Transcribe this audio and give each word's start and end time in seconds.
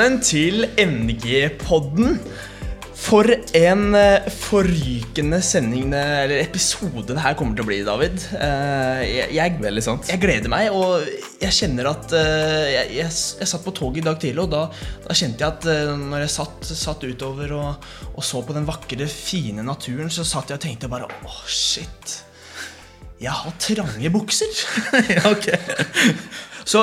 Velkommen 0.00 0.22
til 0.24 0.62
NG-podden. 0.80 2.14
For 2.96 3.28
en 3.58 3.82
eh, 3.98 4.30
forrykende 4.32 5.42
sending, 5.44 5.92
eller 5.92 6.40
episode 6.40 7.04
det 7.10 7.18
her 7.20 7.36
kommer 7.36 7.58
til 7.58 7.66
å 7.66 7.68
bli, 7.68 7.82
David. 7.84 8.16
Eh, 8.32 9.02
Jeg, 9.04 9.26
jeg, 9.36 9.58
Veldig 9.60 9.84
sant. 9.84 10.08
jeg 10.08 10.22
gleder 10.24 10.48
meg, 10.48 10.72
og 10.72 11.04
jeg 11.44 11.52
kjenner 11.52 11.90
at 11.92 12.16
eh, 12.16 12.70
Jeg, 12.78 12.88
jeg, 12.96 13.12
jeg 13.42 13.52
satt 13.52 13.66
på 13.66 13.76
toget 13.76 14.00
i 14.00 14.06
dag 14.08 14.16
tidlig, 14.24 14.46
og 14.46 14.54
da, 14.56 14.64
da 15.04 15.20
kjente 15.20 15.44
jeg 15.44 15.52
at 15.58 15.68
når 16.06 16.24
jeg 16.24 16.34
satt, 16.38 16.72
satt 16.80 17.04
utover 17.04 17.52
og, 17.60 17.88
og 18.14 18.24
så 18.24 18.40
på 18.40 18.56
den 18.56 18.72
vakre, 18.72 19.04
fine 19.04 19.68
naturen, 19.68 20.08
så 20.08 20.24
satt 20.24 20.48
jeg 20.48 20.62
og 20.62 20.64
tenkte 20.64 20.88
bare 20.88 21.12
åh, 21.12 21.42
shit. 21.44 22.22
Jeg 23.20 23.36
har 23.36 23.52
trange 23.60 24.16
bukser. 24.16 24.64
Ja, 25.12 25.28
ok. 25.28 25.52
Så, 26.64 26.82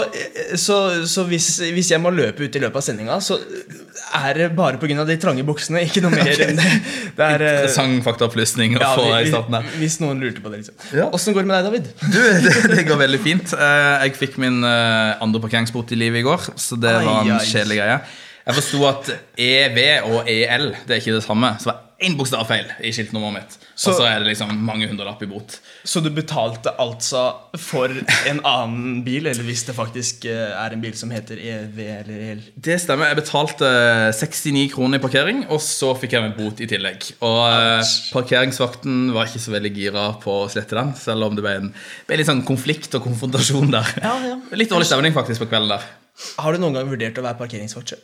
så, 0.57 0.77
så 1.07 1.23
hvis, 1.29 1.47
hvis 1.73 1.91
jeg 1.91 2.01
må 2.01 2.09
løpe 2.13 2.43
ut 2.47 2.55
i 2.55 2.61
løpet 2.63 2.79
av 2.79 2.85
sendinga, 2.85 3.17
så 3.23 3.37
er 4.17 4.33
det 4.39 4.47
bare 4.57 4.79
pga. 4.81 5.05
de 5.05 5.17
trange 5.21 5.43
buksene. 5.47 5.83
Ikke 5.87 6.01
noe 6.05 6.11
mer 6.15 6.31
enn 6.47 6.57
det. 6.59 6.71
det 7.17 7.25
er, 7.27 7.43
eh, 7.45 7.57
Interessant 7.61 8.03
faktaopplysning 8.05 8.77
å 8.77 8.81
ja, 8.83 8.91
få 8.97 9.07
i 9.19 9.29
starten 9.31 9.57
der. 9.59 9.71
hvis 9.81 9.99
noen 10.03 10.21
lurte 10.23 10.41
på 10.43 10.51
det. 10.53 10.63
liksom 10.63 10.97
Ja. 10.97 11.09
Åssen 11.13 11.35
går 11.35 11.45
det 11.45 11.51
med 11.51 11.57
deg, 11.57 11.67
David? 11.71 11.89
Du, 12.13 12.21
det, 12.47 12.55
det 12.75 12.85
går 12.89 13.01
veldig 13.03 13.21
fint. 13.23 13.53
Eh, 13.53 14.05
Jeg 14.07 14.15
fikk 14.19 14.37
min 14.41 14.61
eh, 14.65 15.17
andre 15.23 15.41
parkeringsbot 15.43 15.91
i 15.93 15.99
livet 15.99 16.23
i 16.23 16.27
går, 16.27 16.49
så 16.59 16.79
det 16.79 16.93
Ai, 16.93 17.03
var 17.05 17.27
en 17.27 17.43
kjedelig 17.45 17.81
greie. 17.81 17.99
Jeg 18.47 18.55
forsto 18.61 18.85
at 18.87 19.09
EV 19.43 19.79
og 20.07 20.29
EL 20.31 20.69
det 20.87 20.95
er 20.95 21.01
ikke 21.01 21.17
det 21.17 21.25
samme. 21.25 21.49
Så 21.59 21.67
var 21.73 21.83
én 22.03 22.13
bokstav 22.17 22.43
feil 22.45 22.67
i 22.85 22.91
skiltnummeret 22.93 23.33
mitt. 23.33 23.55
Så- 23.75 23.89
og 23.89 23.95
så 23.97 24.05
er 24.05 24.19
det 24.21 24.27
liksom 24.31 24.51
mange 24.65 24.85
hundrelapp 24.89 25.21
i 25.23 25.29
bot. 25.29 25.55
Så 25.83 26.01
du 26.03 26.09
betalte 26.13 26.69
altså 26.77 27.23
for 27.57 27.89
en 28.29 28.39
annen 28.45 29.03
bil, 29.05 29.25
eller 29.25 29.43
hvis 29.47 29.63
det 29.65 29.73
faktisk 29.77 30.25
eh, 30.29 30.51
er 30.53 30.73
en 30.75 30.81
bil 30.81 30.93
som 30.97 31.09
heter 31.13 31.37
EV 31.41 31.79
eller 31.79 32.21
EL? 32.31 32.43
Det 32.59 32.77
stemmer. 32.81 33.09
Jeg 33.09 33.19
betalte 33.23 33.71
69 34.13 34.67
kroner 34.75 34.99
i 34.99 35.01
parkering, 35.01 35.43
og 35.49 35.59
så 35.63 35.93
fikk 35.97 36.13
jeg 36.17 36.23
en 36.27 36.35
bot 36.37 36.61
i 36.61 36.67
tillegg. 36.69 37.09
Og 37.25 37.41
eh, 37.49 37.81
parkeringsvakten 38.13 39.11
var 39.15 39.25
ikke 39.29 39.41
så 39.41 39.53
veldig 39.55 39.73
gira 39.75 40.07
på 40.21 40.37
å 40.43 40.49
slette 40.51 40.77
den, 40.77 40.93
selv 40.99 41.23
om 41.29 41.35
det 41.37 41.45
ble 41.45 41.55
en 41.63 41.71
ble 42.07 42.17
litt 42.21 42.29
sånn 42.29 42.45
konflikt 42.47 42.93
og 42.99 43.05
konfrontasjon 43.07 43.71
der. 43.73 43.93
Ja, 44.03 44.15
ja. 44.33 44.37
Litt 44.57 44.69
dårlig 44.73 44.89
stemning 44.89 45.13
faktisk 45.17 45.41
på 45.45 45.49
kvelden 45.51 45.73
der. 45.73 45.85
Har 46.41 46.53
du 46.53 46.61
noen 46.61 46.77
gang 46.77 46.89
vurdert 46.89 47.17
å 47.21 47.25
være 47.25 47.37
parkeringsvakt 47.41 47.93
sjøl? 47.93 48.01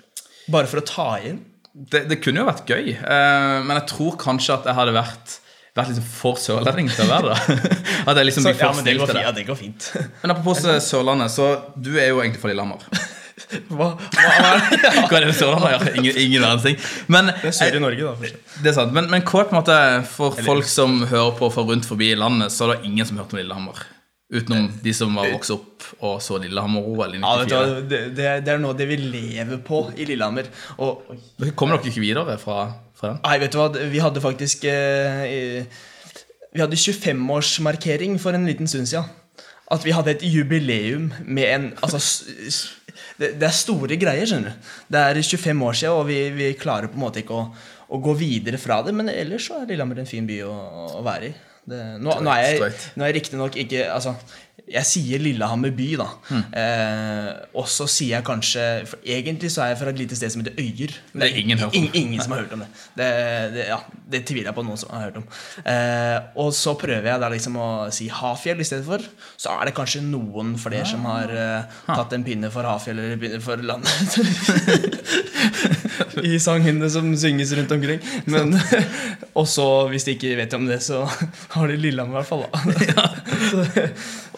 Bare 0.53 0.67
for 0.69 0.81
å 0.81 0.85
ta 0.85 1.07
igjen? 1.21 1.41
Det, 1.73 2.03
det 2.05 2.19
kunne 2.21 2.43
jo 2.43 2.49
vært 2.49 2.69
gøy, 2.69 2.91
uh, 3.01 3.63
men 3.65 3.73
jeg 3.79 3.87
tror 3.89 4.19
kanskje 4.21 4.59
at 4.59 4.69
jeg 4.69 4.77
hadde 4.77 4.93
vært 4.93 5.39
vært 5.73 5.89
liksom 5.89 6.05
for 6.05 6.37
sørlending 6.37 6.89
til 6.93 7.07
å 7.07 7.09
være 7.09 7.33
det. 7.33 7.71
At 8.09 8.19
jeg 8.19 8.27
liksom 8.27 8.45
blir 8.45 8.59
ja, 8.59 8.67
for 8.67 8.77
men 8.77 8.85
det 8.85 8.93
går, 8.99 9.09
fint, 9.09 9.23
ja, 9.25 9.31
det. 9.33 9.45
går 9.47 9.57
fint. 9.57 9.87
Men 10.21 10.33
apropos 10.35 10.61
Sørlandet, 10.85 11.33
så 11.33 11.47
du 11.73 11.95
er 11.95 12.11
jo 12.11 12.21
egentlig 12.21 12.43
fra 12.43 12.51
Lillehammer. 12.51 12.85
Hva, 13.73 13.87
hva, 13.97 14.23
er 14.23 14.61
det? 14.69 14.91
Hva 15.09 15.17
er 15.17 15.25
det 15.25 15.33
Sørlandet 15.37 15.71
gjør? 15.73 15.87
Ingen, 15.99 16.19
ingen 16.21 16.45
verdens 16.45 16.63
ting. 16.65 16.77
Men, 17.11 17.31
Det 17.41 17.49
er 17.49 17.55
sør 17.57 17.75
i 17.77 17.81
Norge, 17.81 18.05
da. 18.05 18.13
Forstå. 18.21 18.39
det 18.63 18.69
er 18.71 18.75
sant. 18.77 18.93
Men, 18.95 19.09
men 19.11 19.25
hva 19.25 19.41
er 19.41 19.49
på 19.49 19.53
en 19.53 19.59
måte 19.59 19.77
for 20.09 20.37
folk 20.45 20.69
som 20.69 20.95
hører 21.09 21.33
på 21.37 21.49
fra 21.53 21.65
rundt 21.67 21.89
forbi 21.89 22.11
i 22.13 22.17
landet, 22.17 22.53
så 22.53 22.67
er 22.67 22.75
det 22.75 22.89
ingen 22.89 23.09
som 23.09 23.17
har 23.17 23.25
hørt 23.25 23.35
om 23.35 23.41
Lillehammer. 23.41 23.81
Utenom 24.33 24.67
de 24.81 24.93
som 24.97 25.13
var 25.13 25.29
vokst 25.29 25.53
opp 25.53 25.87
og 26.03 26.17
så 26.25 26.39
Lillehammer-OL 26.41 27.17
i 27.17 27.21
Ja, 27.21 27.33
94. 27.43 27.49
hva, 27.53 27.81
det, 27.91 27.99
det, 28.17 28.27
er, 28.27 28.43
det 28.45 28.53
er 28.55 28.61
noe 28.63 28.73
det 28.77 28.87
vi 28.89 28.97
lever 28.97 29.59
på 29.65 29.83
i 29.93 30.07
Lillehammer. 30.09 30.49
Og 30.81 31.03
Kommer 31.59 31.77
dere 31.77 31.91
ikke 31.91 32.01
videre 32.03 32.37
fra, 32.41 32.63
fra 32.97 33.13
den? 33.13 33.19
Nei, 33.25 33.35
vet 33.43 33.53
du 33.53 33.59
hva, 33.61 33.67
vi 33.93 34.01
hadde 34.01 34.23
faktisk 34.23 34.65
eh, 34.69 35.65
Vi 36.53 36.63
hadde 36.63 36.79
25-årsmarkering 36.79 38.17
for 38.21 38.33
en 38.33 38.49
liten 38.49 38.69
stund 38.69 38.89
siden. 38.89 39.11
At 39.73 39.85
vi 39.85 39.93
hadde 39.95 40.15
et 40.15 40.25
jubileum 40.25 41.11
med 41.25 41.49
en 41.49 41.69
Altså 41.85 42.01
det 43.17 43.45
er 43.45 43.53
store 43.55 43.95
greier, 43.99 44.25
skjønner 44.27 44.53
du. 44.53 44.67
Det 44.91 44.99
er 44.99 45.19
25 45.21 45.63
år 45.67 45.77
siden, 45.77 45.95
og 46.01 46.07
vi, 46.09 46.17
vi 46.35 46.49
klarer 46.59 46.89
på 46.91 46.97
en 46.97 47.03
måte 47.05 47.21
ikke 47.21 47.37
å, 47.37 47.47
å 47.93 47.99
gå 48.03 48.13
videre 48.19 48.59
fra 48.61 48.81
det. 48.85 48.93
Men 48.97 49.11
ellers 49.13 49.47
så 49.49 49.61
er 49.61 49.69
Lillehammer 49.69 50.01
en 50.01 50.09
fin 50.09 50.27
by 50.27 50.39
å, 50.47 50.53
å 50.99 51.03
være 51.05 51.29
i. 51.29 51.33
Det, 51.69 51.79
nå, 52.03 52.17
nå 52.19 52.31
er 52.33 52.41
jeg, 52.43 52.73
nå 52.97 53.05
er 53.05 53.13
jeg 53.13 53.15
riktignok 53.21 53.55
ikke 53.61 53.85
Altså, 53.93 54.11
jeg 54.63 54.87
sier 54.87 55.19
Lillehammer 55.19 55.71
by, 55.75 55.87
da. 55.99 56.05
Eh, 56.59 57.29
og 57.59 57.65
så 57.71 57.87
sier 57.91 58.17
jeg 58.17 58.25
kanskje 58.27 58.63
for 58.87 59.07
Egentlig 59.15 59.49
så 59.51 59.63
er 59.65 59.73
jeg 59.73 59.79
fra 59.81 59.91
et 59.91 59.99
lite 59.99 60.15
sted 60.17 60.31
som 60.31 60.43
heter 60.43 60.55
Øyer. 60.59 60.93
Det 61.11 61.27
er 61.27 61.39
ingen 61.41 61.63
ingen, 61.71 61.89
ingen 61.99 62.23
som 62.23 62.35
har 62.35 62.43
hørt 62.43 62.53
om 62.55 62.63
det. 62.63 62.69
Det, 62.97 63.07
det, 63.55 63.65
ja, 63.67 63.79
det 64.13 64.23
tviler 64.29 64.51
jeg 64.51 64.57
på 64.57 64.65
noen 64.67 64.79
som 64.79 64.93
har 64.95 65.07
hørt 65.07 65.19
om. 65.19 65.27
Eh, 65.67 66.17
og 66.39 66.53
så 66.55 66.75
prøver 66.79 67.09
jeg 67.11 67.23
da 67.23 67.31
liksom 67.33 67.59
å 67.59 67.69
si 67.95 68.07
Hafjell 68.13 68.63
i 68.63 68.67
stedet 68.67 68.87
for. 68.87 69.03
Så 69.35 69.51
er 69.51 69.67
det 69.67 69.75
kanskje 69.77 70.03
noen 70.05 70.55
flere 70.61 70.87
som 70.87 71.03
har 71.11 71.31
eh, 71.33 71.79
tatt 71.89 72.15
en 72.15 72.27
pinne 72.27 72.51
for 72.53 72.67
Hafjell 72.67 73.03
eller 73.03 73.19
pinne 73.19 73.41
for 73.43 73.63
landet. 73.67 74.19
I 76.23 76.37
sangene 76.41 76.89
som 76.89 77.09
synges 77.19 77.53
rundt 77.57 77.71
omkring. 77.75 77.99
Men 78.25 78.53
også, 79.41 79.65
hvis 79.91 80.05
de 80.07 80.15
ikke 80.17 80.35
vet 80.39 80.53
om 80.57 80.65
det, 80.69 80.79
så 80.85 81.03
har 81.55 81.67
de 81.71 81.77
Lillehammer 81.79 82.19
i 82.19 82.21
hvert 82.21 82.29
fall. 82.29 82.45
Da. 82.47 83.09
Så, 83.43 83.63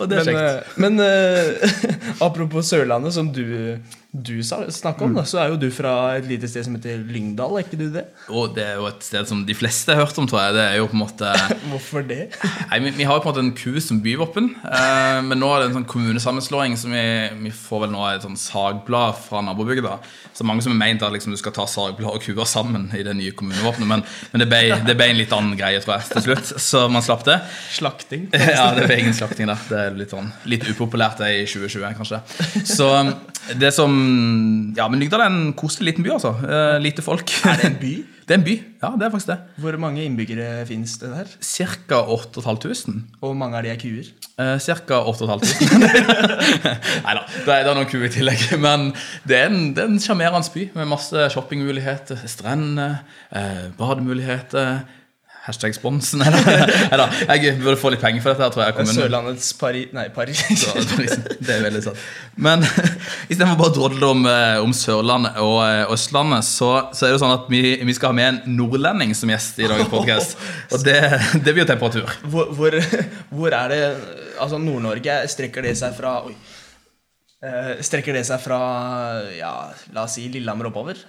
Og 0.02 0.10
det 0.10 0.18
er 0.18 0.26
men, 0.26 0.36
kjekt. 0.36 0.40
eh, 0.42 0.80
men 0.82 1.00
eh, 1.04 2.16
apropos 2.26 2.68
Sørlandet, 2.72 3.14
som 3.16 3.28
du, 3.32 3.78
du 4.16 4.38
snakker 4.44 5.08
om, 5.08 5.16
da, 5.18 5.24
så 5.28 5.42
er 5.42 5.52
jo 5.52 5.58
du 5.60 5.68
fra 5.74 6.16
et 6.16 6.28
lite 6.30 6.48
sted 6.48 6.64
som 6.68 6.76
heter 6.78 7.02
Lyngdal, 7.12 7.58
er 7.58 7.66
ikke 7.66 7.80
du 7.80 7.88
det? 7.92 8.06
Og 8.32 8.54
det 8.56 8.64
er 8.64 8.78
jo 8.80 8.88
et 8.88 9.04
sted 9.04 9.28
som 9.28 9.42
de 9.48 9.56
fleste 9.58 9.92
har 9.92 10.06
hørt 10.06 10.20
om, 10.22 10.28
tror 10.30 10.44
jeg. 10.46 10.56
Det 10.56 10.64
er 10.64 10.78
jo 10.80 10.88
på 10.92 10.96
en 10.98 11.02
måte 11.02 11.32
Hvorfor 11.72 12.06
det? 12.08 12.22
Nei, 12.72 12.80
vi, 12.86 12.94
vi 13.02 13.08
har 13.08 13.20
jo 13.20 13.26
på 13.26 13.32
en 13.32 13.34
måte 13.34 13.44
en 13.44 13.54
ku 13.58 13.82
som 13.84 14.00
byvåpen, 14.04 14.52
eh, 14.70 15.20
men 15.26 15.42
nå 15.42 15.50
er 15.52 15.64
det 15.64 15.70
en 15.70 15.78
sånn 15.80 15.90
kommunesammenslåing 15.92 16.78
som 16.80 16.96
vi, 16.96 17.06
vi 17.42 17.52
får 17.56 17.86
vel 17.86 17.94
nå 17.96 18.06
et 18.12 18.26
sånn 18.26 18.40
sagblad 18.40 19.20
fra 19.26 19.44
nabobygda. 19.46 19.98
Så 20.36 20.48
mange 20.48 20.64
som 20.64 20.74
har 20.76 20.80
ment 20.80 21.04
at 21.06 21.14
liksom, 21.16 21.36
du 21.36 21.42
skal 21.42 21.56
ta 21.56 21.68
sagblad 21.70 22.16
og 22.16 22.24
kuer 22.24 22.48
sammen 22.50 22.88
i 22.96 23.04
det 23.08 23.18
nye 23.20 23.36
kommunevåpenet, 23.36 23.90
men, 23.90 24.06
men 24.32 24.44
det, 24.44 24.50
ble, 24.52 24.64
det 24.88 24.98
ble 25.00 25.10
en 25.12 25.20
litt 25.20 25.36
annen 25.36 25.60
greie, 25.60 25.84
tror 25.84 25.98
jeg, 25.98 26.12
til 26.14 26.28
slutt. 26.30 26.56
Så 26.62 26.86
man 26.92 27.04
slapp 27.06 27.28
det. 27.28 27.42
Slakting? 27.76 28.30
Ja, 28.56 28.70
det 28.78 28.86
ble 28.88 29.00
ingen 29.02 29.16
slakting 29.18 29.50
der. 29.50 29.64
Det 29.68 29.80
er 29.82 29.96
litt, 29.98 30.12
sånn, 30.14 30.30
litt 30.48 30.64
upopulært 30.70 31.20
det 31.20 31.32
i 31.42 31.46
2020, 31.50 31.96
kanskje. 31.98 32.22
Så 32.68 32.88
det 33.60 33.72
som 33.76 34.05
Ja, 34.78 34.88
men 34.92 35.00
Lyngdal 35.02 35.22
er 35.26 35.32
en 35.32 35.54
koselig 35.58 35.92
liten 35.94 36.06
by, 36.06 36.12
altså. 36.18 36.34
Eh, 36.46 36.76
lite 36.84 37.04
folk. 37.06 37.32
Er 37.48 37.62
det 37.62 37.72
en 37.74 37.80
by? 37.82 37.94
Det 38.26 38.34
er 38.34 38.40
en 38.40 38.44
by. 38.48 38.54
Ja, 38.82 38.90
det 38.98 39.06
er 39.06 39.12
faktisk 39.14 39.28
det. 39.30 39.36
Hvor 39.62 39.76
mange 39.78 40.02
innbyggere 40.02 40.64
fins 40.66 40.96
det 40.98 41.12
der? 41.14 41.28
Cirka 41.46 42.00
8500. 42.10 43.04
Og 43.22 43.28
hvor 43.28 43.36
mange 43.38 43.60
av 43.60 43.62
de 43.68 43.70
er 43.70 43.78
kuer? 43.78 44.08
Eh, 44.42 44.56
Cirka 44.66 44.98
8500. 45.12 45.86
Nei 47.06 47.14
da, 47.20 47.22
det, 47.46 47.54
er- 47.54 47.70
noen 47.78 47.86
kuer 47.92 48.08
i 48.08 48.12
tillegg. 48.16 48.48
Men 48.66 48.88
det 49.30 49.44
en, 49.44 49.60
det 49.78 49.84
er 49.86 49.92
en 49.94 50.02
sjarmerende 50.02 50.50
by 50.56 50.66
med 50.74 50.90
masse 50.96 51.28
shoppingmuligheter, 51.36 52.26
strender, 52.32 52.98
eh, 53.30 53.68
bademuligheter. 53.78 54.80
Hashtag 55.46 55.76
spons. 55.78 56.14
Nei 56.20 56.30
da. 56.98 57.06
Jeg 57.36 57.60
burde 57.60 57.78
få 57.78 57.92
litt 57.94 58.02
penger 58.02 58.24
for 58.24 58.34
dette. 58.34 58.48
her, 58.48 58.54
tror 58.54 58.64
jeg. 58.66 58.88
jeg. 58.88 58.96
Sørlandets 58.98 59.52
Paris 59.60 59.92
Nei, 59.94 60.08
Paris. 60.14 60.42
Det 61.46 61.54
er 61.54 61.62
veldig 61.68 61.84
sant. 61.86 62.02
Men 62.42 62.66
istedenfor 63.32 63.60
bare 63.60 63.70
å 63.70 63.76
drodle 63.76 64.10
om, 64.16 64.26
eh, 64.32 64.58
om 64.64 64.74
Sørlandet 64.74 65.38
og 65.44 65.60
eh, 65.68 65.84
Østlandet, 65.94 66.48
så, 66.50 66.72
så 66.98 67.06
er 67.06 67.14
det 67.14 67.22
sånn 67.22 67.36
at 67.36 67.46
vi, 67.54 67.62
vi 67.86 67.98
skal 67.98 68.10
ha 68.10 68.18
med 68.18 68.32
en 68.32 68.58
nordlending 68.58 69.14
som 69.18 69.30
gjest 69.30 69.62
i 69.62 69.70
dagens 69.70 69.92
podkast. 69.94 70.36
Og 70.74 70.82
det, 70.88 70.98
det 71.38 71.54
blir 71.54 71.62
jo 71.62 71.70
temperatur. 71.70 72.18
Hvor, 72.26 72.50
hvor, 72.58 72.82
hvor 73.30 73.60
er 73.62 73.74
det 73.76 73.84
Altså, 74.36 74.58
Nord-Norge, 74.60 75.22
strekker 75.32 75.64
det 75.64 75.78
seg 75.80 75.94
fra 75.96 76.18
Oi. 76.28 76.34
Eh, 77.46 77.76
strekker 77.86 78.16
det 78.18 78.26
seg 78.28 78.42
fra 78.42 78.58
ja, 79.36 79.52
la 79.94 80.06
oss 80.08 80.18
si 80.18 80.26
Lillehammer 80.34 80.72
oppover? 80.72 81.00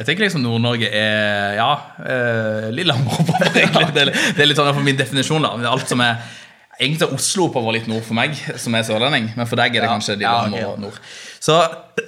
Jeg 0.00 0.06
tenker 0.08 0.24
liksom 0.24 0.40
Nord-Norge 0.46 0.88
er 0.96 1.58
ja, 1.58 1.70
eh, 2.08 2.68
Lillehammer 2.72 3.18
oppover, 3.20 3.50
egentlig. 3.60 3.90
Det, 3.94 4.04
er- 4.06 4.14
det 4.38 4.40
er 4.40 4.48
litt 4.48 4.56
sånn 4.60 4.70
for 4.72 4.86
min 4.86 4.96
definisjon, 4.96 5.44
da. 5.44 5.50
Det 5.60 5.68
er 5.68 5.74
alt 5.76 5.90
som 5.92 6.00
er 6.06 6.22
Egentlig 6.80 7.04
er 7.04 7.10
Oslo 7.12 7.44
oppover 7.50 7.74
litt 7.76 7.88
nord 7.90 8.00
for 8.06 8.16
meg, 8.16 8.32
som 8.56 8.72
er 8.78 8.86
sørlending. 8.88 9.26
Men 9.36 9.44
for 9.44 9.60
deg 9.60 9.74
er 9.76 9.82
det 9.82 9.88
Ja, 9.90 9.90
kanskje 9.92 10.14
Lillehammer 10.16 10.62
ja, 10.62 10.70
okay. 10.70 10.80
nord. 10.86 10.96
Så 11.44 11.56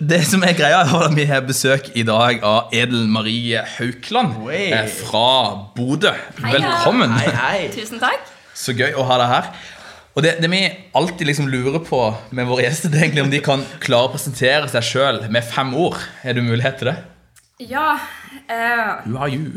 det 0.01 0.23
som 0.25 0.47
er 0.49 0.55
greia, 0.57 0.79
er 0.87 1.05
at 1.11 1.13
vi 1.19 1.27
har 1.29 1.43
besøk 1.45 1.91
i 2.01 2.07
dag 2.09 2.41
av 2.49 2.73
Edel 2.73 3.03
Marie 3.13 3.61
Haukland 3.75 4.39
Oi. 4.47 4.63
eh, 4.73 4.89
fra 4.89 5.27
Bodø. 5.77 6.15
Velkommen. 6.41 7.13
Hei, 7.21 7.35
hei. 7.37 7.61
Tusen 7.77 8.01
takk. 8.01 8.25
Så 8.57 8.73
gøy 8.79 8.97
å 8.97 9.05
ha 9.13 9.21
deg 9.21 9.29
her. 9.35 9.53
Og 10.17 10.25
det, 10.25 10.39
det 10.41 10.49
vi 10.57 10.63
alltid 10.97 11.29
liksom 11.29 11.53
lurer 11.53 11.85
på 11.85 12.01
med 12.33 12.49
våre 12.49 12.65
gjester, 12.65 12.89
det 12.93 13.03
er 13.03 13.11
egentlig 13.11 13.27
om 13.29 13.35
de 13.37 13.45
kan 13.45 13.69
klare 13.85 14.09
å 14.09 14.15
presentere 14.17 14.73
seg 14.73 14.89
sjøl 14.89 15.21
med 15.29 15.45
fem 15.53 15.77
ord. 15.77 16.01
Er 16.25 16.41
det 16.41 16.49
mulighet 16.49 16.81
til 16.81 16.95
det? 16.95 16.97
Ja 17.61 17.93
uh, 18.51 19.07
Who 19.07 19.19
are 19.23 19.31
you? 19.31 19.53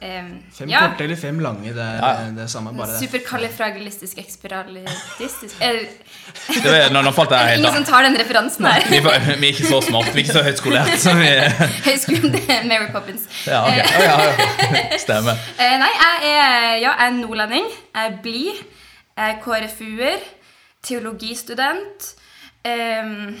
Um, 0.00 0.28
Fem 0.54 0.68
ja. 0.70 0.78
korte 0.86 1.02
eller 1.04 1.16
fem 1.18 1.40
lange, 1.42 1.72
det 1.74 1.82
er 1.82 1.96
Ja. 1.98 2.10
det 2.30 2.42
er 2.44 2.46
samme. 2.46 2.70
bare 2.76 2.86
det. 2.92 2.98
Superkalifragilistisk 3.00 4.18
ekspiralistisk 4.22 5.56
eh, 5.60 5.80
det 6.62 6.64
var, 6.70 6.92
nå, 6.94 7.02
nå 7.02 7.10
falt 7.16 7.30
jeg 7.34 7.48
helt 7.48 7.58
Ingen 7.64 7.74
som 7.74 7.84
tar 7.88 8.02
den 8.06 8.14
referansen 8.20 8.66
her. 8.70 8.84
Vi, 8.90 8.96
er- 8.96 9.24
vi 9.40 9.48
er 9.48 9.52
ikke 9.56 9.66
så 9.66 9.80
smart, 9.82 10.06
vi 10.14 10.20
er 10.20 10.22
ikke 10.22 10.36
så 10.36 10.42
høyt 10.46 10.60
skolert. 10.62 10.92
Vi, 11.18 11.32
Høyskolen 11.90 12.32
til 12.36 12.68
Mary 12.70 12.86
Poppins. 12.94 13.26
ja, 13.46 13.64
okay. 13.66 13.82
Ja, 13.98 14.20
ja. 14.22 14.98
Stemmer. 15.02 15.34
Eh, 15.58 15.74
nei, 15.82 15.90
jeg 15.98 16.30
er, 16.30 16.76
ja, 16.76 16.92
jeg 16.94 17.08
er 17.08 17.16
nordlending. 17.18 17.66
Jeg 17.94 18.12
er 18.12 18.16
blid. 18.22 18.62
Jeg 19.18 19.34
er 19.34 19.40
KrFU-er. 19.42 20.22
Teologistudent. 20.86 22.12
Um, 22.68 23.34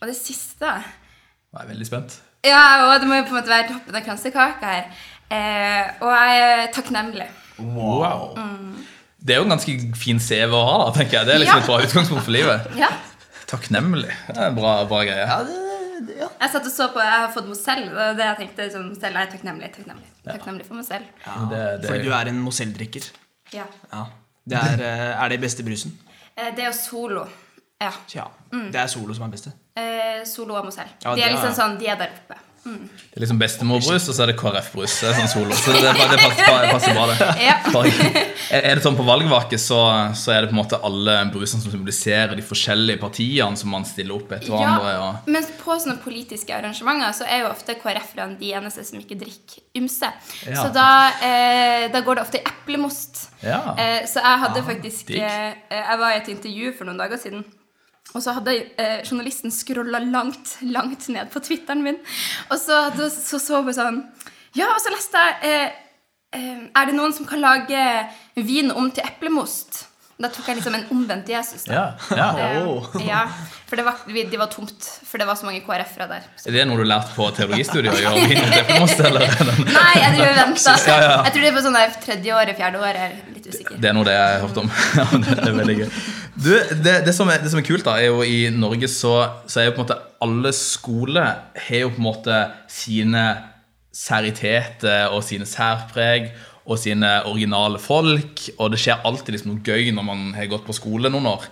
og 0.00 0.06
det 0.08 0.16
siste 0.16 0.70
Jeg 0.70 1.58
er 1.64 1.66
veldig 1.74 1.86
spent. 1.90 2.20
Ja, 2.44 2.64
og 2.90 3.00
det 3.00 3.08
må 3.08 3.16
jo 3.18 3.24
på 3.28 3.34
en 3.34 3.38
måte 3.40 3.52
være 3.52 3.68
toppen 3.72 3.96
av 3.96 4.04
kransekaka 4.04 4.72
her. 4.74 4.84
Eh, 5.32 5.92
og 6.04 6.10
jeg 6.12 6.42
er 6.44 6.66
takknemlig. 6.74 7.26
Wow. 7.58 8.34
Det 9.24 9.32
er 9.34 9.40
jo 9.40 9.46
en 9.46 9.54
ganske 9.54 9.74
fin 9.96 10.18
CV 10.20 10.52
å 10.52 10.60
ha, 10.68 10.74
da, 10.84 10.90
tenker 10.98 11.18
jeg. 11.20 11.26
Det 11.28 11.34
er 11.34 11.42
liksom 11.44 11.60
Ja. 11.60 11.62
et 11.64 11.70
bra 11.70 11.78
utgangspunkt 11.86 12.24
for 12.26 12.34
livet. 12.34 12.66
Ja. 12.76 12.90
Takknemlig. 13.48 14.10
Det 14.28 14.36
er 14.36 14.50
en 14.50 14.58
bra, 14.58 14.74
bra 14.90 15.00
greie. 15.06 15.24
Ja, 15.24 15.38
det, 15.48 15.56
det, 16.08 16.16
ja. 16.20 16.28
Jeg 16.42 16.50
satt 16.52 16.66
og 16.68 16.74
så 16.74 16.88
på, 16.92 17.00
jeg 17.00 17.12
har 17.22 17.30
fått 17.32 17.48
Mozell, 17.48 17.86
og 17.92 18.18
det 18.18 18.26
jeg 18.26 18.36
tenkte 18.42 18.66
som 18.74 18.90
selv 19.00 19.16
er 19.22 19.30
takknemlig. 19.32 19.70
Takknemlig, 19.78 20.10
takknemlig 20.26 20.66
for 20.68 20.74
Mozell. 20.80 21.06
selv. 21.24 21.48
Det, 21.54 21.62
det, 21.82 21.88
Fordi 21.88 22.04
du 22.10 22.12
er 22.18 22.32
en 22.34 22.42
Mozell-drikker. 22.44 23.08
Ja. 23.54 23.64
Ja. 23.92 24.04
Det 24.44 24.58
er, 24.60 24.82
eh, 24.84 25.24
er 25.24 25.28
det 25.32 25.40
beste 25.40 25.64
brusen? 25.64 25.96
Eh, 26.36 26.50
det 26.56 26.66
er 26.66 26.68
jo 26.68 26.76
Solo. 26.76 27.24
Ja. 27.84 27.92
Ja. 28.16 28.26
Det 28.54 28.80
er 28.84 28.90
Solo 28.92 29.14
som 29.16 29.28
er 29.28 29.34
beste. 29.36 29.52
Eh, 29.76 30.24
Solo 30.28 30.56
og 30.58 30.64
Mozell. 30.70 30.90
Ja, 31.04 31.14
de 31.14 31.22
er 31.26 31.34
liksom 31.36 31.54
sånn, 31.56 31.78
de 31.80 31.90
er 31.90 32.00
der 32.00 32.12
oppe. 32.14 32.40
det 32.64 33.18
er 33.18 33.20
liksom 33.20 33.36
bestemorbrus, 33.42 34.06
og 34.08 34.14
så 34.16 34.22
er 34.24 34.30
det 34.30 34.36
KrF-brus. 34.40 34.92
Det 35.02 35.08
er 35.10 35.16
sånn 35.18 35.28
solo. 35.28 35.52
Så 35.58 35.74
det, 35.74 35.82
det 35.84 36.20
passer, 36.22 36.68
passer 36.70 36.94
bra, 36.96 37.02
det. 37.10 37.26
Ja. 37.44 37.56
Er 38.54 38.76
det 38.76 38.84
sånn 38.84 38.96
på 38.96 39.04
valgvake, 39.04 39.56
så, 39.60 39.78
så 40.16 40.32
er 40.34 40.44
det 40.44 40.50
på 40.50 40.54
en 40.54 40.60
måte 40.60 40.78
alle 40.84 41.14
brusene 41.32 41.60
som 41.64 41.72
symboliserer 41.72 42.34
de 42.38 42.44
forskjellige 42.44 43.00
partiene 43.02 43.56
som 43.60 43.72
man 43.72 43.84
stiller 43.88 44.16
opp 44.18 44.32
etter 44.36 44.52
hverandre. 44.52 44.92
Ja, 44.94 45.06
Og, 45.08 45.30
men 45.32 45.48
på 45.60 45.76
sånne 45.80 45.96
politiske 46.04 46.54
arrangementer 46.56 47.12
så 47.16 47.26
er 47.28 47.42
jo 47.44 47.50
ofte 47.50 47.76
KrF-erne 47.80 48.38
de 48.40 48.52
eneste 48.56 48.84
som 48.86 49.00
ikke 49.00 49.16
drikker 49.24 49.64
ymse. 49.80 50.12
Ja. 50.46 50.60
Så 50.60 50.70
da, 50.76 50.86
eh, 51.24 51.88
da 51.92 52.04
går 52.04 52.20
det 52.20 52.24
ofte 52.28 52.40
i 52.40 52.44
eplemost. 52.52 53.26
Ja. 53.42 53.60
Eh, 53.80 54.04
så 54.08 54.22
jeg 54.24 54.42
hadde 54.44 54.60
Ah, 54.64 54.68
faktisk 54.68 55.10
eh, 55.16 55.52
Jeg 55.72 55.98
var 56.00 56.12
i 56.14 56.20
et 56.22 56.32
intervju 56.32 56.72
for 56.78 56.88
noen 56.88 57.00
dager 57.00 57.20
siden. 57.20 57.44
Og 58.14 58.22
så 58.22 58.34
hadde 58.36 58.52
eh, 58.78 59.00
journalisten 59.08 59.50
scrolla 59.50 59.98
langt, 59.98 60.58
langt 60.62 61.08
ned 61.08 61.30
på 61.32 61.40
Twitteren 61.42 61.82
min. 61.82 61.96
Og 62.50 62.58
så 62.60 62.90
hadde- 62.90 63.10
så 63.10 63.38
så 63.40 63.62
hun 63.62 63.72
sånn 63.74 64.02
Ja, 64.54 64.68
og 64.74 64.78
så 64.84 64.90
leste 64.92 65.18
jeg 65.18 65.34
eh, 65.42 65.72
eh, 66.38 66.60
Er 66.76 66.86
det 66.86 66.94
noen 66.94 67.12
som 67.16 67.26
kan 67.26 67.40
lage 67.40 67.80
vin 68.36 68.70
om 68.70 68.90
til 68.90 69.02
eplemost? 69.04 69.86
Da 70.14 70.28
tok 70.30 70.46
jeg 70.46 70.60
liksom 70.60 70.74
en 70.78 70.84
omvendt 70.94 71.26
Jesus. 71.28 71.64
Da. 71.66 71.72
ja, 72.14 72.26
ja. 72.38 72.48
Eh, 72.54 73.06
ja, 73.08 73.22
for 73.66 73.74
det 73.80 73.82
var, 73.84 73.96
vi- 74.06 74.22
de 74.30 74.38
var 74.38 74.46
tomt, 74.52 74.84
for 75.08 75.18
det 75.18 75.26
var 75.26 75.34
så 75.34 75.48
mange 75.48 75.58
KrF-ere 75.66 76.06
der. 76.06 76.28
Er 76.46 76.52
det 76.54 76.66
noe 76.70 76.78
du 76.78 76.84
lærte 76.86 77.10
på 77.16 77.26
teologistudiet? 77.34 77.90
å 77.90 77.98
gjøre 77.98 78.22
eller 78.22 79.24
er 79.26 79.34
det- 79.48 79.72
Nei, 79.74 79.94
jeg 79.98 80.12
driver 80.14 80.30
og 80.30 80.38
venter. 80.44 80.86
Ja, 80.86 80.98
ja. 81.02 81.16
Jeg 81.26 81.32
tror 81.34 81.40
det 81.42 81.48
er 81.50 81.56
på 81.56 81.64
sånn 81.66 81.78
der 81.80 81.96
tredje 82.04 82.36
året, 82.36 82.54
fjerde 82.60 82.78
året. 82.78 83.00
Jeg 83.00 83.10
er 83.10 83.34
litt 83.34 83.48
usikker. 83.50 83.80
Det 83.82 83.90
er 83.90 83.96
noe 83.98 84.06
det 84.06 84.14
jeg 84.14 84.28
har 84.30 84.46
hørt 84.46 84.62
om. 84.62 84.70
Ja, 85.00 85.08
det 85.18 85.48
er 85.48 85.58
veldig 85.58 85.76
gøy. 85.80 85.90
Du, 86.34 86.52
det, 86.86 86.94
det, 87.08 87.14
som 87.14 87.28
er, 87.34 87.42
det 87.42 87.50
som 87.50 87.58
er 87.58 87.66
kult, 87.66 87.84
da, 87.86 87.96
er 87.98 88.12
jo 88.12 88.22
i 88.22 88.38
Norge 88.54 88.88
så, 88.90 89.16
så 89.50 89.60
er 89.64 89.68
jo 89.68 89.74
på 89.74 89.82
en 89.82 89.86
måte 89.88 89.98
alle 90.22 90.54
skoler 90.54 91.28
har 91.66 91.82
jo 91.82 91.90
på 91.90 91.98
en 92.02 92.06
måte 92.06 92.38
sine 92.70 93.26
særiteter 93.94 95.10
og 95.14 95.22
sine 95.26 95.46
særpreg 95.46 96.30
og 96.64 96.78
sine 96.80 97.10
originale 97.28 97.78
folk, 97.82 98.40
og 98.56 98.72
det 98.72 98.80
skjer 98.80 99.04
alltid 99.04 99.36
liksom 99.36 99.52
noe 99.52 99.64
gøy 99.64 99.90
når 99.92 100.06
man 100.06 100.22
har 100.36 100.48
gått 100.48 100.64
på 100.64 100.76
skole 100.76 101.10
noen 101.12 101.28
år. 101.28 101.44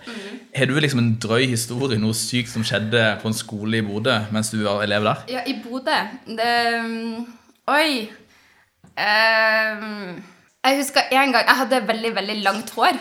Har 0.57 0.69
du 0.69 0.73
liksom 0.79 1.03
en 1.03 1.13
drøy 1.21 1.45
historie, 1.51 2.01
noe 2.01 2.17
sykt 2.17 2.49
som 2.49 2.65
skjedde 2.65 3.03
på 3.21 3.29
en 3.29 3.37
skole 3.37 3.77
i 3.77 3.85
Bodø 3.85 4.15
mens 4.33 4.49
du 4.53 4.63
var 4.63 4.81
elev 4.85 5.05
der? 5.05 5.23
Ja, 5.35 5.45
i 5.45 5.59
Bodø 5.61 5.99
det, 6.25 6.51
um, 6.81 7.25
Oi. 7.73 8.09
Um, 8.93 10.17
jeg 10.63 10.77
husker 10.77 11.07
en 11.09 11.31
gang 11.33 11.47
Jeg 11.47 11.57
hadde 11.57 11.79
veldig, 11.87 12.11
veldig 12.15 12.35
langt 12.43 12.73
hår. 12.75 12.97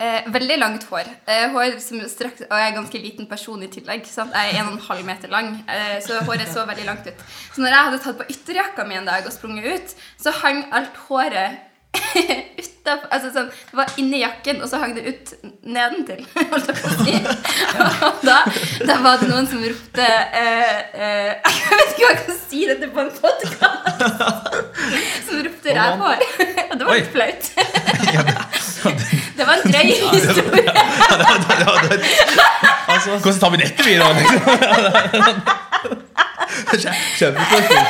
Eh, 0.00 0.22
veldig 0.32 0.56
langt 0.58 0.84
hår. 0.88 1.08
Eh, 1.28 1.50
hår 1.52 1.74
som 1.84 2.00
straks, 2.08 2.46
og 2.46 2.54
jeg 2.56 2.70
er 2.70 2.76
ganske 2.76 3.00
liten 3.02 3.26
person 3.28 3.60
i 3.62 3.68
tillegg. 3.68 4.06
Sant? 4.08 4.32
Jeg 4.32 4.54
er 4.54 4.62
1,5 4.62 5.02
meter 5.04 5.28
lang, 5.28 5.58
eh, 5.68 5.98
så 6.00 6.22
håret 6.24 6.48
så 6.48 6.64
veldig 6.64 6.86
langt 6.88 7.06
ut. 7.06 7.24
Så 7.52 7.60
når 7.60 7.74
jeg 7.74 7.84
hadde 7.88 7.98
tatt 8.06 8.16
på 8.16 8.28
ytterjakka 8.32 8.86
mi 8.88 8.96
en 8.96 9.04
dag 9.04 9.26
og 9.28 9.34
sprunget 9.34 9.68
ut, 9.74 9.92
så 10.16 10.32
hang 10.40 10.64
alt 10.72 10.96
håret 11.10 11.66
utaf, 12.80 13.04
altså 13.10 13.28
sånn, 13.34 13.50
Det 13.50 13.76
var 13.76 13.92
inni 14.00 14.22
jakken, 14.22 14.62
og 14.62 14.70
så 14.70 14.80
hang 14.80 14.94
det 14.96 15.04
ut 15.04 15.34
nedentil. 15.68 16.24
Og 16.46 18.24
da, 18.24 18.38
da 18.86 18.98
var 19.04 19.20
det 19.20 19.28
noen 19.28 19.48
som 19.50 19.60
ropte 19.60 20.06
eh, 20.06 20.80
eh, 20.96 21.32
Jeg 21.60 21.76
vet 21.76 21.92
ikke 21.92 22.06
hva 22.06 22.14
jeg 22.14 22.22
kan 22.24 22.40
si 22.40 22.64
dette 22.70 22.88
på 22.88 23.04
en 23.04 23.12
podkast! 23.20 24.00
Som 25.28 25.44
ropte 25.44 25.76
rævhår. 25.76 26.26
Og 26.70 26.76
det 26.78 26.88
var 26.88 27.00
litt 27.02 27.12
flaut. 27.12 28.69
Det 29.38 29.46
var 29.46 29.54
en 29.54 29.72
drøy 29.72 29.86
historie. 30.14 30.72
Altså, 32.90 33.18
Hvordan 33.18 33.40
tar 33.40 33.50
vi 33.54 33.60
dette 33.62 33.84
videre? 33.86 34.10
Liksom? 36.72 36.94
Kjempespørsmål. 37.18 37.86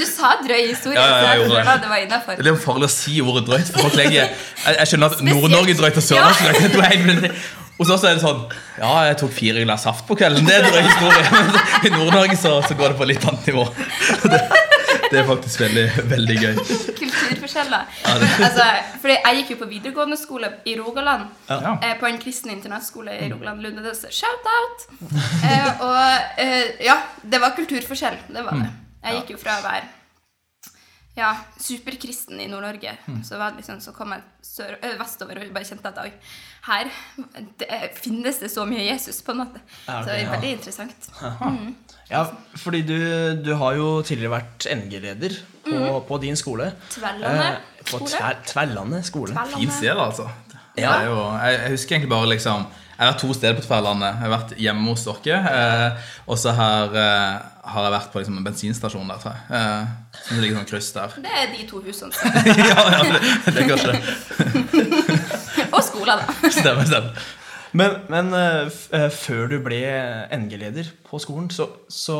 Du 0.00 0.04
sa 0.06 0.34
drøy 0.44 0.66
historie, 0.68 0.96
Ja, 1.00 1.06
ja, 1.06 1.30
jeg 1.32 1.40
gjorde 1.40 1.64
det. 1.66 1.80
det 1.82 1.88
var 1.90 1.96
innafor. 2.04 2.36
Det 2.38 2.44
er 2.46 2.50
litt 2.52 2.62
farlig 2.64 2.86
å 2.86 2.92
si 2.94 3.16
ordet 3.24 3.42
drøyt. 3.48 3.72
For 3.72 3.86
folk 3.88 3.96
legger, 3.98 4.20
jeg, 4.20 4.76
jeg 4.78 4.90
skjønner 4.92 5.16
at 5.16 5.24
Nord-Norge-drøyt 5.26 5.98
og 5.98 6.06
Sørlandsdrøyt 6.06 6.62
helt 6.66 6.78
veldig- 6.84 7.32
er 7.80 8.18
det 8.18 8.20
sånn 8.20 8.40
Ja, 8.76 8.90
jeg 9.08 9.16
tok 9.22 9.30
fire 9.32 9.62
glass 9.64 9.86
saft 9.88 10.04
på 10.06 10.14
kvelden. 10.20 10.44
Det 10.46 10.54
er 10.58 10.66
drøy 10.68 10.82
historie. 10.84 11.24
Men 11.32 11.46
i 11.88 11.92
Nord-Norge 11.96 12.36
så, 12.36 12.58
så 12.66 12.76
går 12.76 12.92
det 12.92 12.98
på 13.00 13.08
litt 13.08 13.24
annet 13.24 13.46
nivå. 13.50 13.64
Det, 14.28 14.40
det 15.10 15.20
er 15.20 15.26
faktisk 15.28 15.60
veldig, 15.64 15.84
veldig 16.14 16.36
gøy. 16.40 16.56
Kulturforskjeller. 17.00 17.86
altså, 18.46 18.66
fordi 19.02 19.16
jeg 19.16 19.40
gikk 19.40 19.54
jo 19.54 19.58
på 19.62 19.70
videregående 19.70 20.18
skole 20.20 20.52
i 20.64 20.76
Rogaland. 20.80 21.28
Ja. 21.50 21.76
Eh, 21.82 21.94
på 22.00 22.08
en 22.10 22.20
kristen 22.22 22.54
internatskole 22.54 23.16
i 23.18 23.30
Rogaland. 23.32 23.62
Lundenes 23.64 24.04
shout-out! 24.10 24.86
Eh, 25.44 25.70
og 25.86 26.42
eh, 26.42 26.84
ja, 26.86 27.00
det 27.22 27.40
var 27.42 27.56
kulturforskjell. 27.56 28.20
Det 28.28 28.44
var 28.46 28.62
det. 28.62 28.70
Jeg 29.04 29.22
gikk 29.22 29.34
jo 29.36 29.40
fra 29.40 29.58
å 29.60 29.64
være 29.64 29.99
ja, 31.16 31.32
superkristen 31.60 32.38
i 32.40 32.46
Nord-Norge, 32.48 32.92
så, 33.26 33.36
liksom, 33.56 33.80
så 33.82 33.92
kom 33.92 34.12
jeg 34.14 34.22
sør, 34.46 34.76
vestover 35.00 35.40
og 35.42 35.50
bare 35.54 35.66
kjente 35.66 35.90
at 35.90 35.98
oi, 36.04 36.12
her 36.68 36.90
det, 37.58 37.66
er- 37.68 37.88
finnes 37.98 38.38
det 38.40 38.50
så 38.52 38.64
mye 38.68 38.84
Jesus, 38.86 39.18
på 39.26 39.32
en 39.34 39.42
måte. 39.42 39.60
Ja, 39.88 40.00
Så 40.00 40.06
det 40.06 40.14
er 40.14 40.18
er 40.18 40.22
ja. 40.24 40.30
veldig 40.36 40.52
interessant. 40.58 41.10
ja, 42.10 42.22
fordi 42.62 42.82
du, 42.86 42.96
du 43.44 43.54
har 43.60 43.74
jo 43.78 43.88
tidligere 44.06 44.36
vært 44.38 44.66
NG-leder 44.76 45.36
på, 45.66 46.00
på 46.08 46.20
din 46.22 46.36
skole. 46.38 46.70
Tvellane 46.94 47.48
Eh, 47.50 47.58
på 47.90 47.98
skole. 47.98 48.10
Tver, 48.14 48.40
Tverlandet 48.46 49.04
skole. 49.10 49.34
Fin 49.56 49.70
sted, 49.70 49.96
altså. 49.98 50.28
Det 50.76 50.84
Ja. 50.84 50.92
er 51.00 51.06
jo, 51.10 51.16
jeg, 51.42 51.60
jeg 51.64 51.70
husker 51.74 51.96
egentlig 51.96 52.10
bare 52.14 52.28
liksom 52.30 52.66
Jeg 53.00 53.06
har 53.06 53.14
vært 53.14 53.22
to 53.22 53.32
steder 53.32 53.54
på 53.56 53.62
Tverlandet. 53.64 54.08
Jeg 54.10 54.20
har 54.20 54.32
vært 54.34 54.50
hjemme 54.60 54.90
hos 54.92 55.06
dere. 55.24 55.36
Eh, 55.56 56.08
og 56.28 56.36
så 56.36 56.52
har, 56.52 56.90
eh, 57.00 57.38
har 57.72 57.86
jeg 57.86 57.92
vært 57.94 58.10
på 58.12 58.20
liksom, 58.20 58.36
en 58.36 58.44
bensinstasjon 58.44 59.08
der, 59.08 59.22
tror 59.22 59.38
jeg. 59.38 59.44
Eh, 59.56 60.18
som 60.18 60.36
det 60.36 60.42
ligger 60.44 60.58
sånn 60.58 60.68
kryss 60.68 60.90
der. 60.92 61.14
Det 61.24 61.32
er 61.32 61.46
de 61.54 61.64
to 61.70 61.80
husene. 61.80 62.12
ja, 62.60 62.84
ja, 62.92 63.00
det, 63.08 63.22
det 63.46 63.62
er 63.62 63.70
kanskje 63.70 63.94
det. 63.94 64.04
Og 65.78 65.80
skoler, 65.86 66.20
da. 66.20 66.36
Stemmer, 66.60 66.84
stemmer. 66.90 67.24
Men, 67.72 67.96
men 68.12 68.36
eh, 68.36 68.68
f 68.68 68.92
eh, 68.92 69.08
før 69.16 69.48
du 69.54 69.56
ble 69.64 69.80
NG-leder 70.36 70.92
på 71.08 71.22
skolen, 71.24 71.48
så, 71.48 71.70
så 71.88 72.18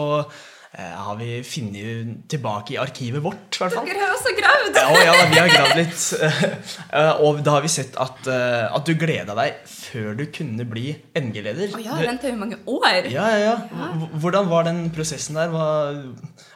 har 0.97 1.17
vi 1.21 1.29
funnet 1.47 2.25
tilbake 2.31 2.75
i 2.75 2.79
arkivet 2.81 3.23
vårt, 3.25 3.57
i 3.57 3.63
hvert 3.63 3.75
fall. 3.77 3.87
Dere 3.89 4.03
har 4.03 4.15
også 4.17 4.33
gravd. 4.39 4.79
Ja, 4.81 5.03
ja, 5.07 5.15
vi 5.31 5.41
har 5.41 5.51
gravd 5.53 5.79
litt. 5.81 6.05
eh, 7.01 7.23
Og 7.27 7.43
da 7.47 7.57
har 7.57 7.65
vi 7.67 7.73
sett 7.73 7.99
at, 8.01 8.23
eh, 8.31 8.67
at 8.69 8.87
du 8.89 8.95
gleda 8.99 9.37
deg 9.39 9.61
før 9.71 10.15
du 10.19 10.25
kunne 10.35 10.67
bli 10.69 10.95
NG-leder. 11.19 11.75
Oh, 11.77 11.83
ja, 11.85 11.99
venta 12.01 12.31
jo 12.31 12.39
mange 12.41 12.61
år. 12.71 13.11
Ja, 13.13 13.27
ja, 13.35 13.53
ja. 13.53 13.91
Hvordan 14.23 14.51
var 14.53 14.69
den 14.71 14.87
prosessen 14.95 15.39
der? 15.41 15.53
Hva, 15.53 15.67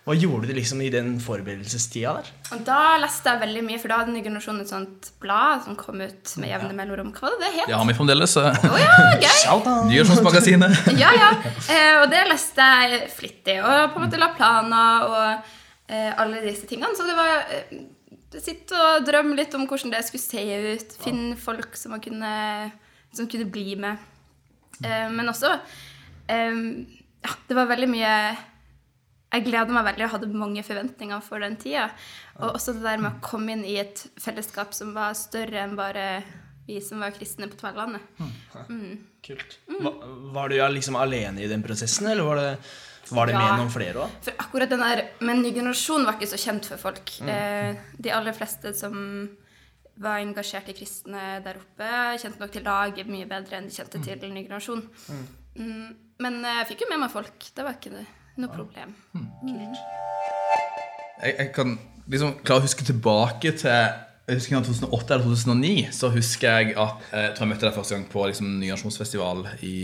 hva 0.04 0.12
gjorde 0.20 0.50
du 0.50 0.52
liksom 0.58 0.82
i 0.84 0.90
den 0.92 1.14
forberedelsestida 1.24 2.10
der? 2.18 2.26
Og 2.52 2.60
da 2.66 2.78
leste 3.00 3.30
jeg 3.32 3.40
veldig 3.40 3.62
mye, 3.64 3.78
for 3.80 3.88
da 3.88 3.98
hadde 4.02 4.12
Ny 4.12 4.20
generasjon 4.26 4.58
et 4.60 4.68
sånt 4.68 5.08
blad 5.22 5.62
som 5.64 5.78
kom 5.80 6.02
ut 6.04 6.34
med 6.42 6.50
jevne 6.52 6.74
mellomrom. 6.76 7.08
Hva 7.16 7.24
var 7.30 7.38
det 7.38 7.46
det 7.46 7.52
het? 7.54 7.70
Det 7.70 7.78
har 7.78 7.88
vi 7.88 7.96
fremdeles. 7.96 8.36
eh, 8.36 8.66
Å 8.68 8.82
ja, 8.82 8.98
gøy! 9.24 9.88
Nyhetsmagasinet. 9.88 10.76
Ja, 11.02 11.10
ja. 11.16 11.30
Eh, 11.72 12.02
og 12.02 12.06
det 12.12 12.20
leste 12.28 12.68
jeg 12.84 13.00
flittig, 13.16 13.56
og 13.64 13.94
på 13.94 14.00
en 14.02 14.06
måte 14.06 14.20
la 14.20 14.28
planer 14.36 15.08
og 15.08 15.50
eh, 15.88 16.12
alle 16.20 16.44
disse 16.44 16.68
tingene. 16.68 16.92
Så 16.96 17.08
det 17.08 17.16
var 17.18 17.34
eh, 17.48 17.82
Sitte 18.34 18.74
og 18.74 19.04
drømme 19.06 19.36
litt 19.38 19.52
om 19.54 19.62
hvordan 19.70 19.92
det 19.94 20.00
skulle 20.08 20.24
se 20.24 20.42
ut. 20.74 20.96
Finne 21.04 21.36
folk 21.38 21.76
som 21.78 21.92
man 21.94 22.00
kunne, 22.02 22.30
som 23.14 23.28
kunne 23.30 23.46
bli 23.46 23.76
med. 23.78 23.96
Eh, 24.82 25.04
men 25.14 25.30
også 25.30 25.52
eh, 26.28 26.56
Ja, 27.24 27.36
det 27.48 27.56
var 27.56 27.70
veldig 27.70 27.88
mye 27.94 28.16
Jeg 29.34 29.44
gleda 29.48 29.74
meg 29.74 29.84
veldig 29.88 30.06
og 30.06 30.12
hadde 30.14 30.30
mange 30.30 30.62
forventninger 30.62 31.22
for 31.26 31.42
den 31.42 31.56
tida. 31.58 31.88
Og 32.38 32.54
også 32.54 32.76
det 32.76 32.84
der 32.86 33.00
med 33.02 33.10
å 33.16 33.20
komme 33.24 33.56
inn 33.56 33.64
i 33.66 33.76
et 33.82 34.04
fellesskap 34.22 34.74
som 34.76 34.92
var 34.94 35.16
større 35.18 35.64
enn 35.64 35.74
bare 35.78 36.22
vi 36.68 36.78
som 36.80 37.02
var 37.02 37.12
kristne 37.12 37.48
på 37.50 37.58
Tverlandet. 37.60 38.00
Kult. 39.24 39.58
Var, 39.68 39.98
var 40.32 40.48
du 40.52 40.56
liksom 40.72 40.96
alene 40.96 41.42
i 41.44 41.48
den 41.50 41.62
prosessen, 41.64 42.06
eller 42.12 42.24
var 42.28 42.40
det, 42.40 42.50
var 43.10 43.26
det 43.28 43.34
Ja. 43.34 43.42
med 43.42 43.58
noen 43.60 43.72
flere 43.72 44.04
òg? 44.06 44.14
For 44.24 44.32
akkurat 44.38 44.70
den 44.70 44.80
der 44.80 45.02
Men 45.20 45.42
ny 45.42 45.52
generasjon 45.52 46.04
var 46.06 46.16
ikke 46.16 46.30
så 46.32 46.40
kjent 46.40 46.64
for 46.70 46.80
folk. 46.80 47.12
Eh, 47.20 47.76
de 48.00 48.10
aller 48.14 48.32
fleste 48.32 48.72
som 48.76 48.94
var 49.96 50.18
engasjert 50.18 50.68
i 50.72 50.74
kristne 50.74 51.42
der 51.44 51.60
oppe, 51.60 51.90
kjente 52.18 52.40
nok 52.40 52.50
til 52.50 52.64
laget 52.66 53.06
mye 53.06 53.28
bedre 53.30 53.58
enn 53.60 53.68
de 53.68 53.74
kjente 53.76 54.00
til 54.02 54.32
ny 54.32 54.42
generasjon. 54.46 54.82
Mm, 55.54 55.94
men 56.18 56.44
eh, 56.44 56.60
jeg 56.62 56.72
fikk 56.72 56.86
jo 56.86 56.90
med 56.90 57.04
meg 57.04 57.12
folk. 57.12 57.50
Det 57.54 57.64
var 57.66 57.76
ikke 57.76 57.92
det. 57.98 58.06
Noe 58.36 58.50
problem. 58.50 58.94
Jeg, 61.22 61.34
jeg 61.38 61.50
kan 61.54 61.76
liksom 62.10 62.34
klare 62.44 62.62
å 62.62 62.66
huske 62.66 62.84
tilbake 62.88 63.54
til 63.60 63.70
jeg 64.24 64.38
husker 64.38 64.56
2008 64.64 65.14
eller 65.14 65.26
2009 65.28 65.90
så 65.92 66.08
husker 66.14 66.48
jeg 66.62 66.76
at 66.80 67.02
eh, 67.12 67.26
jeg 67.26 67.34
tror 67.36 67.44
jeg 67.44 67.50
møtte 67.52 67.66
deg 67.68 67.74
første 67.76 67.94
gang 67.98 68.06
på 68.08 68.22
liksom, 68.30 68.54
nyansjonsfestival 68.62 69.42
i 69.68 69.74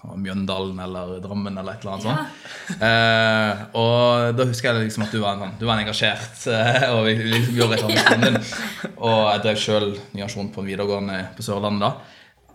Mjøndalen 0.00 0.78
eller 0.80 1.18
Drammen 1.22 1.58
eller 1.60 1.76
et 1.76 1.82
eller 1.84 1.92
annet 1.92 2.06
sånt. 2.08 2.80
Eh, 2.82 3.62
og 3.78 4.30
da 4.38 4.46
husker 4.48 4.72
jeg 4.72 4.88
liksom 4.88 5.04
at 5.06 5.12
du 5.14 5.20
var 5.22 5.36
en, 5.36 5.42
sånn- 5.44 5.58
du 5.60 5.66
var 5.68 5.76
en 5.76 5.84
engasjert 5.84 6.46
eh, 6.50 6.86
og 6.96 7.04
vi 7.06 7.14
liksom 7.20 7.58
gjorde 7.60 7.76
et 7.78 7.84
eller 7.84 8.16
annet. 8.16 8.54
Og 9.10 9.18
jeg 9.28 9.42
drev 9.44 9.60
sjøl 9.60 9.86
Nyasjon 10.16 10.50
på 10.54 10.60
en 10.64 10.68
videregående 10.72 11.18
på 11.36 11.44
Sørlandet 11.46 11.84
da. 11.86 11.92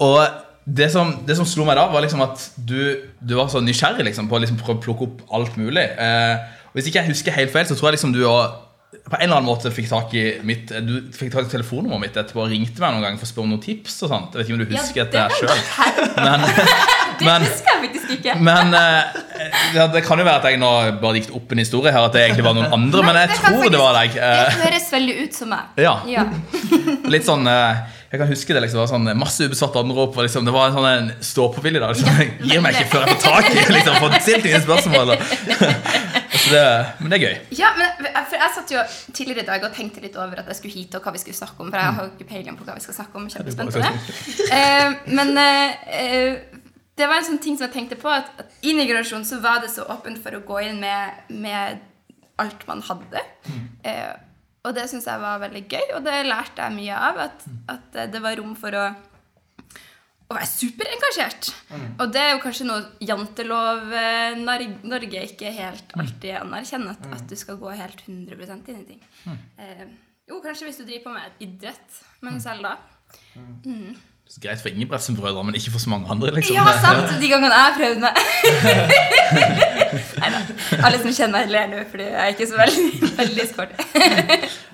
Og 0.06 0.20
det 0.66 0.88
som, 0.92 1.12
det 1.28 1.36
som 1.38 1.46
slo 1.46 1.66
meg 1.68 1.78
da, 1.78 1.86
var 1.94 2.02
liksom 2.02 2.22
at 2.26 2.42
du, 2.58 2.80
du 3.22 3.36
var 3.38 3.48
så 3.54 3.62
nysgjerrig 3.62 4.06
liksom, 4.08 4.28
på 4.32 4.38
å 4.40 4.42
liksom 4.42 4.58
prøve 4.62 4.80
å 4.80 4.84
plukke 4.86 5.06
opp 5.10 5.22
alt 5.38 5.58
mulig. 5.62 5.84
Eh, 5.86 6.36
og 6.72 6.80
hvis 6.80 6.90
ikke 6.90 7.04
jeg 7.04 7.12
husker 7.14 7.36
helt 7.38 7.54
feil, 7.54 7.68
så 7.70 7.78
tror 7.78 7.92
jeg 7.92 8.00
liksom 8.00 8.16
du 8.16 8.24
også 8.26 8.62
på 9.06 9.18
en 9.20 9.26
eller 9.28 9.36
annen 9.42 9.50
måte 9.50 9.70
fikk 9.76 9.90
tak 9.92 10.14
i 10.18 10.22
mitt 10.48 10.70
Du 10.88 10.94
fikk 11.14 11.34
tak 11.34 11.50
i 11.50 11.52
telefonnummeret 11.52 12.00
mitt 12.02 12.16
etterpå 12.18 12.46
og 12.46 12.50
ringte 12.50 12.80
meg 12.82 12.94
noen 12.96 13.04
gang 13.04 13.18
for 13.20 13.28
å 13.28 13.30
spørre 13.30 13.46
om 13.46 13.52
noen 13.54 13.62
tips. 13.62 13.98
og 14.06 14.10
sånt 14.14 14.34
Jeg 14.34 14.40
vet 14.40 14.48
ikke 14.48 14.56
om 14.56 14.62
du 14.64 14.72
husker 14.72 15.02
Ja, 15.02 15.06
dette 15.06 15.26
det 15.28 15.36
sjøl. 15.36 15.60
kan 15.76 16.24
Men, 16.26 16.46
Det 17.20 17.28
men, 17.28 17.46
husker 17.46 17.70
jeg 17.70 17.82
faktisk 17.84 18.14
ikke. 18.16 18.34
men 18.44 18.74
eh, 18.76 19.84
det 19.94 20.02
kan 20.08 20.20
jo 20.20 20.26
være 20.28 20.40
at 20.42 20.48
jeg 20.50 20.60
nå 20.60 20.72
bare 21.04 21.14
dikter 21.20 21.36
opp 21.38 21.54
en 21.56 21.62
historie 21.62 21.94
her, 21.96 22.08
at 22.10 22.16
det 22.16 22.24
egentlig 22.26 22.44
var 22.48 22.56
noen 22.58 22.74
andre. 22.76 23.04
Men 23.08 23.20
jeg 23.22 23.30
det 23.32 23.38
tror 23.46 23.70
det 23.72 23.80
var 23.84 23.94
deg. 24.00 24.18
Det 24.18 24.26
Eh, 24.26 24.58
høres 24.66 24.88
veldig 24.96 25.16
ut 25.22 25.38
som 25.38 25.54
meg. 25.54 25.70
Ja. 25.86 25.94
ja. 26.10 26.26
Litt 27.12 27.28
sånn 27.28 27.48
eh, 27.52 27.84
Jeg 28.12 28.22
kan 28.22 28.30
huske 28.30 28.56
det 28.56 28.62
liksom, 28.64 28.78
det 28.78 28.84
var 28.84 28.92
sånn 28.92 29.20
masse 29.20 29.48
ubesvarte 29.48 29.82
anrop. 29.82 30.18
Og 30.18 30.28
liksom, 30.28 30.46
det 30.48 30.54
var 30.56 30.70
en 30.70 30.78
sånn 30.78 30.90
en 30.90 31.12
stå-på-vilje. 31.26 31.82
liksom, 31.82 32.20
Jeg 32.22 32.52
gir 32.52 32.64
meg 32.64 32.78
ikke 32.78 32.92
før 32.94 33.06
jeg 33.06 33.16
får 33.16 33.24
tak 33.26 33.50
i 33.52 33.64
liksom, 33.78 33.98
får 34.04 34.18
stilt 34.28 34.50
ingen 34.52 34.66
spørsmål. 34.66 35.16
Det, 36.46 36.62
men 37.00 37.10
det 37.10 37.18
er 37.18 37.24
gøy. 37.24 37.38
Ja, 37.58 37.72
men 37.78 38.10
for 38.30 38.36
Jeg 38.38 38.52
satt 38.54 38.74
jo 38.74 38.82
tidligere 39.16 39.46
i 39.46 39.48
dag 39.48 39.64
og 39.66 39.74
tenkte 39.74 40.04
litt 40.04 40.18
over 40.20 40.44
at 40.44 40.52
jeg 40.52 40.60
skulle 40.60 40.76
hit, 40.76 40.98
og 40.98 41.06
hva 41.06 41.16
vi 41.16 41.22
skulle 41.24 41.38
snakke 41.38 41.64
om. 41.64 41.72
For 41.72 41.82
jeg 41.82 41.98
har 41.98 42.12
ikke 42.12 42.28
peiling 42.30 42.60
på 42.60 42.68
hva 42.68 42.76
vi 42.78 42.84
skal 42.86 43.00
snakke 43.00 43.18
om. 43.18 43.26
Kjempespent 43.34 43.74
på 43.74 43.82
det. 43.82 43.90
Uh, 44.52 45.16
men 45.16 45.34
eh, 45.42 46.62
det 46.96 47.10
var 47.10 47.20
en 47.20 47.28
sånn 47.32 47.42
ting 47.44 47.58
som 47.58 47.68
jeg 47.68 47.76
tenkte 47.76 47.98
på, 48.00 48.12
at, 48.12 48.30
at 48.40 48.68
i 48.68 48.76
migrasjon 48.78 49.26
så 49.28 49.42
var 49.44 49.64
det 49.64 49.72
så 49.74 49.88
åpent 49.92 50.22
for 50.24 50.38
å 50.38 50.44
gå 50.46 50.62
inn 50.68 50.80
med, 50.84 51.26
med 51.34 51.82
alt 52.42 52.68
man 52.70 52.84
hadde. 52.86 53.24
Eh, 53.86 54.14
og 54.66 54.76
det 54.76 54.88
syns 54.92 55.06
jeg 55.10 55.22
var 55.22 55.42
veldig 55.44 55.66
gøy, 55.70 55.92
og 55.98 56.06
det 56.06 56.16
lærte 56.26 56.66
jeg 56.66 56.78
mye 56.80 57.02
av. 57.10 57.20
At, 57.28 57.46
at 57.72 58.00
eh, 58.02 58.10
det 58.12 58.24
var 58.24 58.40
rom 58.42 58.56
for 58.60 58.78
å 58.80 58.88
å 60.26 60.34
være 60.34 60.48
superengasjert. 60.50 61.52
Og 62.02 62.10
det 62.14 62.22
er 62.22 62.32
jo 62.34 62.42
kanskje 62.42 62.66
noe 62.66 63.06
jantelov 63.06 63.92
eh, 63.94 64.40
Norge 64.42 65.22
ikke 65.28 65.52
helt 65.54 65.94
alltid 66.00 66.40
anerkjenner. 66.40 66.98
At, 66.98 67.06
at 67.20 67.30
du 67.30 67.36
skal 67.38 67.60
gå 67.62 67.70
helt 67.78 68.02
100 68.08 68.56
inn 68.74 68.82
i 68.82 68.88
ting. 68.90 69.06
Eh, 69.62 69.86
jo, 70.26 70.42
kanskje 70.42 70.70
hvis 70.70 70.82
du 70.82 70.88
driver 70.88 71.06
på 71.06 71.14
med 71.14 71.46
idrett, 71.46 72.02
men 72.26 72.42
selv 72.42 72.66
da. 72.66 72.76
Så 74.26 74.42
greit 74.42 74.60
for 74.60 74.74
Ingebrigtsen-brødre, 74.74 75.44
men 75.46 75.56
ikke 75.56 75.72
for 75.76 75.80
så 75.84 75.90
mange 75.92 76.10
andre. 76.12 76.32
liksom. 76.36 76.56
Ja, 76.58 76.66
sant! 76.82 77.12
De 77.22 77.28
gangene 77.30 77.54
jeg 77.54 77.62
har 77.62 77.76
prøvd 77.78 78.00
meg. 78.02 78.14
Neida. 80.20 80.40
Alle 80.86 81.00
som 81.02 81.12
kjenner 81.14 81.34
meg, 81.38 81.52
ler 81.54 81.68
nå, 81.72 81.82
fordi 81.92 82.08
jeg 82.10 82.20
er 82.24 82.34
ikke 82.34 82.48
så 82.50 82.60
veldig, 82.60 82.86
veldig 83.22 83.46
sporty. 83.52 83.88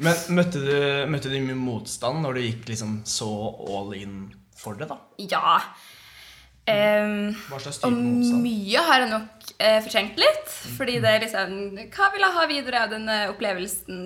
Men 0.01 0.21
møtte 0.39 0.61
du, 0.63 0.73
møtte 1.11 1.31
du 1.33 1.37
mye 1.43 1.57
motstand 1.59 2.23
når 2.25 2.37
du 2.39 2.43
gikk 2.47 2.71
liksom 2.71 2.99
så 3.07 3.29
all 3.75 3.91
in 3.99 4.15
for 4.61 4.77
det, 4.79 4.87
da? 4.91 4.97
Ja. 5.29 5.57
Um, 6.71 7.31
Hva 7.49 7.57
slags 7.59 7.79
Og 7.81 7.89
type 7.89 8.01
motstand? 8.05 8.43
mye 8.45 8.83
har 8.87 9.01
jeg 9.03 9.09
nok 9.11 9.47
eh, 9.57 9.79
fortrengt 9.83 10.19
litt. 10.21 10.51
Fordi 10.77 10.99
det 11.03 11.09
er 11.15 11.23
liksom 11.25 11.55
Hva 11.91 12.11
vil 12.13 12.23
jeg 12.27 12.35
ha 12.37 12.43
videre 12.51 12.83
av 12.85 12.93
denne 12.93 13.17
opplevelsen? 13.33 14.03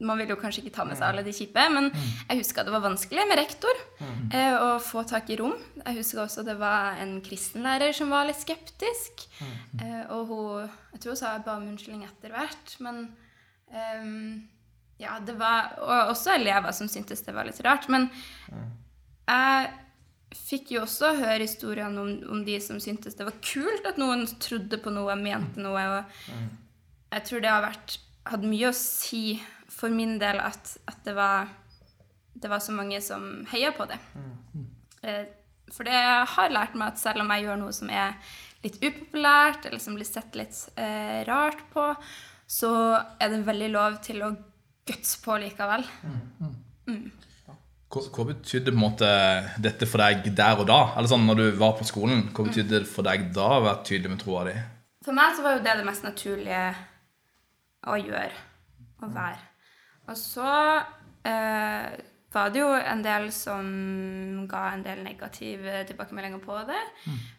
Man 0.00 0.18
vil 0.18 0.32
jo 0.32 0.36
kanskje 0.40 0.64
ikke 0.64 0.74
ta 0.74 0.84
med 0.88 0.98
seg 0.98 1.06
alle 1.06 1.22
de 1.26 1.32
kjipe, 1.32 1.62
men 1.70 1.90
jeg 2.28 2.40
husker 2.40 2.66
det 2.66 2.72
var 2.74 2.82
vanskelig 2.82 3.26
med 3.30 3.38
rektor 3.38 3.78
eh, 4.34 4.56
å 4.58 4.78
få 4.82 5.04
tak 5.06 5.28
i 5.30 5.36
rom. 5.38 5.54
Jeg 5.84 6.00
husker 6.00 6.24
også 6.24 6.42
det 6.46 6.56
var 6.58 6.98
en 7.02 7.20
kristenlærer 7.24 7.94
som 7.94 8.10
var 8.10 8.26
litt 8.26 8.40
skeptisk. 8.42 9.26
Eh, 9.80 10.02
og 10.10 10.26
hun 10.32 10.70
Jeg 10.94 11.00
tror 11.04 11.14
hun 11.14 11.20
sa 11.20 11.32
jeg 11.36 11.44
ba 11.46 11.54
om 11.60 11.68
unnskyldning 11.70 12.04
etter 12.08 12.34
hvert, 12.34 12.74
men 12.80 13.04
eh, 13.70 14.10
Ja, 15.02 15.18
det 15.18 15.34
var 15.38 15.74
Og 15.82 16.10
også 16.12 16.34
elever 16.36 16.70
som 16.72 16.88
syntes 16.88 17.22
det 17.26 17.34
var 17.34 17.46
litt 17.48 17.60
rart. 17.64 17.88
Men 17.88 18.10
jeg 19.26 19.70
fikk 20.34 20.72
jo 20.74 20.82
også 20.82 21.14
høre 21.20 21.44
historiene 21.46 22.00
om, 22.00 22.12
om 22.34 22.44
de 22.44 22.58
som 22.60 22.80
syntes 22.82 23.14
det 23.14 23.26
var 23.26 23.36
kult 23.44 23.86
at 23.86 23.98
noen 24.00 24.26
trodde 24.42 24.78
på 24.82 24.90
noe, 24.90 25.14
mente 25.16 25.62
noe. 25.62 25.84
Og 25.98 26.32
jeg 27.14 27.26
tror 27.28 27.44
det 27.44 27.50
har 27.52 27.62
vært, 27.62 27.98
hatt 28.26 28.42
mye 28.48 28.70
å 28.70 28.74
si 28.74 29.36
for 29.74 29.90
min 29.90 30.16
del 30.22 30.38
at, 30.40 30.76
at 30.88 31.00
det, 31.06 31.14
var, 31.16 31.48
det 32.34 32.50
var 32.52 32.62
så 32.62 32.72
mange 32.76 33.00
som 33.02 33.24
heia 33.50 33.72
på 33.76 33.86
det. 33.90 33.98
Eh, 35.02 35.24
For 35.74 35.84
det 35.88 35.96
har 35.96 36.52
lært 36.52 36.74
meg 36.78 36.92
at 36.92 37.00
selv 37.00 37.22
om 37.24 37.30
jeg 37.34 37.46
gjør 37.46 37.58
noe 37.58 37.72
som 37.74 37.88
er 37.90 38.14
litt 38.64 38.76
upopulært, 38.84 39.66
eller 39.66 39.80
som 39.82 39.96
blir 39.96 40.06
sett 40.08 40.36
litt 40.38 40.56
eh, 40.80 41.24
rart 41.28 41.60
på, 41.72 41.88
så 42.46 42.70
er 43.18 43.32
det 43.32 43.42
veldig 43.48 43.70
lov 43.72 43.96
til 44.04 44.22
å 44.22 44.30
gutse 44.86 45.18
på 45.24 45.38
likevel. 45.40 45.84
Hva, 46.84 48.00
hva 48.10 48.24
betydde 48.28 48.72
på 48.72 48.76
en 48.76 48.82
måte 48.82 49.08
dette 49.62 49.86
for 49.88 50.02
deg 50.04 50.28
der 50.36 50.60
og 50.60 50.66
da? 50.68 50.78
Eller 50.98 51.10
sånn 51.10 51.26
når 51.28 51.40
du 51.40 51.44
var 51.60 51.76
på 51.78 51.86
skolen, 51.88 52.26
Hva 52.34 52.46
betydde 52.48 52.80
det 52.82 52.90
for 52.90 53.06
deg 53.06 53.28
da 53.36 53.48
å 53.58 53.64
være 53.64 53.84
tydelig 53.88 54.12
med 54.14 54.22
troa 54.24 54.44
di? 54.48 54.54
For 55.04 55.16
meg 55.16 55.36
så 55.36 55.44
var 55.44 55.58
jo 55.58 55.64
det 55.64 55.76
det 55.80 55.86
mest 55.88 56.04
naturlige 56.06 56.62
å 57.88 57.96
gjøre. 58.00 58.42
Å 59.04 59.10
være. 59.12 59.42
Og 60.08 60.18
så 60.20 60.50
eh, 61.24 61.94
var 62.34 62.50
det 62.50 62.60
jo 62.60 62.70
en 62.74 63.02
del 63.04 63.28
som 63.32 63.66
ga 64.50 64.64
en 64.72 64.82
del 64.84 65.02
negative 65.04 65.84
tilbakemeldinger 65.88 66.42
på 66.42 66.56
det. 66.68 66.80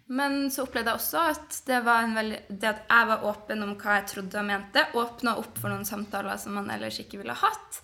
Men 0.07 0.51
så 0.53 0.65
opplevde 0.65 0.93
jeg 0.93 1.01
også 1.01 1.23
at 1.33 1.57
det, 1.67 1.81
var 1.85 2.05
en 2.05 2.15
veldig, 2.17 2.39
det 2.49 2.71
at 2.71 2.85
jeg 2.87 3.09
var 3.11 3.25
åpen 3.31 3.65
om 3.65 3.73
hva 3.81 3.99
jeg 3.99 4.07
trodde 4.13 4.41
og 4.41 4.47
mente, 4.47 4.85
åpna 4.95 5.35
opp 5.41 5.59
for 5.59 5.73
noen 5.73 5.87
samtaler 5.87 6.39
som 6.41 6.55
man 6.59 6.71
ellers 6.73 7.01
ikke 7.03 7.19
ville 7.21 7.35
hatt. 7.41 7.81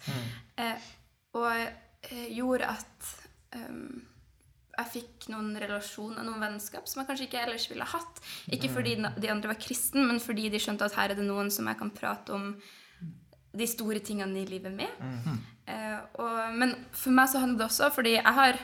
Eh, 0.61 0.88
og 1.38 1.51
eh, 1.51 2.29
gjorde 2.35 2.71
at 2.71 3.11
ehm, 3.57 4.01
jeg 4.71 4.91
fikk 4.95 5.29
noen 5.33 5.51
relasjoner, 5.59 6.23
noen 6.25 6.41
vennskap 6.41 6.88
som 6.89 7.01
jeg 7.01 7.09
kanskje 7.09 7.27
ikke 7.27 7.41
ellers 7.43 7.67
ville 7.71 7.88
hatt. 7.88 8.21
Ikke 8.55 8.71
fordi 8.71 8.95
de 9.01 9.31
andre 9.31 9.51
var 9.51 9.59
kristne, 9.61 10.05
men 10.07 10.21
fordi 10.23 10.47
de 10.51 10.61
skjønte 10.61 10.88
at 10.88 10.95
her 10.97 11.11
er 11.11 11.19
det 11.19 11.27
noen 11.27 11.51
som 11.53 11.67
jeg 11.69 11.79
kan 11.79 11.91
prate 11.95 12.38
om 12.38 12.53
de 13.51 13.67
store 13.67 14.00
tingene 14.03 14.41
i 14.41 14.48
livet 14.48 14.74
med. 14.74 14.89
Uh, 15.67 16.00
og, 16.24 16.39
men 16.58 16.75
for 16.96 17.13
meg 17.15 17.29
så 17.31 17.43
handler 17.43 17.63
det 17.63 17.67
også 17.70 17.91
fordi 17.96 18.15
jeg 18.17 18.36
har, 18.38 18.60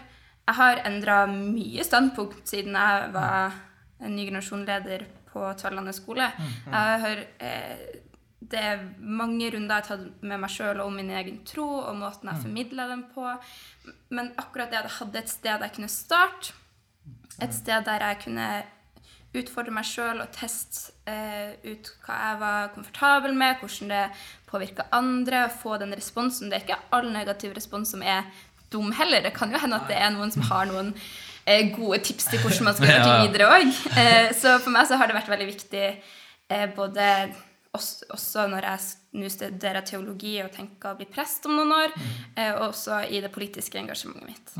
jeg 0.48 0.60
har 0.60 0.82
endra 0.88 1.22
mye 1.32 1.86
standpunkt 1.86 2.50
siden 2.50 2.76
jeg 2.80 3.14
var 3.14 3.56
en 4.04 4.16
ny 4.16 4.28
generasjonleder 4.30 5.08
på 5.32 5.46
Tverlandet 5.60 5.98
skole. 5.98 6.30
Jeg 6.66 7.02
har, 7.04 7.24
uh, 7.42 8.04
det 8.48 8.64
er 8.64 8.86
mange 9.00 9.50
runder 9.54 9.76
jeg 9.76 9.84
har 9.84 9.90
tatt 9.90 10.24
med 10.24 10.40
meg 10.44 10.54
sjøl 10.54 10.82
om 10.86 10.96
min 10.96 11.12
egen 11.12 11.42
tro 11.48 11.68
og 11.82 12.00
måten 12.00 12.32
jeg 12.32 12.46
formidler 12.46 12.94
dem 12.94 13.04
på. 13.16 13.28
Men 14.14 14.32
akkurat 14.40 14.72
det 14.72 14.82
at 14.82 14.90
jeg 14.90 15.00
hadde 15.02 15.22
et 15.24 15.36
sted 15.36 15.68
jeg 15.68 15.76
kunne 15.76 15.92
starte, 15.92 16.56
et 17.44 17.54
sted 17.54 17.84
der 17.86 18.02
jeg 18.02 18.24
kunne 18.24 18.48
utfordre 19.42 19.74
meg 19.76 19.88
sjøl 19.88 20.22
og 20.24 20.34
teste 20.36 20.94
eh, 21.10 21.56
ut 21.66 21.92
hva 22.06 22.18
jeg 22.24 22.42
var 22.42 22.70
komfortabel 22.76 23.38
med, 23.38 23.62
hvordan 23.62 23.94
det 23.94 24.04
påvirka 24.50 24.88
andre, 24.96 25.46
og 25.48 25.58
få 25.62 25.78
den 25.82 25.96
responsen. 25.96 26.52
Det 26.52 26.60
er 26.60 26.68
ikke 26.68 26.84
all 26.96 27.10
negativ 27.14 27.56
respons 27.58 27.96
som 27.96 28.04
er 28.04 28.28
dum 28.74 28.92
heller. 28.96 29.24
Det 29.24 29.34
kan 29.36 29.52
jo 29.52 29.62
hende 29.62 29.80
at 29.80 29.90
det 29.92 29.98
er 30.00 30.14
noen 30.16 30.32
som 30.34 30.46
har 30.50 30.70
noen 30.70 30.94
eh, 31.46 31.74
gode 31.76 32.02
tips 32.08 32.30
til 32.32 32.44
hvordan 32.44 32.70
man 32.70 32.78
skal 32.78 32.90
gjøre 32.92 33.10
ting 33.10 33.28
videre 33.28 33.52
òg. 33.56 33.84
Eh, 34.04 34.32
så 34.38 34.58
for 34.62 34.74
meg 34.76 34.88
så 34.90 35.00
har 35.00 35.10
det 35.10 35.18
vært 35.20 35.34
veldig 35.34 35.50
viktig 35.52 35.86
eh, 35.88 36.68
både 36.76 37.12
også, 37.78 38.48
når 38.50 38.66
jeg 38.66 38.80
nå 39.22 39.30
studerer 39.32 39.86
teologi 39.86 40.38
og 40.44 40.52
tenker 40.56 40.94
å 40.94 40.98
bli 41.00 41.08
prest 41.12 41.46
om 41.50 41.58
noen 41.58 41.74
år, 41.76 41.96
eh, 42.36 42.54
og 42.56 42.70
også 42.72 43.04
i 43.14 43.22
det 43.24 43.32
politiske 43.34 43.80
engasjementet 43.80 44.28
mitt. 44.28 44.56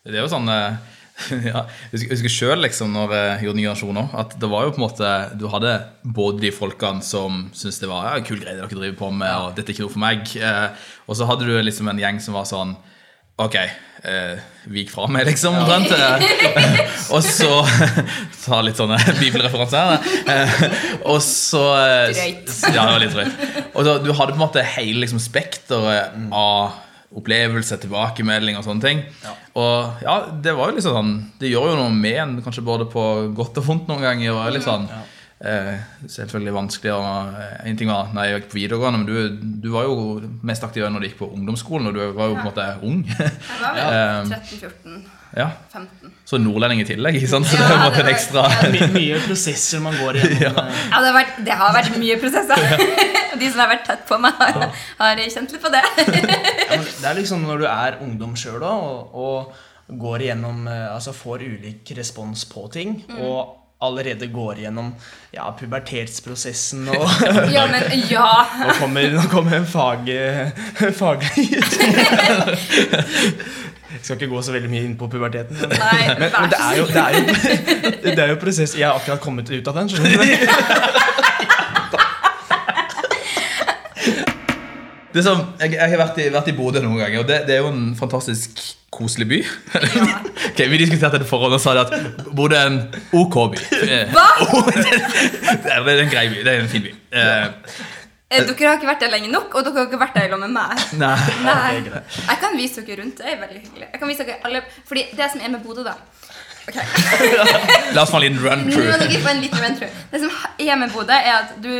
Det 0.00 0.16
er 0.16 0.24
jo 0.24 0.32
sånn 0.32 0.48
eh, 0.48 0.96
ja, 1.50 1.64
Jeg 1.92 2.08
husker- 2.10 2.32
sjøl 2.32 2.62
liksom, 2.64 2.92
når 2.96 3.14
jeg 3.16 3.46
gjorde 3.46 3.60
nye 3.60 3.72
nasjoner, 3.72 4.10
at 4.22 4.36
det 4.40 4.50
var 4.50 4.66
jo 4.66 4.74
på 4.76 4.80
en 4.80 4.86
måte 4.86 5.10
Du 5.40 5.46
hadde 5.52 5.74
både 6.04 6.40
de 6.46 6.52
folkene 6.54 7.02
som 7.06 7.42
syntes 7.52 7.80
det 7.82 7.90
var 7.90 8.06
ja, 8.10 8.22
kul 8.26 8.40
greie 8.42 8.56
dere 8.58 8.70
driver 8.70 8.98
på 9.02 9.10
med, 9.12 9.30
og 9.34 9.54
dette 9.58 9.70
er 9.72 9.76
ikke 9.76 9.86
noe 9.88 9.94
for 9.96 10.04
meg, 10.06 10.32
eh, 10.40 10.86
og 11.06 11.18
så 11.18 11.28
hadde 11.30 11.48
du 11.48 11.56
liksom 11.62 11.90
en 11.92 12.00
gjeng 12.00 12.20
som 12.24 12.38
var 12.38 12.48
sånn 12.48 12.76
Ok, 13.40 13.54
eh, 13.56 14.36
vik 14.68 14.90
fra 14.92 15.06
meg, 15.08 15.24
liksom, 15.24 15.54
omtrent. 15.56 15.88
Eh, 15.96 16.80
og 17.16 17.22
så 17.24 17.62
Ta 18.44 18.58
litt 18.60 18.76
sånne 18.76 18.98
bibelreferanser 19.16 19.80
her. 19.80 20.10
Eh, 20.28 20.66
og 21.08 21.22
så 21.24 21.62
eh, 21.78 22.10
Drøyt. 22.12 22.52
Ja, 22.74 22.84
det 22.84 22.92
var 22.92 23.00
litt 23.00 23.14
drøyt. 23.16 23.48
Og 23.72 23.80
så, 23.88 23.94
du 24.04 24.10
hadde 24.12 24.34
på 24.34 24.36
en 24.36 24.44
måte 24.44 24.66
hele 24.74 25.06
liksom, 25.06 25.22
spekteret 25.24 26.12
av 26.36 26.76
opplevelse, 27.16 27.78
tilbakemelding 27.82 28.56
og 28.60 28.64
sånne 28.66 28.84
ting. 28.84 29.00
Og 29.58 30.02
ja, 30.04 30.18
det 30.42 30.52
var 30.54 30.70
jo 30.70 30.76
liksom 30.76 30.94
sånn 30.94 31.14
Det 31.40 31.48
gjør 31.50 31.72
jo 31.72 31.78
noe 31.80 31.90
med 31.94 32.18
en, 32.22 32.36
kanskje 32.44 32.62
både 32.62 32.86
på 32.92 33.02
godt 33.34 33.58
og 33.58 33.66
vondt 33.66 33.88
noen 33.90 34.04
ganger. 34.04 34.30
Og 34.36 34.52
litt 34.54 34.62
sånn 34.66 34.86
eh, 35.42 35.80
selvfølgelig 36.06 36.54
vanskelig. 36.54 36.92
Og, 36.94 37.34
eh, 37.40 37.56
en 37.70 37.76
ting 37.80 37.90
var 37.90 38.12
nei, 38.14 38.28
jeg 38.30 38.40
gikk 38.42 38.50
på 38.52 38.60
videregående, 38.60 39.02
men 39.02 39.08
du, 39.10 39.56
du 39.64 39.70
var 39.74 39.88
jo 39.90 40.20
mest 40.46 40.62
aktiv 40.66 40.86
når 40.86 41.00
du 41.02 41.08
gikk 41.08 41.18
på 41.24 41.30
ungdomsskolen, 41.34 41.90
og 41.90 41.96
du 41.98 42.04
var 42.14 42.30
jo 42.30 42.36
på 42.38 42.44
en 42.44 42.50
måte 42.52 42.68
ung. 42.86 43.02
Jeg 43.08 43.32
var 43.58 43.80
Ja. 43.80 43.88
vel 44.22 44.30
13-14-15. 44.36 45.00
Ja. 45.36 45.46
Så 46.26 46.38
nordlending 46.42 46.80
i 46.82 46.86
tillegg, 46.88 47.16
ikke 47.20 47.30
sant? 47.30 47.46
Så 47.46 47.58
det 47.58 47.66
Ja, 47.68 47.76
er 47.86 47.92
på 47.94 48.00
en 48.00 48.00
det 48.00 48.02
en 48.02 48.14
ekstra. 48.14 48.44
My, 48.72 48.80
mye 48.96 49.20
prosesser 49.26 49.82
man 49.84 49.94
går 50.00 50.18
igjennom. 50.20 50.70
Ja, 50.90 50.90
Ja, 50.90 51.00
det 51.04 51.06
har 51.10 51.16
vært, 51.16 51.38
det 51.46 51.58
har 51.62 51.74
vært 51.76 51.98
mye 52.02 52.16
prosesser. 52.22 52.86
De 53.40 53.48
som 53.50 53.62
har 53.62 53.70
vært 53.70 53.86
tett 53.86 54.02
på 54.08 54.18
meg, 54.20 54.34
har, 54.42 54.74
har 54.98 55.22
kjent 55.30 55.54
litt 55.54 55.62
på 55.62 55.70
det. 55.72 55.84
Ja, 55.96 56.80
det 57.00 57.06
er 57.12 57.16
liksom 57.20 57.46
når 57.46 57.62
du 57.62 57.68
er 57.70 58.00
ungdom 58.02 58.34
sjøl 58.38 58.62
og, 58.66 59.14
og 59.14 59.96
går 60.00 60.26
igjennom 60.26 60.66
eh, 60.70 60.88
Altså 60.90 61.14
får 61.16 61.46
ulik 61.46 61.94
respons 61.98 62.44
på 62.50 62.66
ting. 62.74 62.98
Og 63.22 63.56
allerede 63.80 64.26
går 64.28 64.58
igjennom 64.60 64.90
ja, 65.32 65.46
pubertetsprosessen 65.56 66.90
og 66.92 67.06
Ja, 67.54 67.62
men 67.70 67.86
ja. 68.10 68.26
Nå 68.60 68.74
kommer, 68.76 69.06
nå 69.14 69.22
kommer 69.32 69.64
fag, 69.64 70.10
faglig 70.98 71.46
Jeg 73.90 74.00
skal 74.02 74.16
ikke 74.20 74.28
gå 74.30 74.42
så 74.46 74.52
veldig 74.54 74.70
mye 74.70 74.84
inn 74.86 74.96
på 74.98 75.08
puberteten. 75.10 75.56
Men, 75.60 75.72
Nei, 75.82 76.02
men, 76.20 76.28
men 76.30 76.50
det, 76.52 76.58
er 76.62 76.76
jo, 76.78 76.84
det, 76.86 77.02
er 77.02 77.10
jo, 77.16 77.22
det 78.16 78.18
er 78.24 78.28
jo 78.34 78.36
prosess 78.42 78.76
Jeg 78.78 78.86
har 78.86 78.94
akkurat 79.00 79.20
kommet 79.24 79.50
ut 79.50 79.66
av 79.72 79.80
den. 79.80 79.90
skjønner 79.90 80.10
du? 80.14 80.20
Det 85.10 85.24
som, 85.26 85.40
jeg, 85.58 85.72
jeg 85.74 85.90
har 85.90 85.98
vært 85.98 86.18
i, 86.22 86.28
vært 86.30 86.48
i 86.52 86.54
Bodø 86.54 86.78
noen 86.84 87.00
ganger, 87.00 87.24
og 87.24 87.26
det, 87.26 87.40
det 87.48 87.56
er 87.56 87.64
jo 87.64 87.70
en 87.72 87.96
fantastisk 87.98 88.60
koselig 88.94 89.26
by. 89.32 89.40
Ok, 90.50 90.60
vi 90.70 90.78
diskuterte 90.80 91.18
det 91.22 91.26
forhånd 91.28 91.54
og 91.56 91.60
sa 91.62 91.72
det 91.76 91.82
at 91.86 92.26
Bodø 92.36 92.56
er 92.58 92.68
en 92.70 92.78
OK 93.16 93.36
by. 93.52 93.60
Hva? 94.12 94.24
det, 94.76 94.86
er, 94.92 95.82
det 95.86 95.92
er 95.94 96.02
en 96.04 96.10
grei 96.12 96.24
by. 96.32 96.40
Det 96.46 96.52
er 96.52 96.62
en 96.62 96.70
fin 96.70 96.84
by. 96.86 96.92
Eh, 97.10 97.20
Eh, 97.20 97.46
Dere 98.30 98.68
har 98.68 98.76
ikke 98.78 98.86
vært 98.86 99.00
der 99.02 99.10
lenge 99.10 99.28
nok, 99.32 99.54
og 99.58 99.64
dere 99.66 99.80
har 99.80 99.88
ikke 99.88 99.98
vært 99.98 100.14
der 100.14 100.28
sammen 100.30 100.52
med 100.52 100.62
meg. 100.62 100.82
nei. 101.02 101.14
Nei. 101.42 102.02
Jeg 102.28 102.38
kan 102.44 102.52
vise 102.54 102.84
dere 102.86 103.02
rundt. 103.02 103.18
Det 103.18 103.26
er 103.26 103.40
veldig 103.40 103.62
hyggelig. 103.64 103.88
Jeg 103.88 104.02
kan 104.02 104.12
vise 104.12 104.26
dere 104.28 104.38
alle 104.46 104.62
Fordi 104.86 105.02
det 105.18 105.30
som 105.32 105.42
er 105.42 105.50
med 105.50 105.64
Bodø, 105.64 105.82
da 105.88 105.96
okay. 106.68 106.84
La 107.96 108.04
oss 108.04 108.12
få 108.14 108.20
en 108.20 108.26
liten 108.28 108.38
run 108.44 108.64
Nå 108.68 108.70
må 108.70 108.76
through. 108.76 109.02
dere 109.02 109.22
få 109.24 109.32
en 109.34 109.42
liten 109.42 109.64
run 109.64 109.76
through. 109.80 109.98
Det 110.12 110.22
som 110.22 110.30
er 110.62 110.80
med 110.84 110.94
Bodø, 110.94 111.18
er 111.18 111.34
at 111.40 111.58
du 111.64 111.72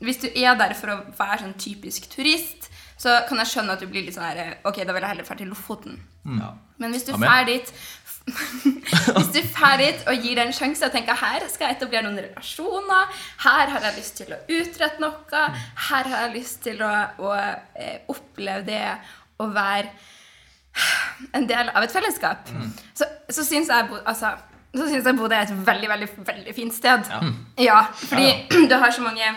Hvis 0.00 0.22
du 0.24 0.28
er 0.32 0.56
der 0.56 0.72
for 0.78 0.94
å 0.94 0.98
være 1.18 1.42
sånn 1.42 1.56
typisk 1.60 2.08
turist, 2.14 2.70
så 3.00 3.20
kan 3.28 3.40
jeg 3.42 3.52
skjønne 3.52 3.76
at 3.76 3.84
du 3.84 3.88
blir 3.90 4.06
litt 4.06 4.16
sånn 4.16 4.24
her 4.24 4.56
Ok, 4.64 4.80
da 4.80 4.96
vil 4.96 5.04
jeg 5.04 5.12
heller 5.12 5.28
dra 5.28 5.36
til 5.36 5.52
Lofoten. 5.52 6.00
Ja. 6.40 6.54
Men 6.80 6.96
hvis 6.96 7.04
du 7.04 7.12
drar 7.12 7.44
dit 7.48 7.68
Hvis 9.16 9.30
du 9.34 9.40
drar 9.54 9.80
dit 9.80 10.04
og 10.10 10.24
gir 10.24 10.38
det 10.38 10.44
en 10.46 10.54
sjanse 10.56 10.86
og 10.86 10.94
tenker 10.94 11.18
her 11.18 11.46
skal 11.50 11.68
jeg 11.68 11.78
etablere 11.78 12.04
noen 12.06 12.20
relasjoner, 12.22 13.22
her 13.44 13.72
har 13.74 13.88
jeg 13.88 13.98
lyst 13.98 14.20
til 14.20 14.34
å 14.34 14.40
utrette 14.58 15.02
noe, 15.02 15.42
her 15.88 16.12
har 16.12 16.26
jeg 16.26 16.36
lyst 16.36 16.62
til 16.66 16.82
å, 16.84 16.92
å 17.22 17.34
eh, 17.36 17.98
oppleve 18.12 18.64
det 18.68 18.84
å 19.40 19.48
være 19.50 19.90
en 21.36 21.46
del 21.50 21.70
av 21.74 21.84
et 21.84 21.92
fellesskap, 21.92 22.50
så, 22.94 23.08
så 23.30 23.44
syns 23.44 23.70
jeg, 23.72 24.00
altså, 24.04 24.34
så 24.70 24.86
syns 24.86 25.08
jeg 25.08 25.18
Bodø 25.18 25.34
er 25.34 25.48
et 25.48 25.66
veldig, 25.66 25.88
veldig, 25.90 26.10
veldig 26.28 26.54
fint 26.56 26.74
sted. 26.74 27.10
Ja, 27.60 27.82
fordi 27.98 28.30
du 28.70 28.76
har 28.78 28.94
så 28.94 29.04
mange 29.04 29.32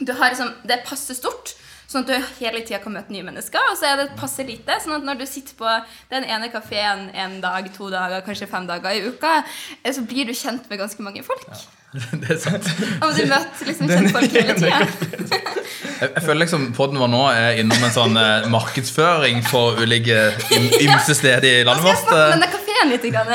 du 0.00 0.12
har 0.16 0.32
liksom, 0.32 0.48
Det 0.64 0.78
er 0.78 0.86
passe 0.86 1.14
stort, 1.14 1.52
sånn 1.92 2.06
at 2.06 2.10
du 2.10 2.30
hele 2.40 2.62
tida 2.64 2.80
kan 2.82 2.94
møte 2.96 3.12
nye 3.14 3.26
mennesker. 3.26 3.70
Og 3.72 3.78
så 3.80 3.90
er 3.90 4.00
det 4.00 4.16
passe 4.18 4.46
lite, 4.46 4.78
sånn 4.82 4.96
at 4.98 5.06
når 5.06 5.20
du 5.20 5.26
sitter 5.28 5.58
på 5.58 5.76
den 6.12 6.26
ene 6.28 6.50
kafeen 6.52 7.10
en 7.12 7.38
dag, 7.44 7.68
to 7.76 7.90
dager, 7.92 8.24
kanskje 8.26 8.50
fem 8.50 8.66
dager 8.70 8.96
i 8.96 9.06
uka, 9.12 9.38
eh, 9.82 9.92
så 9.92 10.04
blir 10.06 10.28
du 10.28 10.34
kjent 10.36 10.68
med 10.70 10.80
ganske 10.82 11.04
mange 11.04 11.24
folk. 11.26 11.48
Det 12.22 12.30
er 12.32 12.38
sant. 12.40 12.64
Og 13.04 13.10
du 13.12 13.22
møter 13.28 13.68
liksom 13.68 13.88
kjentfolk 13.90 14.32
hele 14.32 14.54
tida. 14.62 14.86
Jeg, 16.02 16.22
føler 16.24 16.40
liksom 16.42 16.62
podden 16.76 16.96
vår 16.98 17.10
nå 17.12 17.20
er 17.30 17.58
innom 17.60 17.84
en 17.84 17.92
sånn 17.94 18.16
eh, 18.18 18.46
markedsføring 18.50 19.42
for 19.46 19.76
ulike 19.82 20.16
im, 20.56 20.64
ymse 20.86 21.14
steder 21.18 21.46
i 21.50 21.62
Nå 21.62 21.68
landet 21.68 21.84
skal 21.84 21.92
jeg 21.92 22.00
snakke 22.00 22.16
om 22.16 22.20
vårt. 22.22 22.32
denne 22.32 22.48
kafeen 22.56 22.86
litt. 22.90 23.04
Grann. 23.12 23.28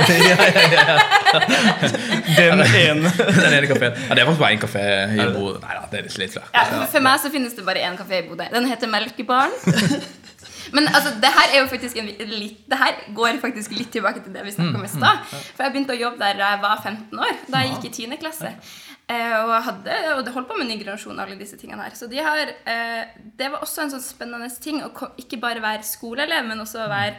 Den 2.37 2.59
ene 2.65 3.11
Den 3.15 3.53
ene 3.53 3.67
kafeen. 3.69 3.93
Ja, 4.09 4.15
det 4.17 4.21
er 4.21 4.27
faktisk 4.27 4.41
bare 4.41 4.53
én 4.57 4.61
kafé 4.65 4.83
i 5.13 5.27
Bodø. 5.37 5.59
Nei 5.63 5.73
da, 5.77 5.83
det 5.91 5.99
er 6.01 6.07
litt, 6.07 6.33
flere. 6.33 6.47
Ja, 6.57 6.63
for- 6.73 6.89
for 6.97 7.05
meg 7.07 7.21
så 7.23 7.31
finnes 7.33 7.53
det 7.57 7.63
bare 7.67 7.85
én 7.87 7.95
kafé 7.99 8.23
i 8.23 8.27
Bodø. 8.27 8.45
Den 8.53 8.67
heter 8.71 8.87
Melkebaren. 8.91 9.53
Men 10.75 10.89
altså, 10.89 11.13
det 11.21 11.29
her 11.35 11.53
er 11.53 11.61
jo 11.61 11.69
faktisk 11.71 11.99
en, 12.01 12.09
litt, 12.33 12.59
det 12.69 12.79
her 12.79 12.99
går 13.15 13.39
faktisk 13.43 13.75
litt 13.77 13.91
tilbake 13.93 14.23
til 14.25 14.33
det 14.35 14.43
vi 14.45 14.55
snakka 14.55 14.79
om 14.79 14.87
i 14.87 14.91
stad. 14.91 15.23
For 15.29 15.65
jeg 15.65 15.75
begynte 15.75 15.95
å 15.95 16.01
jobbe 16.01 16.21
der 16.23 16.41
da 16.41 16.51
jeg 16.55 16.63
var 16.65 16.83
15 16.83 17.23
år, 17.27 17.39
da 17.47 17.63
jeg 17.63 17.73
gikk 17.75 17.89
i 17.89 17.93
10. 18.07 18.19
klasse. 18.21 18.53
Eh, 19.07 19.35
og, 19.39 19.53
hadde, 19.63 19.97
og 20.17 20.25
det 20.27 20.33
holdt 20.35 20.49
på 20.49 20.57
med 20.59 20.67
ny 20.67 20.75
generasjon 20.81 21.19
alle 21.23 21.37
disse 21.39 21.55
tingene 21.59 21.85
her. 21.85 21.95
Så 21.95 22.09
de 22.11 22.19
har, 22.19 22.51
eh, 22.67 23.13
det 23.39 23.51
var 23.53 23.63
også 23.63 23.85
en 23.85 23.93
sånn 23.95 24.03
spennende 24.03 24.49
ting 24.59 24.81
å 24.83 24.91
ikke 25.21 25.39
bare 25.39 25.63
være 25.63 25.87
skoleelev, 25.87 26.43
men 26.49 26.59
også 26.59 26.89
være 26.91 27.15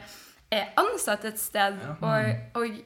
eh, 0.53 0.69
ansatt 0.81 1.25
et 1.31 1.41
sted. 1.41 1.81
Og, 2.05 2.61
og, 2.61 2.77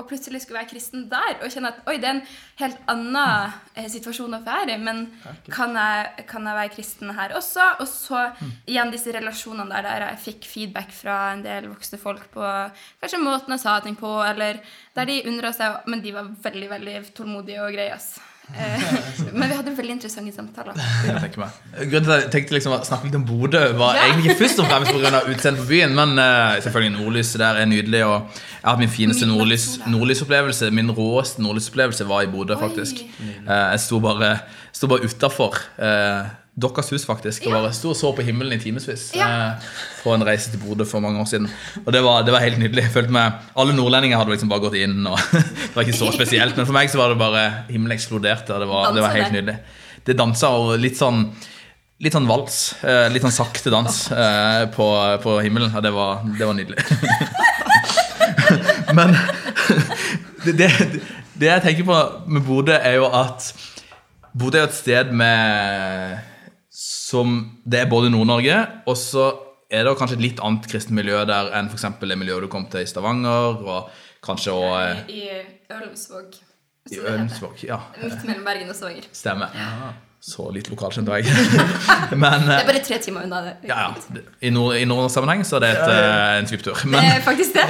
og 0.00 0.08
plutselig 0.10 0.42
skulle 0.42 0.60
være 0.60 0.70
kristen 0.72 1.06
der 1.10 1.36
og 1.38 1.52
kjenne 1.52 1.72
at 1.74 1.82
oi, 1.90 1.96
det 2.00 2.08
er 2.08 2.16
en 2.16 2.22
helt 2.60 2.80
annen 2.90 3.52
eh, 3.74 3.88
situasjon 3.92 4.38
å 4.38 4.42
være 4.46 4.74
i, 4.74 4.80
men 4.80 5.04
kan 5.52 5.76
jeg, 5.76 6.24
kan 6.30 6.48
jeg 6.48 6.58
være 6.60 6.74
kristen 6.74 7.12
her 7.16 7.36
også? 7.38 7.66
Og 7.82 7.88
så 7.90 8.24
igjen 8.64 8.92
disse 8.94 9.14
relasjonene 9.16 9.68
der, 9.70 9.88
der 9.88 10.06
jeg 10.08 10.24
fikk 10.26 10.48
feedback 10.50 10.94
fra 10.96 11.20
en 11.34 11.44
del 11.46 11.70
voksne 11.70 12.00
folk 12.00 12.26
på 12.34 12.46
kanskje 13.00 13.22
måten 13.22 13.56
jeg 13.56 13.64
sa 13.64 13.78
ting 13.84 13.98
på, 14.00 14.10
eller 14.24 14.60
der 14.96 15.08
de 15.08 15.22
undra 15.30 15.52
seg, 15.56 15.84
men 15.90 16.02
de 16.04 16.16
var 16.16 16.32
veldig, 16.48 16.74
veldig 16.74 16.98
tålmodige 17.16 17.64
og 17.64 17.76
greie. 17.76 17.94
ass. 17.94 18.29
Eh, 18.56 18.82
men 19.32 19.48
vi 19.48 19.54
hadde 19.56 19.72
veldig 19.76 19.94
interessante 19.94 20.32
samtaler. 20.34 20.74
Jeg 21.06 21.20
tenker 21.22 21.42
meg. 21.44 21.58
Grunnen 21.90 22.06
til 22.08 22.14
at 22.16 22.22
jeg 22.24 22.30
tenkte 22.34 22.56
liksom 22.56 22.74
å 22.76 22.80
snakke 22.84 23.06
litt 23.08 23.14
om 23.20 23.24
Bodø, 23.28 23.62
var 23.78 23.94
Ja. 23.96 24.08
egentlig 24.08 24.32
ikke 24.32 24.42
først 24.44 24.58
og 24.62 24.66
fremst 24.70 24.92
pga. 24.92 25.22
utseendet 25.30 25.62
på 25.62 25.68
byen, 25.70 25.94
men 25.94 26.18
uh, 26.18 26.56
selvfølgelig 26.64 26.94
nordlyset 26.98 27.38
der 27.44 27.60
er 27.62 27.70
nydelig. 27.70 28.02
Og 28.04 28.16
jeg 28.34 28.64
har 28.64 28.74
hatt 28.74 28.82
min 28.82 28.88
fineste 28.92 29.26
nordlys, 29.30 29.68
nordlysopplevelse. 29.86 30.70
Min 30.74 30.90
råeste 30.90 31.42
nordlysopplevelse 31.44 32.08
var 32.10 32.22
i 32.26 32.30
Bodø, 32.32 32.58
faktisk. 32.60 33.04
Uh, 33.46 33.70
jeg 33.72 33.80
sto 33.86 34.00
bare, 34.02 34.34
sto 34.72 34.86
bare 34.90 35.06
utafor 35.06 35.56
eh, 35.78 36.28
deres 36.60 36.90
hus, 36.92 37.04
faktisk, 37.08 37.46
og 37.46 37.52
Ja. 37.52 37.60
bare 37.62 37.72
sto 37.76 37.90
og 37.90 37.96
så 37.96 38.10
på 38.16 38.22
himmelen 38.26 38.52
i 38.56 38.58
timevis. 38.62 39.10
Ja. 39.16 39.28
Eh, 39.56 39.68
på 40.02 40.14
en 40.14 40.24
reise 40.26 40.50
til 40.52 40.60
Bodø 40.62 40.84
for 40.88 41.00
mange 41.00 41.20
år 41.20 41.28
siden. 41.30 41.48
Og 41.86 41.92
det 41.92 42.02
var, 42.04 42.22
det 42.26 42.32
var 42.32 42.40
helt 42.44 42.58
nydelig. 42.58 42.82
Jeg 42.88 42.92
følte 42.94 43.12
meg, 43.16 43.32
Alle 43.56 43.72
nordlendinger 43.76 44.18
hadde 44.20 44.30
liksom 44.34 44.48
bare 44.52 44.60
gått 44.66 44.76
inn, 44.80 45.06
og 45.06 45.18
det 45.32 45.74
var 45.76 45.82
ikke 45.86 45.98
så 45.98 46.10
spesielt. 46.12 46.56
Men 46.56 46.66
for 46.66 46.72
meg 46.76 46.90
så 46.92 46.98
var 47.00 47.08
det 47.14 47.18
bare 47.22 47.46
himmelen 47.70 47.96
eksploderte, 47.96 48.54
og 48.54 48.60
det 48.60 48.68
var, 48.68 48.92
det 48.94 49.02
var 49.06 49.16
helt 49.16 49.32
nydelig. 49.32 49.56
Det 50.06 50.16
dansa 50.16 50.48
og 50.56 50.76
litt 50.80 50.96
sånn 51.00 51.30
Litt 52.00 52.14
sånn 52.16 52.24
vals. 52.24 52.54
eh, 52.80 53.10
Litt 53.12 53.20
sånn 53.20 53.34
sakte 53.34 53.68
dans 53.68 53.96
eh, 54.10 54.62
på, 54.72 54.86
på 55.20 55.34
himmelen. 55.44 55.68
Og 55.76 55.82
det 55.84 55.90
var, 55.92 56.22
det 56.38 56.46
var 56.48 56.54
nydelig. 56.56 56.80
Men 58.96 59.12
det, 60.46 60.54
det, 60.56 60.70
det 61.36 61.50
jeg 61.50 61.62
tenker 61.66 61.84
på 61.90 61.98
med 62.32 62.42
Bodø, 62.46 62.72
er 62.78 62.96
jo 63.02 63.10
at 63.12 63.50
Bodø 64.32 64.56
er 64.60 64.64
jo 64.64 64.70
et 64.70 64.78
sted 64.78 65.12
med 65.12 66.16
som 66.70 67.58
Det 67.66 67.80
er 67.80 67.88
både 67.90 68.10
Nord-Norge, 68.10 68.56
og 68.86 68.96
så 68.96 69.30
er 69.70 69.84
det 69.86 69.96
kanskje 69.98 70.16
et 70.18 70.22
litt 70.24 70.40
annet 70.42 70.66
kristent 70.70 70.94
miljø 70.96 71.24
der 71.26 71.50
enn 71.58 71.68
f.eks. 71.70 71.84
det 72.00 72.18
miljøet 72.18 72.42
du 72.42 72.48
kom 72.50 72.66
til 72.70 72.82
i 72.82 72.86
Stavanger, 72.90 73.58
og 73.62 73.90
kanskje 74.24 74.54
òg 74.54 75.10
I 75.10 75.24
Ølensvåg. 75.70 76.34
i 76.90 76.94
det 76.94 77.00
heter. 77.02 77.18
Ønsvåg. 77.24 77.64
Ja, 77.68 77.78
Midt 78.02 78.24
mellom 78.26 78.44
Bergen 78.44 78.70
og 78.70 78.74
Stavanger. 78.78 79.06
stemmer. 79.12 79.52
Så 80.20 80.50
litt 80.52 80.68
lokalkjent 80.68 81.08
var 81.08 81.16
jeg. 81.22 81.32
Men 82.18 82.42
Det 82.44 82.52
eh, 82.52 82.60
er 82.60 82.66
bare 82.68 82.82
tre 82.84 82.98
timer 83.00 83.24
unna 83.24 83.38
det. 83.46 83.54
ja, 83.70 83.86
ja. 83.88 84.20
I 84.42 84.50
nord- 84.52 84.76
i 84.76 84.84
nordsammenheng 84.84 85.44
så 85.48 85.56
er 85.56 85.60
det 85.64 85.70
et, 85.70 85.92
ja, 85.94 86.38
en 86.42 86.46
svipptur. 86.50 86.74
Det 86.84 87.04
er 87.06 87.22
faktisk 87.24 87.54
det. 87.56 87.64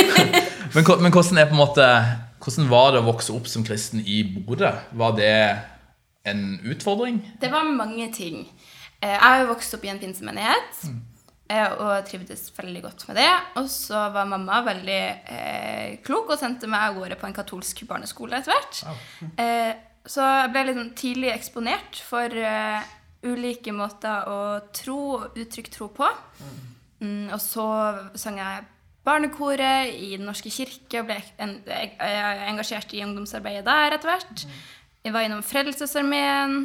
men, 0.74 0.84
men 1.04 1.12
hvordan 1.14 1.38
er 1.38 1.46
på 1.46 1.54
en 1.54 1.60
måte 1.62 1.86
Hvordan 2.42 2.68
var 2.70 2.92
det 2.94 3.00
å 3.00 3.06
vokse 3.06 3.32
opp 3.34 3.46
som 3.50 3.64
kristen 3.66 4.02
i 4.06 4.20
Bodø? 4.46 4.68
Var 4.98 5.14
det 5.18 5.30
en 6.26 6.46
utfordring? 6.66 7.20
Det 7.40 7.50
var 7.52 7.68
mange 7.68 8.08
ting. 8.14 8.46
Eh, 9.00 9.12
Jeg 9.12 9.22
har 9.22 9.42
jo 9.42 9.52
vokst 9.52 9.76
opp 9.76 9.84
i 9.86 9.92
en 9.92 10.00
pinsemenighet 10.02 10.82
mm. 10.88 11.00
og 11.84 12.06
trivdes 12.08 12.48
veldig 12.56 12.82
godt 12.82 13.06
med 13.08 13.20
det. 13.20 13.30
Og 13.60 13.70
så 13.70 14.06
var 14.14 14.28
mamma 14.30 14.60
veldig 14.66 15.00
eh, 15.36 15.96
klok 16.06 16.34
og 16.34 16.40
sendte 16.40 16.70
meg 16.70 16.90
av 16.90 17.00
gårde 17.00 17.20
på 17.20 17.28
en 17.28 17.36
katolsk 17.36 17.84
barneskole 17.88 18.40
etter 18.40 18.54
hvert. 18.54 18.82
Eh, 19.38 19.72
så 20.06 20.22
jeg 20.22 20.52
ble 20.54 20.68
litt 20.68 20.78
sånn 20.78 20.94
tidlig 20.98 21.32
eksponert 21.34 21.98
for 22.06 22.30
eh, 22.30 22.94
ulike 23.26 23.74
måter 23.74 24.28
å 24.30 24.38
tro 24.74 25.00
og 25.16 25.38
uttrykke 25.38 25.72
tro 25.74 25.90
på. 25.94 26.08
Mm, 27.02 27.28
og 27.34 27.40
så 27.42 27.66
sang 28.16 28.38
jeg 28.40 28.64
barnekoret 29.06 29.92
i 29.94 30.16
Den 30.16 30.26
norske 30.26 30.50
kirke 30.50 31.02
og 31.02 31.10
ble 31.10 31.18
en, 31.42 31.58
jeg, 31.68 31.92
engasjert 32.48 32.94
i 32.96 33.04
ungdomsarbeidet 33.06 33.66
der 33.66 33.94
etter 33.96 34.10
hvert. 34.12 34.46
Jeg 35.06 35.14
var 35.14 35.22
innom 35.22 35.42
Frelsesarmeen. 35.46 36.64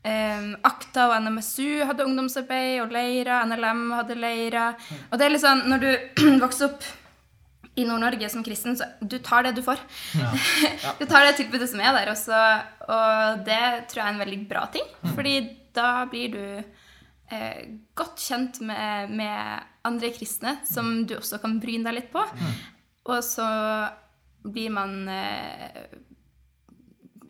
Um, 0.00 0.46
Akta 0.64 1.10
og 1.10 1.18
NMSU 1.26 1.82
hadde 1.84 2.06
ungdomsarbeid, 2.08 2.78
og 2.80 2.94
Leira, 2.94 3.42
NLM 3.44 3.82
hadde 3.98 4.16
Leira. 4.16 4.70
Og 5.10 5.20
det 5.20 5.26
er 5.26 5.34
litt 5.34 5.42
sånn, 5.42 5.66
når 5.68 5.84
du 5.84 5.90
vokser 6.46 6.70
opp 6.70 6.88
i 7.76 7.84
Nord-Norge 7.84 8.32
som 8.32 8.44
kristen, 8.46 8.78
så 8.80 8.88
du 9.04 9.18
tar 9.20 9.44
det 9.44 9.52
du 9.58 9.62
får. 9.66 9.82
du 11.02 11.04
tar 11.04 11.28
det 11.28 11.36
tilbudet 11.36 11.68
som 11.68 11.84
er 11.84 11.92
der, 11.98 12.14
Også, 12.14 12.40
og 12.88 13.44
det 13.44 13.62
tror 13.92 14.00
jeg 14.00 14.08
er 14.08 14.14
en 14.16 14.24
veldig 14.24 14.42
bra 14.48 14.64
ting. 14.72 14.90
Fordi 15.12 15.36
da 15.76 15.92
blir 16.08 16.32
du 16.32 16.44
eh, 16.56 17.62
godt 17.92 18.24
kjent 18.24 18.64
med, 18.64 19.12
med, 19.20 19.66
andre 19.84 20.10
kristne, 20.16 20.62
som 20.68 21.02
du 21.04 21.18
også 21.20 21.44
kan 21.44 21.60
bryne 21.60 21.84
deg 21.84 22.00
litt 22.00 22.12
på. 22.12 22.24
Og 23.04 23.18
så 23.24 23.50
blir 24.48 24.72
man 24.72 25.02
eh, 25.12 25.84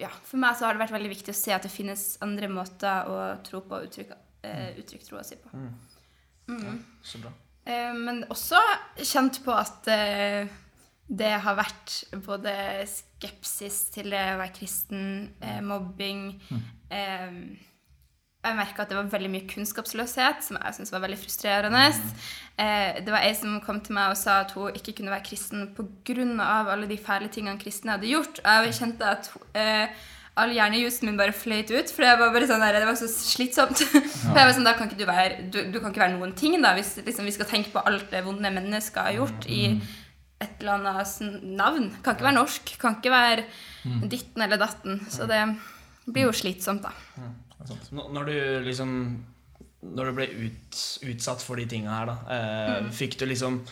ja, 0.00 0.10
For 0.24 0.40
meg 0.40 0.56
så 0.56 0.66
har 0.66 0.76
det 0.76 0.84
vært 0.84 0.96
veldig 0.96 1.12
viktig 1.12 1.34
å 1.34 1.38
se 1.38 1.52
at 1.54 1.66
det 1.66 1.72
finnes 1.72 2.04
andre 2.24 2.48
måter 2.52 3.10
å 3.10 3.20
tro 3.46 3.62
på 3.66 3.78
og 3.78 3.88
uttrykke, 3.88 4.16
eh, 4.48 4.72
uttrykke 4.80 5.06
troa 5.06 5.24
si 5.26 5.38
på. 5.40 5.52
Mm. 6.50 6.80
Så 7.04 7.20
bra. 7.22 7.32
Eh, 7.68 7.92
men 7.94 8.24
også 8.32 8.60
kjent 8.96 9.42
på 9.44 9.54
at 9.54 9.88
eh, 9.92 10.50
det 11.10 11.32
har 11.44 11.58
vært 11.58 11.96
både 12.24 12.54
skepsis 12.88 13.82
til 13.96 14.12
det 14.14 14.22
å 14.34 14.38
være 14.40 14.54
kristen, 14.56 15.04
eh, 15.42 15.60
mobbing 15.64 16.30
Jeg 18.40 18.56
merka 18.56 18.86
at 18.86 18.88
det 18.88 18.96
var 18.96 19.08
veldig 19.12 19.28
mye 19.34 19.48
kunnskapsløshet, 19.50 20.44
som 20.46 20.56
jeg 20.56 20.76
syntes 20.76 20.94
var 20.94 21.02
veldig 21.04 21.18
frustrerende. 21.20 21.82
Det 22.56 23.12
var 23.12 23.26
ei 23.26 23.34
som 23.36 23.58
kom 23.60 23.82
til 23.84 23.98
meg 23.98 24.14
og 24.14 24.16
sa 24.16 24.38
at 24.46 24.54
hun 24.56 24.72
ikke 24.78 24.94
kunne 24.96 25.12
være 25.12 25.26
kristen 25.26 25.66
pga. 25.76 26.46
alle 26.72 26.88
de 26.88 26.96
fæle 26.96 27.28
tingene 27.28 27.60
kristne 27.60 27.98
hadde 27.98 28.08
gjort. 28.08 28.40
Jeg 28.40 28.72
kjente 28.78 29.04
at 29.04 29.28
all 30.40 30.52
hjernejusen 30.54 31.08
min 31.08 31.18
bare 31.18 31.34
fløyt 31.36 31.72
ut. 31.72 31.92
For 31.92 32.06
var 32.06 32.32
bare 32.32 32.48
sånn 32.48 32.62
der, 32.62 32.78
det 32.80 32.88
var 32.88 32.98
så 32.98 33.08
slitsomt. 33.10 33.82
Ja. 33.82 34.02
For 34.30 34.38
jeg 34.38 34.48
var 34.48 34.54
sånn, 34.56 34.68
da 34.68 34.76
kan 34.78 34.90
ikke 34.90 35.00
du, 35.00 35.06
være, 35.08 35.42
du, 35.52 35.58
du 35.74 35.80
kan 35.80 35.92
ikke 35.92 36.04
være 36.04 36.16
noen 36.16 36.34
ting, 36.38 36.56
da, 36.62 36.74
hvis 36.78 36.94
liksom, 37.02 37.28
vi 37.28 37.34
skal 37.36 37.50
tenke 37.50 37.74
på 37.74 37.82
alt 37.84 38.08
det 38.12 38.24
vonde 38.26 38.52
mennesker 38.54 39.10
har 39.10 39.18
gjort 39.18 39.48
i 39.50 39.60
mm. 39.74 39.82
et 40.46 40.62
eller 40.62 40.78
annet 40.78 41.44
navn. 41.60 41.90
Kan 42.00 42.16
ikke 42.16 42.28
være 42.30 42.38
norsk. 42.38 42.74
Kan 42.80 42.98
ikke 43.00 43.14
være 43.14 43.46
mm. 43.84 44.02
ditten 44.12 44.46
eller 44.46 44.60
datten. 44.60 45.00
Så 45.12 45.28
det 45.30 45.44
blir 46.08 46.28
jo 46.28 46.36
slitsomt, 46.36 46.86
da. 46.86 47.28
Når 47.90 48.24
du 48.24 48.34
liksom 48.64 48.90
Når 49.82 50.10
du 50.10 50.16
ble 50.16 50.26
ut, 50.46 50.80
utsatt 51.08 51.42
for 51.44 51.60
de 51.60 51.66
tinga 51.68 51.92
her, 51.92 52.10
da, 52.10 52.16
eh, 52.36 52.74
mm. 52.84 52.90
fikk 52.92 53.18
du 53.20 53.26
liksom 53.28 53.62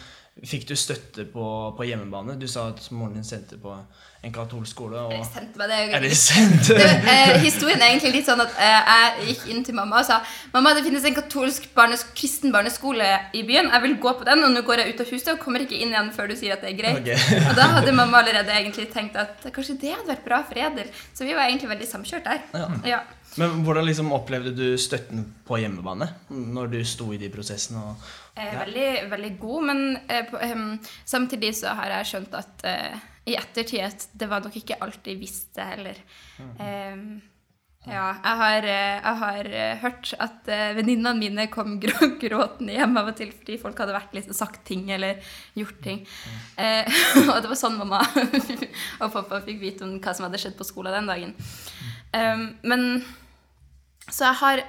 Fikk 0.46 0.68
du 0.68 0.76
støtte 0.78 1.24
på, 1.26 1.44
på, 1.74 1.84
hjemmebane? 1.88 2.36
Du 2.38 2.46
sa 2.46 2.68
at 2.70 2.84
moren 2.94 3.16
din 3.16 3.24
sendte 3.26 3.56
på 3.58 3.72
en 3.74 4.34
katolsk 4.34 4.70
skole. 4.70 5.00
Og... 5.10 5.24
Sendte 5.26 5.58
meg 5.58 5.72
det. 5.72 5.78
Eller 5.98 6.14
sendte 6.14 6.76
det, 6.78 6.86
eh, 7.10 7.32
Historien 7.42 7.82
er 7.82 7.90
egentlig 7.90 8.20
litt 8.20 8.28
sånn 8.28 8.44
at 8.44 8.54
eh, 8.54 8.92
jeg 8.92 9.26
gikk 9.32 9.48
inn 9.50 9.66
til 9.66 9.74
mamma 9.74 9.98
og 9.98 10.06
sa 10.06 10.20
Mamma, 10.54 10.76
det 10.78 10.84
finnes 10.86 11.08
en 11.10 11.16
katolsk 11.16 11.66
barnes, 11.74 12.06
kristen 12.14 12.54
barneskole 12.54 13.10
i 13.34 13.42
byen. 13.48 13.72
Jeg 13.74 13.86
vil 13.88 13.98
gå 14.04 14.14
på 14.20 14.30
den, 14.30 14.46
og 14.46 14.54
nå 14.54 14.62
går 14.66 14.84
jeg 14.84 14.94
ut 14.94 15.02
av 15.02 15.12
huset 15.16 15.34
og 15.34 15.42
kommer 15.42 15.66
ikke 15.66 15.78
inn 15.82 15.90
igjen 15.90 16.14
før 16.14 16.30
du 16.30 16.38
sier 16.38 16.54
at 16.54 16.62
det 16.62 16.70
er 16.70 16.80
greit. 16.84 17.02
Okay. 17.02 17.42
og 17.42 17.58
da 17.58 17.68
hadde 17.74 17.98
mamma 17.98 18.22
allerede 18.22 18.54
egentlig 18.54 18.88
tenkt 18.94 19.18
at 19.18 19.42
kanskje 19.50 19.80
det 19.82 19.96
hadde 19.96 20.12
vært 20.14 20.26
bra 20.26 20.44
for 20.46 20.66
Edel. 20.68 20.94
Så 21.10 21.26
vi 21.26 21.34
var 21.34 21.50
egentlig 21.50 21.74
veldig 21.74 21.94
samkjørt 21.96 22.30
der. 22.30 22.46
Ja. 22.54 22.68
Ja. 22.94 23.06
Men 23.38 23.62
hvordan 23.64 23.86
liksom 23.86 24.12
opplevde 24.16 24.52
du 24.56 24.66
støtten 24.80 25.22
på 25.46 25.60
hjemmebane 25.62 26.08
når 26.28 26.72
du 26.72 26.78
sto 26.86 27.12
i 27.14 27.20
de 27.20 27.30
prosessene? 27.32 27.84
Og, 27.92 28.10
ja. 28.34 28.50
veldig, 28.64 28.90
veldig 29.12 29.32
god, 29.40 29.64
men 29.70 29.82
eh, 30.06 30.26
på, 30.28 30.40
um, 30.42 30.76
samtidig 31.08 31.54
så 31.60 31.74
har 31.78 31.98
jeg 31.98 32.12
skjønt 32.12 32.36
at 32.38 32.66
uh, 32.66 33.08
i 33.28 33.38
ettertid 33.38 33.84
at 33.86 34.06
det 34.18 34.28
var 34.30 34.44
nok 34.44 34.56
ikke 34.58 34.78
alt 34.84 35.02
de 35.06 35.16
visste 35.20 35.64
heller. 35.72 35.98
Mm. 36.38 36.54
Um, 36.62 37.02
ja, 37.88 38.08
jeg 38.20 38.38
har, 38.40 38.66
jeg 38.68 39.18
har 39.20 39.46
hørt 39.80 40.10
at 40.20 40.48
venninnene 40.76 41.14
mine 41.16 41.46
kom 41.48 41.78
grå 41.80 42.08
gråtende 42.22 42.74
hjem 42.74 42.98
av 43.00 43.12
og 43.12 43.16
til 43.16 43.30
fordi 43.32 43.56
folk 43.62 43.78
hadde 43.80 43.94
vært 43.94 44.16
liksom, 44.18 44.34
sagt 44.36 44.64
ting 44.68 44.90
eller 44.92 45.22
gjort 45.56 45.78
ting. 45.84 46.02
Mm. 46.02 46.42
Uh, 46.58 46.98
og 47.36 47.38
det 47.44 47.52
var 47.54 47.60
sånn 47.62 47.78
mamma 47.78 48.02
og 49.02 49.14
pappa 49.14 49.40
fikk 49.46 49.62
vite 49.62 49.86
om 49.86 49.96
hva 50.02 50.12
som 50.16 50.26
hadde 50.26 50.42
skjedd 50.42 50.58
på 50.58 50.68
skolen 50.68 50.98
den 50.98 51.08
dagen. 51.14 51.34
Um, 52.12 52.44
men 52.66 52.84
så 54.10 54.28
jeg 54.28 54.38
har, 54.40 54.62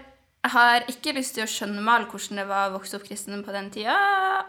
jeg 0.44 0.52
har, 0.56 0.86
ikke 0.92 1.14
lyst 1.16 1.36
til 1.38 1.46
å 1.46 1.52
skjønnmale 1.52 2.10
hvordan 2.12 2.42
det 2.42 2.48
var 2.50 2.70
å 2.70 2.76
vokse 2.78 2.98
opp 2.98 3.06
kristen 3.08 3.44
på 3.46 3.56
den 3.56 3.70
tida. 3.74 3.96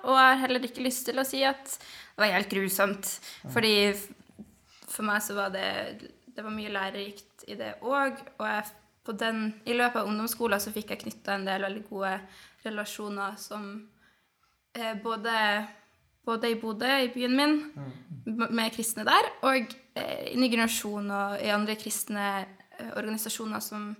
Og 0.04 0.14
jeg 0.14 0.30
har 0.32 0.40
heller 0.44 0.66
ikke 0.66 0.84
lyst 0.84 1.06
til 1.08 1.20
å 1.20 1.26
si 1.26 1.42
at 1.46 1.76
det 1.76 2.22
var 2.22 2.34
helt 2.34 2.50
grusomt. 2.52 3.12
Fordi 3.54 3.74
for 4.90 5.06
meg 5.06 5.22
så 5.24 5.36
var 5.38 5.54
det 5.54 6.10
Det 6.30 6.44
var 6.46 6.54
mye 6.54 6.70
lærerikt 6.72 7.44
i 7.50 7.56
det 7.58 7.74
òg. 7.82 8.20
Og 8.38 8.46
jeg, 8.46 8.68
den, 9.18 9.40
i 9.66 9.74
løpet 9.74 9.98
av 10.00 10.06
ungdomsskolen 10.08 10.62
så 10.62 10.70
fikk 10.72 10.92
jeg 10.92 11.02
knytta 11.02 11.34
en 11.34 11.46
del 11.48 11.64
veldig 11.66 11.82
gode 11.88 12.12
relasjoner 12.64 13.34
som 13.40 13.64
eh, 14.76 14.94
både, 15.02 15.34
både 16.24 16.52
i 16.52 16.58
Bodø, 16.60 16.90
i 17.02 17.10
byen 17.12 17.36
min, 17.36 17.58
med 18.46 18.70
kristne 18.72 19.04
der, 19.08 19.30
og 19.42 19.74
eh, 19.98 20.30
i 20.30 20.38
Ny 20.38 20.50
generasjon 20.52 21.10
og 21.10 21.42
i 21.42 21.50
andre 21.52 21.76
kristne 21.80 22.26
eh, 22.38 22.92
organisasjoner 22.94 23.64
som 23.64 23.90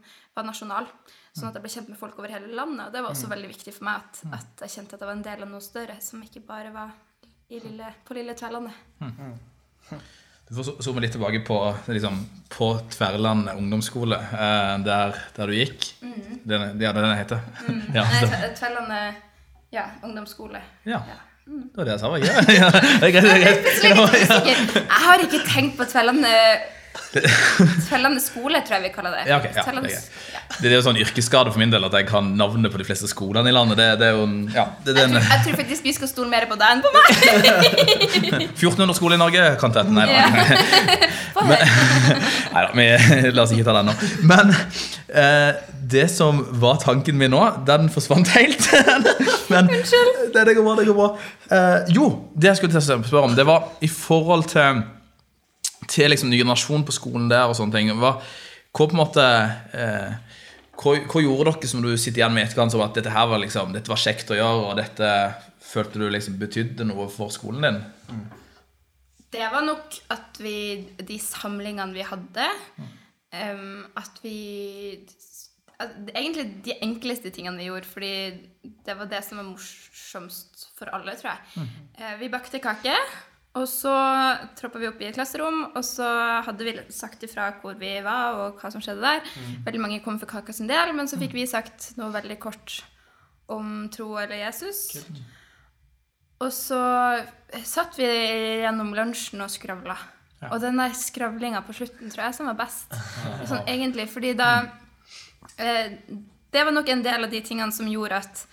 var 0.40 0.48
nasjonal. 0.48 0.88
Sånn 1.31 1.50
at 1.50 1.59
jeg 1.59 1.64
ble 1.64 1.72
kjent 1.72 1.92
med 1.92 2.00
folk 2.00 2.18
over 2.18 2.33
hele 2.33 2.50
landet. 2.57 2.88
Og 2.88 2.94
det 2.94 3.05
var 3.05 3.12
også 3.12 3.29
mm. 3.29 3.35
veldig 3.37 3.53
viktig 3.53 3.74
for 3.76 3.87
meg 3.87 4.00
at, 4.00 4.24
mm. 4.24 4.33
at, 4.40 4.64
jeg 4.64 4.74
kjente 4.74 4.96
at 4.96 5.05
jeg 5.05 5.11
var 5.11 5.18
en 5.18 5.29
del 5.29 5.44
av 5.46 5.53
noe 5.53 5.62
større, 5.64 6.00
som 6.03 6.24
ikke 6.26 6.42
bare 6.48 6.72
var 6.74 6.96
lille, 7.53 7.92
på 8.07 8.16
lille 8.18 8.35
Tverlandet. 8.38 8.83
Mm. 8.98 10.03
Du 10.50 10.57
får 10.57 10.83
zoome 10.83 11.03
litt 11.05 11.12
tilbake 11.14 11.44
på, 11.46 11.57
liksom, 11.94 12.18
på 12.50 12.72
Tverland 12.90 13.53
ungdomsskole, 13.55 14.18
eh, 14.18 14.74
der, 14.83 15.14
der, 15.37 15.46
du 15.46 15.55
gikk. 15.55 15.92
Mm. 16.03 16.16
Den, 16.42 16.64
ja, 16.83 16.90
det 16.90 16.90
er 16.90 17.07
den 17.07 17.18
heter. 17.20 17.44
Mm. 17.68 17.83
ja, 17.98 18.07
Tverlandet 18.59 19.26
ja, 19.70 19.87
ungdomsskole. 20.03 20.62
Ja. 20.83 21.05
ja. 21.07 21.20
Det 21.50 21.79
var 21.79 21.87
det 21.87 21.94
jeg 21.94 22.03
sa, 22.03 22.11
var 22.11 22.18
ja, 22.22 22.42
ja, 22.61 22.66
det? 22.74 23.07
Er 23.07 23.14
greit. 23.14 23.70
Jeg 23.87 25.00
har 25.07 25.22
ikke 25.24 25.40
tenkt 25.46 25.79
på 25.79 25.87
Tverlandet 25.87 26.66
Tellende 27.11 28.20
skole, 28.22 28.61
tror 28.66 28.76
jeg 28.79 28.85
vi 28.85 28.90
kaller 28.94 29.11
det. 29.14 29.22
Ja, 29.31 29.37
okay, 29.38 29.50
ja, 29.55 29.62
det, 29.83 29.92
er. 29.94 30.00
det, 30.61 30.70
er 30.70 30.74
jo 30.76 30.83
sånn 30.87 31.00
yrkesskade 31.00 31.50
for 31.50 31.59
min 31.62 31.72
del 31.72 31.85
at 31.87 31.94
jeg 31.98 32.07
kan 32.07 32.24
navnet 32.38 32.70
på 32.70 32.79
de 32.79 32.85
fleste 32.87 33.09
skolene 33.11 33.48
i 33.50 33.53
landet. 33.55 33.76
Det, 33.79 33.98
det 34.00 34.07
er 34.11 34.14
jo 34.18 34.24
ja, 34.55 34.64
jeg, 34.87 34.94
tror, 34.94 35.09
jeg, 35.18 35.40
tror, 35.46 35.57
faktisk 35.62 35.83
vi 35.87 35.92
skal 35.96 36.09
stole 36.11 36.29
mer 36.31 36.44
på 36.50 36.57
deg 36.61 36.68
enn 36.76 36.83
på 36.85 36.90
meg. 36.94 37.07
1400 38.61 38.94
skoler 38.98 39.14
i 39.18 39.20
Norge, 39.22 39.42
kan 39.62 39.70
da. 39.74 39.81
Nei 39.87 40.07
da, 40.11 40.14
la 43.35 43.40
oss 43.42 43.53
ikke 43.55 43.66
ta 43.66 43.72
den 43.81 43.87
nå. 43.90 43.94
Men 44.31 44.46
eh, 44.55 45.50
det 45.90 46.09
som 46.14 46.35
var 46.62 46.76
tanken 46.83 47.14
min 47.18 47.33
nå, 47.35 47.42
den 47.66 47.83
forsvant 47.90 48.29
helt. 48.37 48.62
Men 49.50 49.64
Unnskyld. 49.66 50.31
Det, 50.35 50.55
går 50.55 50.62
bra. 50.62 50.74
det 50.79 50.87
går 50.90 50.98
bra. 50.98 51.09
Eh, 51.50 51.79
jo, 51.96 52.05
det 52.35 52.46
jeg 52.53 52.59
skulle 52.62 52.81
spørre 52.87 53.26
om, 53.26 53.35
det 53.38 53.46
var 53.46 53.61
i 53.83 53.88
forhold 53.90 54.44
til 54.53 54.66
til 55.90 56.12
liksom, 56.12 56.31
ny 56.31 56.40
generasjon 56.40 56.87
på 56.87 56.94
skolen 56.94 57.29
der 57.31 57.50
og 57.50 57.57
sånne 57.59 57.76
ting. 57.76 57.92
Hva, 57.98 58.16
hva 58.70 58.87
på 58.87 58.94
en 58.94 59.00
måte 59.00 59.26
eh, 59.74 60.37
hva, 60.81 60.96
hva, 61.05 61.22
gjorde 61.22 61.53
dere 61.53 61.70
som 61.70 61.85
du 61.85 61.90
sitter 61.96 62.22
igjen 62.22 62.37
med 62.37 62.46
etterkant 62.46 62.72
som 62.72 62.83
at 62.85 62.96
dette 62.96 63.12
her 63.12 63.29
var 63.31 63.42
liksom, 63.42 63.74
dette 63.76 63.90
var 63.90 64.00
kjekt 64.00 64.33
å 64.33 64.38
gjøre, 64.38 64.68
og 64.70 64.79
dette 64.81 65.09
følte 65.70 66.00
du 66.00 66.07
liksom 66.11 66.38
betydde 66.40 66.87
noe 66.88 67.09
for 67.12 67.33
skolen 67.35 67.66
din? 67.66 67.83
Mm. 68.11 68.29
Det 69.31 69.46
var 69.53 69.62
nok 69.62 69.94
at 70.11 70.40
vi 70.42 70.55
De 71.07 71.16
samlingene 71.22 71.94
vi 71.94 72.03
hadde 72.03 72.46
mm. 72.83 72.88
um, 73.31 73.85
At 73.94 74.16
vi 74.24 74.33
at, 75.79 75.92
Egentlig 76.11 76.48
de 76.66 76.74
enkleste 76.83 77.31
tingene 77.31 77.61
vi 77.61 77.68
gjorde, 77.68 77.87
fordi 77.87 78.14
det 78.85 78.96
var 78.98 79.07
det 79.12 79.22
som 79.24 79.38
var 79.38 79.46
morsomst 79.53 80.66
for 80.76 80.90
alle, 80.92 81.14
tror 81.16 81.31
jeg. 81.31 81.62
Mm. 81.62 81.70
Uh, 82.00 82.14
vi 82.20 82.33
bakte 82.33 82.61
kake. 82.61 82.96
Og 83.59 83.67
så 83.67 83.93
troppa 84.55 84.79
vi 84.79 84.87
opp 84.87 85.01
i 85.03 85.09
et 85.09 85.17
klasserom, 85.17 85.65
og 85.75 85.83
så 85.83 86.07
hadde 86.47 86.67
vi 86.69 86.75
sagt 86.95 87.25
ifra 87.27 87.49
hvor 87.59 87.75
vi 87.81 87.97
var, 88.05 88.39
og 88.39 88.61
hva 88.61 88.71
som 88.71 88.83
skjedde 88.85 89.03
der. 89.03 89.27
Mm. 89.27 89.57
Veldig 89.67 89.83
mange 89.83 89.99
kom 90.05 90.21
for 90.23 90.31
kaka 90.31 90.55
sin 90.55 90.71
del, 90.71 90.93
men 90.95 91.11
så 91.11 91.19
fikk 91.19 91.35
vi 91.35 91.49
sagt 91.51 91.91
noe 91.99 92.15
veldig 92.15 92.39
kort 92.43 92.79
om 93.51 93.89
tro 93.91 94.13
eller 94.23 94.39
Jesus. 94.45 94.87
Kult. 94.95 95.21
Og 96.41 96.53
så 96.55 96.81
satt 97.67 97.99
vi 98.01 98.07
gjennom 98.63 98.95
lunsjen 98.97 99.43
og 99.45 99.51
skravla. 99.53 99.99
Ja. 100.41 100.55
Og 100.55 100.63
den 100.63 100.79
der 100.81 100.95
skravlinga 100.97 101.61
på 101.67 101.75
slutten 101.77 102.13
tror 102.13 102.29
jeg 102.29 102.37
som 102.39 102.49
var 102.49 102.57
best. 102.63 102.95
Sånn, 103.51 103.67
egentlig, 103.69 104.07
fordi 104.09 104.33
da 104.39 104.51
eh, 105.61 105.99
Det 106.51 106.65
var 106.65 106.73
nok 106.73 106.89
en 106.89 107.05
del 107.05 107.27
av 107.27 107.31
de 107.31 107.43
tingene 107.45 107.75
som 107.75 107.91
gjorde 107.91 108.23
at 108.25 108.47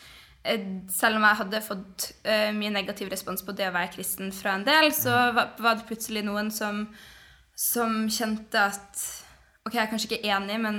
selv 0.94 1.20
om 1.20 1.26
jeg 1.28 1.40
hadde 1.42 1.62
fått 1.66 2.08
uh, 2.28 2.50
mye 2.56 2.72
negativ 2.74 3.12
respons 3.12 3.44
på 3.46 3.56
det 3.58 3.68
å 3.70 3.76
være 3.76 3.92
kristen 3.96 4.34
fra 4.36 4.56
en 4.58 4.66
del, 4.68 4.90
så 4.96 5.14
var, 5.36 5.54
var 5.62 5.80
det 5.80 5.88
plutselig 5.90 6.24
noen 6.28 6.52
som, 6.54 6.86
som, 7.58 8.04
kjente 8.12 8.68
at 8.72 9.06
Ok, 9.68 9.74
jeg 9.76 9.84
er 9.84 9.90
kanskje 9.92 10.08
ikke 10.14 10.32
enig, 10.32 10.58
men 10.64 10.78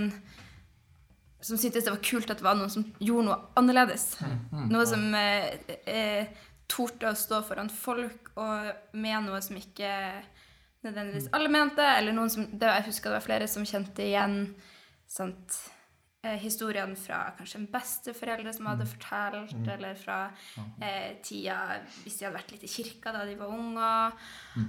som 1.45 1.59
syntes 1.61 1.85
det 1.85 1.93
var 1.93 2.01
kult 2.01 2.31
at 2.33 2.39
det 2.41 2.47
var 2.47 2.57
noen 2.57 2.71
som 2.73 2.87
gjorde 3.05 3.27
noe 3.27 3.37
annerledes. 3.61 4.07
Noe 4.73 4.87
som 4.89 5.03
uh, 5.13 5.75
uh, 5.85 6.47
torde 6.69 7.11
å 7.11 7.19
stå 7.19 7.43
foran 7.45 7.69
folk 7.73 8.33
og 8.41 8.97
med 8.97 9.27
noe 9.27 9.41
som 9.45 9.59
ikke 9.61 9.93
nødvendigvis 10.87 11.31
alle 11.37 11.51
mente, 11.53 11.83
eller 11.83 12.15
noen 12.17 12.31
som 12.33 12.47
det, 12.53 12.69
Jeg 12.69 12.89
husker 12.91 13.11
det 13.11 13.19
var 13.19 13.27
flere 13.27 13.49
som 13.51 13.67
kjente 13.67 14.05
igjen 14.05 14.39
sant, 15.09 15.57
eh, 15.57 15.78
historiene 16.43 16.97
fra 16.99 17.33
kanskje 17.39 17.63
en 17.63 17.71
besteforeldre 17.73 18.53
som 18.55 18.69
hadde 18.71 18.87
fortalt, 18.89 19.57
eller 19.75 19.97
fra 19.99 20.19
eh, 20.83 21.17
tida 21.25 21.79
hvis 22.03 22.19
de 22.19 22.27
hadde 22.27 22.37
vært 22.37 22.53
litt 22.55 22.67
i 22.69 22.73
kirka 22.73 23.15
da 23.15 23.25
de 23.29 23.39
var 23.39 23.55
unge. 23.55 23.91
Mm. 24.59 24.69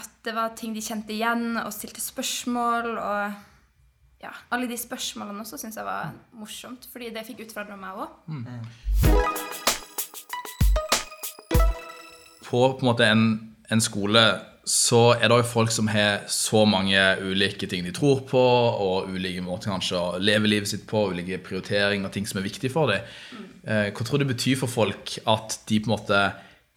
At 0.00 0.12
det 0.24 0.34
var 0.36 0.54
ting 0.56 0.72
de 0.76 0.82
kjente 0.84 1.12
igjen, 1.12 1.58
og 1.60 1.72
stilte 1.76 2.00
spørsmål. 2.00 2.94
Og 2.96 4.24
ja, 4.24 4.32
alle 4.52 4.68
de 4.70 4.78
spørsmålene 4.80 5.44
også 5.44 5.60
syns 5.60 5.76
jeg 5.80 5.88
var 5.88 6.14
morsomt, 6.36 6.88
fordi 6.92 7.10
det 7.14 7.26
fikk 7.28 7.44
utfordra 7.46 7.76
meg 7.80 8.00
òg. 8.04 8.10
På 12.48 12.64
på 12.74 12.82
en 12.82 12.88
måte 12.88 13.06
en, 13.06 13.26
en 13.70 13.84
skole 13.84 14.22
så 14.70 15.00
er 15.16 15.26
det 15.26 15.38
jo 15.40 15.46
folk 15.50 15.72
som 15.74 15.88
har 15.90 16.28
så 16.30 16.62
mange 16.68 16.98
ulike 17.24 17.66
ting 17.70 17.82
de 17.82 17.92
tror 17.94 18.20
på, 18.28 18.40
og 18.40 19.08
ulike 19.10 19.42
måter 19.42 19.72
kanskje 19.72 19.98
å 19.98 20.20
leve 20.22 20.50
livet 20.50 20.70
sitt 20.70 20.84
på, 20.90 21.08
ulike 21.10 21.40
prioriteringer, 21.42 22.12
ting 22.14 22.28
som 22.28 22.38
er 22.38 22.46
viktige 22.46 22.70
for 22.70 22.92
dem. 22.92 23.08
Eh, 23.66 23.88
hva 23.90 24.06
tror 24.06 24.20
du 24.20 24.24
det 24.24 24.30
betyr 24.36 24.60
for 24.60 24.70
folk 24.70 25.16
at 25.26 25.58
de 25.66 25.80
på 25.82 25.90
en 25.90 25.96
måte 25.96 26.22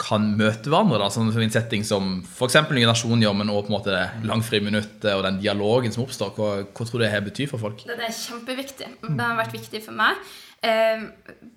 kan 0.02 0.26
møte 0.40 0.72
hverandre? 0.74 0.98
da, 1.04 1.12
sånn 1.14 1.30
en 1.30 1.54
setting 1.54 1.86
som 1.86 2.16
f.eks. 2.26 2.58
Nye 2.74 2.90
Nasjon 2.90 3.22
gjør, 3.22 3.38
men 3.38 3.54
også 3.54 3.68
på 3.68 3.74
en 3.74 3.78
måte 3.78 3.94
det 3.94 4.28
langfriminuttet 4.32 5.12
og 5.14 5.26
den 5.28 5.42
dialogen 5.44 5.94
som 5.94 6.08
oppstår. 6.08 6.34
Hva, 6.34 6.52
hva 6.66 6.90
tror 6.90 6.98
du 6.98 7.06
det 7.06 7.14
her 7.14 7.26
betyr 7.28 7.52
for 7.52 7.62
folk? 7.62 7.86
Det 7.86 8.00
er 8.00 8.22
kjempeviktig. 8.24 8.90
Det 9.06 9.22
har 9.22 9.38
vært 9.38 9.54
viktig 9.54 9.84
for 9.86 10.02
meg. 10.02 10.34
Eh, 10.66 11.06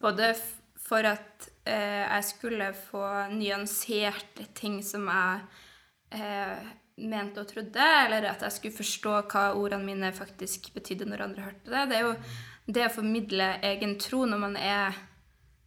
både 0.04 0.34
for 0.86 1.08
at 1.08 1.48
eh, 1.64 2.04
jeg 2.04 2.28
skulle 2.28 2.74
få 2.90 3.06
nyansert 3.32 4.44
ting 4.58 4.82
som 4.84 5.08
jeg 5.08 5.62
eh, 6.16 6.66
mente 6.96 7.42
og 7.42 7.50
trodde, 7.50 7.88
eller 8.06 8.30
at 8.30 8.44
jeg 8.46 8.54
skulle 8.54 8.78
forstå 8.78 9.16
hva 9.30 9.48
ordene 9.56 9.84
mine 9.84 10.12
faktisk 10.16 10.70
betydde 10.74 11.08
når 11.08 11.26
andre 11.26 11.48
hørte 11.48 11.72
det. 11.72 11.84
Det 11.90 11.98
er 11.98 12.06
jo 12.06 12.14
det 12.76 12.86
å 12.86 12.94
formidle 12.94 13.50
egen 13.68 13.98
tro 14.02 14.24
når 14.28 14.40
man 14.42 14.56
er 14.58 14.96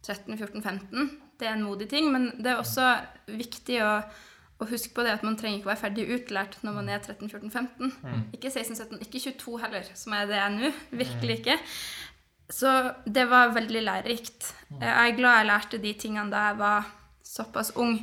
13-14-15. 0.06 1.14
Det 1.40 1.48
er 1.48 1.54
en 1.56 1.64
modig 1.64 1.88
ting, 1.92 2.10
men 2.12 2.32
det 2.36 2.52
er 2.52 2.60
også 2.60 2.90
viktig 3.30 3.78
å, 3.84 3.94
å 4.60 4.68
huske 4.68 4.92
på 4.96 5.04
det 5.06 5.14
at 5.14 5.24
man 5.24 5.38
trenger 5.40 5.60
ikke 5.60 5.70
være 5.70 5.84
ferdig 5.86 6.08
utlært 6.18 6.58
når 6.66 6.76
man 6.76 6.90
er 6.92 7.00
13-14-15. 7.00 7.94
Ikke 8.36 8.52
16-17, 8.52 9.00
ikke 9.06 9.24
22 9.30 9.58
heller, 9.64 9.90
som 9.96 10.16
er 10.16 10.28
det 10.28 10.36
jeg 10.36 10.46
er 10.48 10.56
nå. 10.56 10.72
Virkelig 11.04 11.40
ikke. 11.40 11.58
Så 12.50 12.70
det 13.06 13.28
var 13.30 13.54
veldig 13.54 13.84
lærerikt. 13.86 14.50
Jeg 14.80 14.90
er 14.90 15.16
glad 15.16 15.38
jeg 15.38 15.48
lærte 15.52 15.78
de 15.80 15.94
tingene 15.94 16.32
da 16.32 16.48
jeg 16.48 16.58
var 16.58 16.90
såpass 17.30 17.70
ung, 17.78 17.94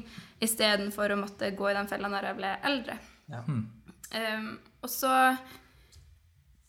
istedenfor 0.43 1.13
å 1.13 1.19
måtte 1.19 1.51
gå 1.57 1.69
i 1.71 1.77
den 1.77 1.89
fella 1.89 2.09
når 2.11 2.29
jeg 2.29 2.39
ble 2.39 2.53
eldre. 2.69 2.97
Ja. 3.31 3.41
Um, 3.47 4.51
og 4.85 4.91
så 4.91 5.13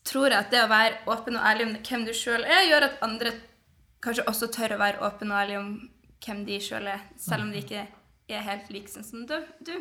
tror 0.09 0.33
jeg 0.33 0.40
at 0.40 0.50
det 0.52 0.64
å 0.64 0.70
være 0.70 1.02
åpen 1.12 1.37
og 1.38 1.46
ærlig 1.46 1.68
om 1.68 1.76
hvem 1.85 2.07
du 2.09 2.14
sjøl 2.16 2.46
er, 2.46 2.64
gjør 2.70 2.88
at 2.88 3.02
andre 3.04 3.35
kanskje 4.04 4.26
også 4.31 4.48
tør 4.54 4.76
å 4.76 4.81
være 4.81 5.02
åpen 5.04 5.33
og 5.33 5.40
ærlig 5.42 5.59
om 5.61 5.72
hvem 6.24 6.44
de 6.48 6.61
sjøl 6.64 6.88
er, 6.90 7.02
selv 7.20 7.44
om 7.44 7.52
de 7.52 7.62
ikke 7.62 7.85
er 8.28 8.46
helt 8.46 8.70
like 8.72 8.90
sånn 8.92 9.07
som 9.07 9.26
du. 9.28 9.37
du. 9.64 9.74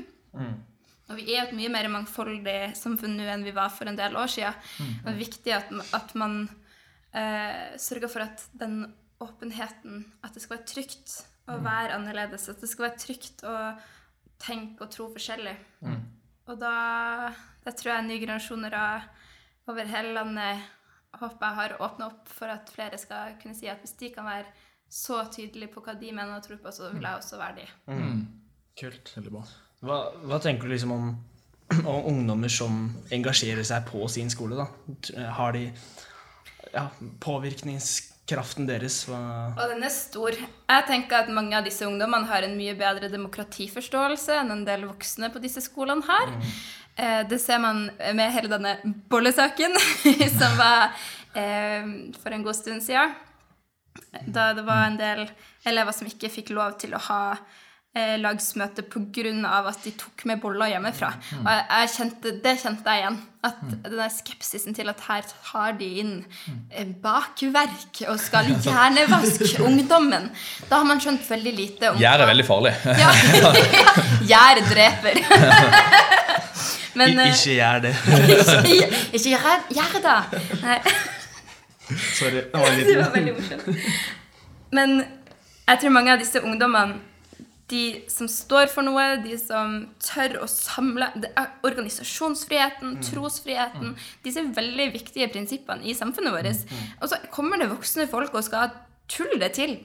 Og 1.08 1.20
vi 1.22 1.32
er 1.34 1.46
et 1.46 1.56
mye 1.56 1.72
mer 1.72 1.88
mangfoldig 1.92 2.76
samfunn 2.76 3.16
nå 3.16 3.28
enn 3.32 3.46
vi 3.48 3.56
var 3.56 3.72
for 3.74 3.88
en 3.90 3.98
del 3.98 4.18
år 4.20 4.30
siden. 4.32 4.58
Og 5.00 5.08
det 5.08 5.14
er 5.14 5.22
viktig 5.22 5.54
at, 5.56 5.72
at 5.96 6.14
man 6.20 6.42
uh, 7.16 7.76
sørger 7.80 8.12
for 8.12 8.28
at 8.28 8.44
den 8.60 8.82
åpenheten 9.24 10.04
At 10.22 10.36
det 10.36 10.44
skal 10.44 10.60
være 10.60 10.70
trygt 10.70 11.14
å 11.48 11.58
være 11.64 11.96
annerledes. 11.96 12.50
At 12.52 12.62
det 12.64 12.70
skal 12.72 12.90
være 12.90 13.02
trygt 13.02 13.44
å 13.48 13.56
tenke 14.42 14.86
og 14.86 14.94
tro 14.94 15.10
forskjellig. 15.14 15.56
Og 16.48 16.60
da, 16.62 16.74
da 17.66 17.74
tror 17.76 17.94
jeg 17.94 18.08
nye 18.08 18.22
generasjoner 18.24 18.76
over 19.68 19.90
hele 19.92 20.14
landet 20.16 20.66
håper 21.18 21.48
jeg 21.48 21.58
har 21.58 21.76
åpna 21.82 22.10
opp 22.12 22.30
for 22.30 22.52
at 22.52 22.70
flere 22.72 23.00
skal 23.02 23.36
kunne 23.42 23.58
si 23.58 23.70
at 23.72 23.82
hvis 23.82 23.96
de 24.00 24.12
kan 24.14 24.28
være 24.28 24.52
så 24.88 25.24
tydelige 25.34 25.74
på 25.74 25.82
hva 25.84 25.96
de 26.00 26.12
mener 26.16 26.38
og 26.38 26.44
tror 26.46 26.60
på, 26.64 26.72
så 26.72 26.92
vil 26.94 27.04
jeg 27.04 27.20
også 27.20 27.40
være 27.40 27.58
de. 27.58 27.66
Kult. 28.80 29.12
Veldig 29.18 29.34
bra. 29.34 29.42
Hva, 29.84 29.98
hva 30.30 30.40
tenker 30.44 30.70
du 30.70 30.74
liksom 30.76 30.94
om, 30.96 31.10
om 31.92 32.08
ungdommer 32.14 32.52
som 32.52 32.86
engasjerer 33.14 33.66
seg 33.68 33.88
på 33.90 34.06
sin 34.12 34.32
skole? 34.32 34.60
da? 34.60 34.70
Har 35.36 35.58
de 35.58 35.66
ja, 36.74 36.88
påvirkningskraften 38.28 38.68
deres? 38.68 39.08
Hva, 39.08 39.54
Og 39.58 39.70
den 39.72 39.84
er 39.84 39.90
stor. 39.90 40.32
Jeg 40.32 40.86
tenker 40.88 41.24
at 41.24 41.30
mange 41.30 41.56
av 41.56 41.64
disse 41.64 41.86
ungdommene 41.86 42.28
har 42.28 42.44
en 42.44 42.58
mye 42.58 42.76
bedre 42.76 43.10
demokratiforståelse 43.10 44.42
enn 44.42 44.52
en 44.52 44.66
del 44.66 44.86
voksne 44.86 45.32
på 45.32 45.40
disse 45.40 45.62
skolene 45.62 46.04
har. 46.06 46.28
Mm. 46.28 47.28
Det 47.30 47.40
ser 47.40 47.60
man 47.60 47.92
med 48.14 48.32
hele 48.34 48.50
denne 48.50 48.76
bollesaken 49.08 49.76
som 50.40 50.58
var 50.58 50.90
eh, 51.36 51.86
for 52.18 52.34
en 52.34 52.44
god 52.44 52.56
stund 52.56 52.82
siden. 52.82 53.14
Da 54.26 54.54
det 54.54 54.66
var 54.66 54.88
en 54.88 54.98
del 54.98 55.28
elever 55.66 55.94
som 55.94 56.08
ikke 56.08 56.30
fikk 56.30 56.50
lov 56.56 56.78
til 56.82 56.96
å 56.96 57.02
ha 57.10 57.22
eh, 57.36 57.46
lagsmøte 58.22 58.84
pga. 58.84 59.32
at 59.70 59.84
de 59.84 59.92
tok 59.92 60.26
med 60.26 60.40
boller 60.42 60.72
hjemmefra. 60.74 61.10
Og 61.44 61.50
jeg, 61.52 61.66
jeg 61.72 61.90
kjente, 61.96 62.34
det 62.44 62.54
kjente 62.62 62.94
jeg 62.94 63.04
igjen. 63.04 63.18
At 63.48 63.60
den 63.86 64.12
skepsisen 64.12 64.76
til 64.76 64.90
at 64.92 65.02
her 65.08 65.28
tar 65.30 65.76
de 65.80 65.88
inn 66.02 66.14
eh, 66.72 66.88
bakverk 67.04 68.02
og 68.10 68.20
skal 68.20 68.50
hjernevaske 68.66 69.64
ungdommen. 69.64 70.30
Da 70.70 70.82
har 70.82 70.88
man 70.90 71.02
skjønt 71.04 71.28
veldig 71.30 71.54
lite 71.56 71.92
om 71.94 72.00
Gjær 72.02 72.26
er 72.26 72.32
veldig 72.34 72.48
farlig. 72.48 72.74
Ja, 73.04 73.12
Gjær 74.32 74.64
dreper. 74.72 75.22
Men 76.98 77.14
I, 77.14 77.20
eh, 77.22 77.36
ikke 77.36 77.58
gjør 77.60 77.84
det. 77.86 77.94
ikke, 78.74 78.88
ikke 79.14 79.30
gjør, 79.36 79.68
gjør 79.78 80.00
det. 80.08 80.42
Nei. 80.64 80.80
Sorry. 82.18 82.42
Det 82.42 82.54
var 82.54 82.80
Det 82.84 82.98
var 83.00 83.14
veldig 83.16 83.36
morsomt. 83.38 83.86
Men 84.76 84.98
jeg 85.68 85.80
tror 85.82 85.94
mange 85.96 86.14
av 86.14 86.20
disse 86.22 86.42
ungdommene, 86.44 86.98
de 87.68 87.82
som 88.12 88.30
står 88.32 88.70
for 88.72 88.86
noe, 88.88 89.04
de 89.24 89.36
som 89.40 89.80
tør 90.00 90.38
å 90.44 90.48
samle 90.48 91.10
det 91.20 91.34
er 91.36 91.50
Organisasjonsfriheten, 91.68 92.98
trosfriheten 93.04 93.96
Disse 94.24 94.44
veldig 94.56 94.88
viktige 94.94 95.28
prinsippene 95.34 95.84
i 95.84 95.96
samfunnet 95.98 96.36
vårt. 96.36 96.64
Og 97.02 97.12
så 97.12 97.20
kommer 97.34 97.60
det 97.60 97.70
voksne 97.74 98.08
folk 98.12 98.38
og 98.38 98.46
skal 98.48 98.72
tulle 99.12 99.40
det 99.44 99.52
til. 99.60 99.78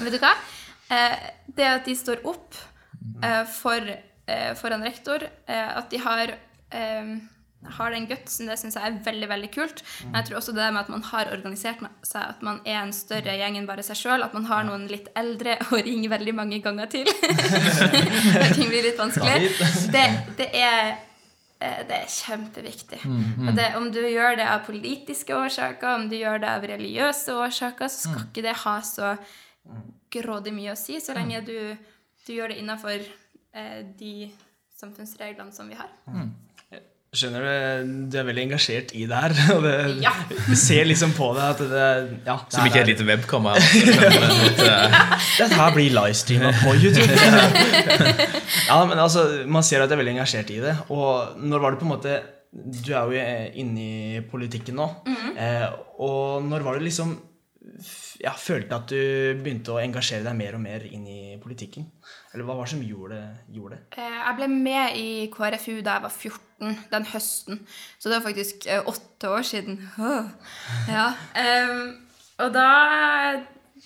Vet 0.00 0.16
du 0.16 0.18
hva? 0.22 0.34
Eh, 0.90 1.14
det 1.46 1.66
at 1.66 1.86
de 1.86 1.94
står 1.98 2.26
opp 2.26 2.58
eh, 3.22 3.42
for, 3.54 3.94
eh, 4.26 4.52
foran 4.58 4.84
rektor, 4.86 5.22
eh, 5.46 5.70
at 5.78 5.90
de 5.90 6.02
har 6.02 6.36
har 7.64 7.90
den 7.90 8.06
gutsen, 8.06 8.48
det 8.50 8.58
syns 8.60 8.76
jeg 8.78 8.84
er 8.84 8.98
veldig 9.04 9.28
veldig 9.30 9.48
kult. 9.54 9.82
Men 10.04 10.20
jeg 10.20 10.28
tror 10.28 10.38
også 10.40 10.54
det 10.56 10.66
med 10.72 10.82
at 10.84 10.92
man 10.92 11.04
har 11.08 11.32
organisert 11.34 11.82
seg, 12.06 12.22
at 12.22 12.44
man 12.46 12.60
er 12.68 12.78
en 12.82 12.94
større 12.94 13.34
gjeng 13.38 13.58
enn 13.58 13.66
bare 13.68 13.84
seg 13.86 13.98
sjøl. 14.00 14.24
At 14.26 14.36
man 14.36 14.46
har 14.50 14.66
noen 14.68 14.86
litt 14.90 15.08
eldre 15.18 15.56
å 15.72 15.80
ringe 15.80 16.12
veldig 16.12 16.36
mange 16.36 16.60
ganger 16.64 16.92
til. 16.92 17.10
Når 17.10 18.54
ting 18.58 18.70
blir 18.70 18.86
litt 18.86 19.00
vanskelig. 19.00 19.50
Det, 19.94 20.04
det, 20.38 20.48
er, 20.52 20.94
eh, 21.58 21.82
det 21.88 21.98
er 22.02 22.06
kjempeviktig. 22.12 23.02
Og 23.48 23.52
det, 23.58 23.72
om 23.80 23.90
du 23.94 24.02
gjør 24.04 24.38
det 24.38 24.48
av 24.52 24.64
politiske 24.68 25.36
årsaker, 25.36 25.90
om 25.96 26.08
du 26.12 26.16
gjør 26.20 26.44
det 26.44 26.54
av 26.54 26.70
religiøse 26.74 27.34
årsaker, 27.34 27.90
så 27.90 28.10
skal 28.10 28.26
ikke 28.28 28.46
det 28.46 28.56
ha 28.62 28.78
så 28.86 29.16
grådig 30.14 30.52
mye 30.54 30.74
å 30.76 30.78
si, 30.78 31.00
så 31.02 31.16
lenge 31.16 31.42
du, 31.44 31.58
du 32.26 32.34
gjør 32.36 32.52
det 32.52 32.60
innafor 32.62 33.00
eh, 33.02 33.80
de 33.98 34.28
samfunnsreglene 34.76 35.54
som 35.56 35.66
vi 35.66 35.78
har. 35.78 35.90
Skjønner 37.16 37.40
du, 37.46 37.92
du 38.12 38.16
er 38.20 38.26
veldig 38.28 38.42
engasjert 38.50 38.90
i 38.92 39.06
det 39.08 39.16
her. 39.22 39.34
Og 39.56 39.62
det, 39.64 39.74
Ja. 40.04 40.12
du 40.46 40.52
ser 40.60 40.84
liksom 40.88 41.14
på 41.16 41.30
det 41.36 41.44
at 41.46 41.62
det 41.62 41.86
ja, 42.26 42.36
det 42.36 42.52
Som 42.56 42.66
ikke 42.68 42.82
er 42.82 42.84
et 42.86 42.90
lite 42.92 43.06
webkamera. 43.08 43.60
Ja. 44.66 44.76
Dette 45.38 45.56
her 45.56 45.74
blir 45.74 45.92
livestreama 45.94 46.50
på 46.60 46.74
YouTube. 46.76 47.06
ja, 48.68 48.78
men 48.88 48.98
altså, 48.98 49.24
Man 49.48 49.64
ser 49.66 49.82
at 49.84 49.90
du 49.90 49.94
er 49.96 50.00
veldig 50.02 50.16
engasjert 50.16 50.50
i 50.54 50.60
det. 50.62 50.74
Og 50.92 51.38
når 51.42 51.62
var 51.62 51.74
det 51.76 51.80
på 51.82 51.86
en 51.88 51.92
måte 51.94 52.16
Du 52.52 52.92
er 52.94 53.10
jo 53.10 53.12
inne 53.62 53.86
i 53.86 54.20
politikken 54.30 54.78
nå. 54.78 54.86
eh, 55.36 55.66
og 56.02 56.44
når 56.46 56.64
var 56.64 56.78
det 56.78 56.86
liksom 56.88 57.16
Jeg 57.76 58.24
ja, 58.24 58.32
følte 58.40 58.78
at 58.78 58.88
du 58.92 59.40
begynte 59.42 59.74
å 59.74 59.80
engasjere 59.82 60.24
deg 60.24 60.36
mer 60.38 60.54
og 60.56 60.62
mer 60.64 60.84
inn 60.88 61.04
i 61.10 61.20
politikken? 61.42 61.84
Eller 62.36 62.44
hva 62.44 62.58
var 62.58 62.68
det 62.68 62.74
som 62.74 62.84
gjorde, 62.84 63.18
gjorde 63.48 63.78
det? 63.78 63.98
Eh, 64.02 64.16
Jeg 64.20 64.36
ble 64.36 64.48
med 64.52 64.98
i 65.00 65.08
KrFU 65.32 65.78
da 65.80 65.96
jeg 65.96 66.04
var 66.04 66.12
14, 66.12 66.76
den 66.92 67.08
høsten. 67.14 67.62
Så 67.96 68.10
det 68.10 68.18
var 68.18 68.26
faktisk 68.28 68.66
eh, 68.68 68.90
åtte 68.92 69.32
år 69.32 69.46
siden. 69.48 69.80
Ja. 70.92 71.06
og 72.44 72.52
da 72.52 72.68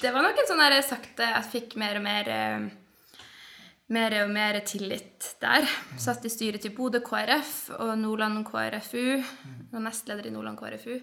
Det 0.00 0.10
var 0.10 0.26
nok 0.26 0.38
en 0.42 0.48
sånn 0.48 0.62
der 0.64 0.82
sakte 0.82 1.26
Jeg 1.28 1.48
fikk 1.52 1.76
mer 1.78 1.98
og 2.00 2.04
mer 2.08 2.30
mer 3.90 4.14
og 4.24 4.30
mer 4.30 4.58
tillit 4.66 5.32
der. 5.42 5.66
Satt 5.98 6.26
i 6.26 6.30
styret 6.30 6.62
til 6.62 6.74
Bodø 6.74 7.00
KrF 7.02 7.70
og 7.78 7.96
Nordland 7.98 8.44
KrFU. 8.46 9.22
Og 9.72 9.82
nestleder 9.82 10.26
i 10.28 10.34
Nordland 10.34 10.58
KrFU. 10.60 11.00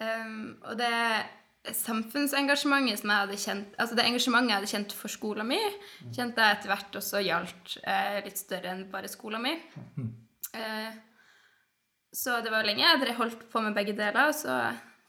Um, 0.00 0.56
og 0.64 0.78
det 0.80 0.90
samfunnsengasjementet 1.76 3.02
som 3.02 3.12
jeg 3.12 3.24
hadde 3.24 3.38
kjent 3.42 3.76
Altså 3.80 3.98
det 3.98 4.06
engasjementet 4.08 4.52
jeg 4.52 4.58
hadde 4.60 4.72
kjent 4.72 4.96
for 4.96 5.12
skolen 5.12 5.48
min, 5.50 5.78
kjente 6.14 6.44
jeg 6.44 6.58
etter 6.58 6.72
hvert 6.72 6.98
også 7.02 7.22
gjaldt 7.24 7.76
eh, 7.82 8.18
litt 8.26 8.40
større 8.40 8.74
enn 8.74 8.84
bare 8.92 9.10
skolen 9.12 9.46
min. 9.46 9.62
Eh, 10.54 10.90
så 12.12 12.40
det 12.42 12.50
var 12.50 12.66
lenge 12.66 12.82
jeg 12.82 12.98
hadde 12.98 13.18
holdt 13.20 13.44
på 13.52 13.62
med 13.62 13.76
begge 13.76 13.94
deler, 13.98 14.32
så 14.34 14.56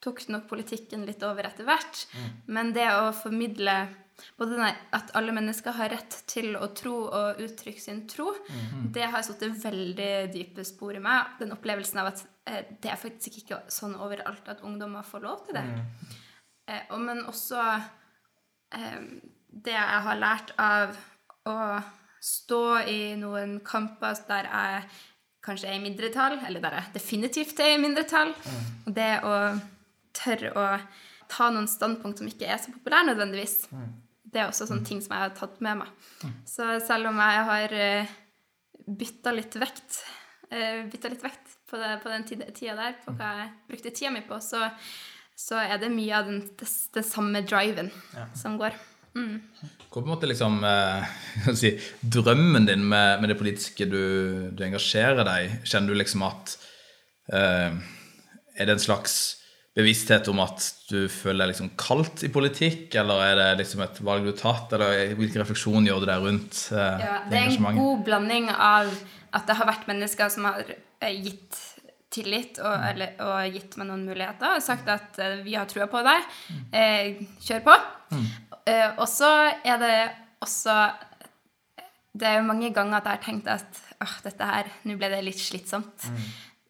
tok 0.02 0.21
nok 0.34 0.47
politikken 0.50 1.06
litt 1.06 1.24
over 1.26 1.47
etter 1.50 1.65
hvert. 1.67 2.06
Men 2.50 2.74
det 2.74 2.88
å 2.93 3.12
formidle 3.13 3.76
både 4.38 4.56
denne, 4.56 4.71
at 4.93 5.13
alle 5.17 5.34
mennesker 5.34 5.76
har 5.78 5.91
rett 5.93 6.17
til 6.30 6.56
å 6.58 6.69
tro 6.78 6.95
og 7.08 7.41
uttrykke 7.41 7.82
sin 7.82 8.04
tro, 8.10 8.32
det 8.93 9.08
har 9.13 9.26
satt 9.26 9.43
veldig 9.63 10.12
dype 10.34 10.65
spor 10.67 10.97
i 10.97 11.04
meg. 11.04 11.38
Den 11.41 11.56
opplevelsen 11.56 12.02
av 12.02 12.12
at 12.13 12.26
eh, 12.50 12.63
det 12.82 12.91
er 12.93 13.02
faktisk 13.02 13.41
ikke 13.41 13.63
sånn 13.71 13.97
overalt 13.97 14.50
at 14.52 14.62
ungdommer 14.67 15.06
får 15.08 15.26
lov 15.26 15.45
til 15.47 15.58
det. 15.58 15.65
Eh, 15.65 16.19
og, 16.91 16.99
men 17.03 17.23
også 17.29 17.62
eh, 18.77 18.99
det 19.51 19.75
jeg 19.75 20.03
har 20.07 20.19
lært 20.19 20.53
av 20.62 20.95
å 21.49 21.57
stå 22.21 22.65
i 22.89 22.99
noen 23.19 23.60
kamper 23.65 24.19
der 24.27 24.49
jeg 24.49 24.84
kanskje 25.41 25.71
er 25.71 25.79
i 25.79 25.81
mindretall, 25.81 26.38
eller 26.45 26.62
der 26.62 26.77
jeg 26.77 26.93
definitivt 26.99 27.60
er 27.63 27.73
i 27.73 27.81
mindretall. 27.81 28.36
Og 28.86 28.91
det 28.93 29.13
å 29.25 29.36
tørre 30.13 30.51
å 30.53 30.65
ta 31.31 31.49
noen 31.49 31.69
standpunkt 31.71 32.21
som 32.21 32.29
ikke 32.29 32.49
er 32.51 32.62
så 32.62 32.73
populære 32.75 33.10
nødvendigvis. 33.10 33.63
Det 34.21 34.43
er 34.43 34.51
også 34.51 34.67
sånne 34.69 34.86
ting 34.88 35.01
som 35.01 35.15
jeg 35.15 35.25
har 35.25 35.34
tatt 35.36 35.57
med 35.65 35.81
meg. 35.81 36.10
Så 36.47 36.67
selv 36.86 37.10
om 37.10 37.17
jeg 37.23 37.45
har 37.49 37.73
uh, 37.73 38.13
bytta 39.01 39.34
litt 39.34 39.57
vekt 39.60 40.03
bytta 40.51 41.12
litt 41.12 41.23
vekt 41.23 41.53
på, 41.69 41.79
det, 41.79 41.91
på 42.03 42.12
den 42.12 42.25
tida, 42.27 42.49
tida 42.51 42.75
der, 42.75 42.97
på 43.03 43.13
hva 43.15 43.31
jeg 43.39 43.51
brukte 43.69 43.93
tida 43.95 44.12
mi 44.12 44.23
på, 44.27 44.39
så, 44.43 44.65
så 45.41 45.60
er 45.63 45.80
det 45.82 45.91
mye 45.93 46.15
av 46.15 46.30
den, 46.30 46.41
det, 46.60 46.69
det 46.95 47.04
samme 47.08 47.41
driven 47.47 47.89
som 48.38 48.60
går. 48.62 48.77
Mm. 49.15 49.41
Hvor 49.91 49.99
på 49.99 50.06
en 50.06 50.13
måte 50.13 50.30
liksom 50.30 50.62
eh, 50.63 51.10
si, 51.60 51.73
drømmen 51.99 52.67
din 52.69 52.84
med, 52.88 53.19
med 53.19 53.34
det 53.34 53.39
politiske 53.39 53.88
du, 53.89 54.04
du, 54.56 54.63
engasjerer 54.63 55.25
deg? 55.27 55.58
Kjenner 55.67 55.91
du 55.91 55.99
liksom 55.99 56.23
at 56.23 56.56
eh, 57.34 57.75
Er 58.56 58.69
det 58.69 58.77
en 58.77 58.84
slags 58.84 59.17
bevissthet 59.75 60.27
om 60.32 60.39
at 60.43 60.63
du 60.89 61.06
føler 61.12 61.45
deg 61.45 61.54
liksom 61.54 61.69
kaldt 61.80 62.25
i 62.27 62.30
politikk, 62.32 62.89
eller 62.99 63.23
er 63.23 63.38
det 63.39 63.49
liksom 63.62 63.84
et 63.86 64.01
valg 64.04 64.25
du 64.27 64.34
har 64.34 64.39
tatt, 64.41 64.73
eller 64.75 65.13
hvilken 65.15 65.43
refleksjon 65.43 65.88
gjør 65.88 66.04
du 66.04 66.08
deg 66.10 66.25
rundt 66.27 66.63
eh, 66.75 67.06
ja, 67.06 67.19
det 67.32 67.39
er 67.39 67.54
en 67.56 67.80
god 67.80 68.04
blanding 68.08 68.49
av 68.51 68.91
at 69.32 69.47
det 69.47 69.56
har 69.56 69.69
vært 69.69 69.88
mennesker 69.88 70.32
som 70.34 70.49
har 70.49 70.63
eh, 70.67 71.13
gitt 71.15 71.60
tillit 72.12 72.60
og, 72.62 72.74
eller, 72.91 73.13
og 73.24 73.56
gitt 73.56 73.78
meg 73.80 73.88
noen 73.89 74.04
muligheter 74.08 74.58
og 74.58 74.63
sagt 74.63 74.89
at 74.91 75.19
uh, 75.21 75.39
vi 75.45 75.56
har 75.56 75.69
trua 75.69 75.88
på 75.91 76.02
deg, 76.06 76.28
eh, 76.76 77.21
kjør 77.43 77.63
på. 77.67 77.78
Mm. 78.12 78.28
Uh, 78.67 78.89
og 79.00 79.08
så 79.10 79.32
er 79.65 79.80
det 79.82 79.95
også 80.41 80.74
Det 82.12 82.28
er 82.28 82.39
jo 82.39 82.47
mange 82.47 82.74
ganger 82.76 82.97
at 82.97 83.06
jeg 83.08 83.17
har 83.17 83.24
tenkt 83.24 83.47
at 83.47 83.78
åh, 84.04 84.15
dette 84.26 84.47
her, 84.50 84.69
nå 84.84 84.97
ble 85.00 85.10
det 85.13 85.21
litt 85.24 85.39
slitsomt. 85.39 86.10
Mm. 86.12 86.24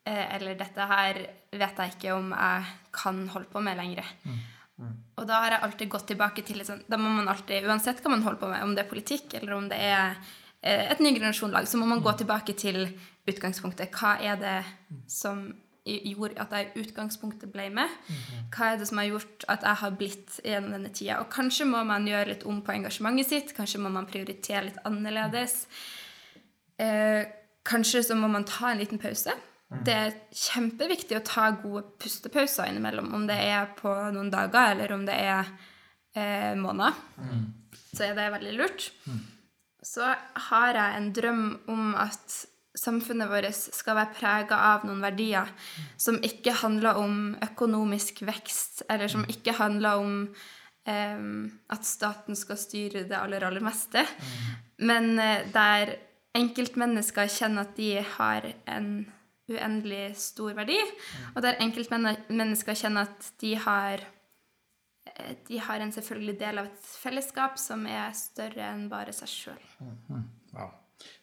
Uh, 0.05 0.25
eller 0.37 0.59
dette 0.59 0.87
her 0.91 1.21
vet 1.51 1.81
jeg 1.81 1.95
ikke 1.95 2.15
om 2.15 2.33
jeg 2.35 2.67
kan 2.93 3.23
holde 3.33 3.49
på 3.49 3.63
med 3.63 3.79
lenger. 3.79 4.05
Mm. 4.23 4.37
mm. 4.83 4.93
Og 5.17 5.25
da 5.29 5.41
har 5.45 5.55
jeg 5.55 5.65
alltid 5.65 5.91
gått 5.95 6.07
tilbake 6.13 6.45
til 6.45 6.61
liksom, 6.61 6.83
Da 6.89 6.99
må 7.01 7.09
man 7.09 7.31
alltid, 7.31 7.65
uansett 7.65 8.03
hva 8.03 8.13
man 8.13 8.23
holder 8.27 8.43
på 8.43 8.51
med, 8.53 8.63
om 8.67 8.77
det 8.77 8.85
er 8.85 8.93
politikk 8.93 9.35
eller 9.39 9.57
om 9.57 9.67
det 9.71 9.81
er 9.81 10.21
et 10.61 10.99
ny 11.01 11.09
så 11.33 11.77
må 11.81 11.87
man 11.89 12.03
gå 12.05 12.11
tilbake 12.19 12.53
til 12.53 12.83
utgangspunktet. 13.29 13.91
Hva 13.95 14.15
er 14.21 14.39
det 14.41 14.57
som 15.11 15.49
gjorde 15.85 16.37
at 16.41 16.53
jeg 16.53 16.67
i 16.69 16.83
utgangspunktet 16.83 17.51
ble 17.53 17.67
med? 17.73 17.89
Hva 18.53 18.71
er 18.71 18.81
det 18.81 18.87
som 18.89 19.01
har 19.01 19.09
gjort 19.09 19.45
at 19.51 19.65
jeg 19.65 19.81
har 19.81 19.95
blitt 19.97 20.39
gjennom 20.45 20.75
denne 20.77 20.93
tida? 20.93 21.19
Og 21.21 21.29
kanskje 21.33 21.67
må 21.69 21.83
man 21.87 22.07
gjøre 22.09 22.33
litt 22.33 22.45
om 22.49 22.61
på 22.65 22.75
engasjementet 22.75 23.29
sitt. 23.29 23.53
Kanskje 23.57 23.81
må 23.83 23.93
man 23.93 24.09
prioritere 24.09 24.67
litt 24.69 24.81
annerledes. 24.87 25.63
Eh, 26.81 27.23
kanskje 27.67 28.03
så 28.09 28.17
må 28.17 28.29
man 28.31 28.45
ta 28.49 28.71
en 28.71 28.81
liten 28.81 29.01
pause. 29.01 29.35
Det 29.71 29.93
er 29.95 30.15
kjempeviktig 30.35 31.15
å 31.15 31.23
ta 31.23 31.45
gode 31.55 31.85
pustepauser 32.01 32.67
innimellom, 32.67 33.13
om 33.15 33.23
det 33.29 33.37
er 33.39 33.69
på 33.77 33.91
noen 34.11 34.27
dager 34.33 34.73
eller 34.73 34.91
om 34.91 35.05
det 35.07 35.15
er 35.15 35.47
eh, 36.11 36.57
måneder. 36.59 36.97
Så 37.93 38.03
er 38.03 38.17
det 38.17 38.33
veldig 38.33 38.57
lurt 38.59 38.89
så 39.81 40.13
har 40.49 40.77
jeg 40.77 40.97
en 40.97 41.09
drøm 41.13 41.45
om 41.71 41.93
at 41.97 42.43
samfunnet 42.77 43.29
vårt 43.29 43.51
skal 43.53 43.97
være 43.97 44.15
prega 44.15 44.59
av 44.71 44.85
noen 44.87 45.01
verdier 45.03 45.49
som 45.99 46.19
ikke 46.23 46.55
handler 46.61 46.99
om 47.01 47.33
økonomisk 47.43 48.23
vekst, 48.27 48.85
eller 48.89 49.11
som 49.11 49.25
ikke 49.29 49.55
handler 49.57 50.03
om 50.03 50.13
um, 50.29 51.33
at 51.73 51.87
staten 51.87 52.37
skal 52.39 52.59
styre 52.59 53.03
det 53.09 53.17
aller, 53.17 53.43
aller 53.47 53.63
meste, 53.65 54.05
men 54.79 55.13
uh, 55.19 55.43
der 55.51 55.97
enkeltmennesker 56.37 57.27
kjenner 57.27 57.67
at 57.67 57.75
de 57.75 57.91
har 58.15 58.47
en 58.71 58.93
uendelig 59.51 60.13
stor 60.21 60.55
verdi, 60.55 60.79
og 61.35 61.43
der 61.43 61.59
enkeltmennesker 61.59 62.77
kjenner 62.85 63.09
at 63.09 63.33
de 63.43 63.57
har 63.59 64.07
Eh, 65.15 65.35
de 65.47 65.59
har 65.59 65.79
en 65.79 65.91
selvfølgelig 65.91 66.37
del 66.39 66.61
av 66.61 66.69
et 66.69 66.91
fellesskap 67.03 67.57
som 67.59 67.85
er 67.89 68.13
større 68.17 68.67
enn 68.69 68.87
bare 68.91 69.13
seg 69.15 69.31
sjøl. 69.31 69.63
Mm, 69.81 70.27
wow. 70.53 70.73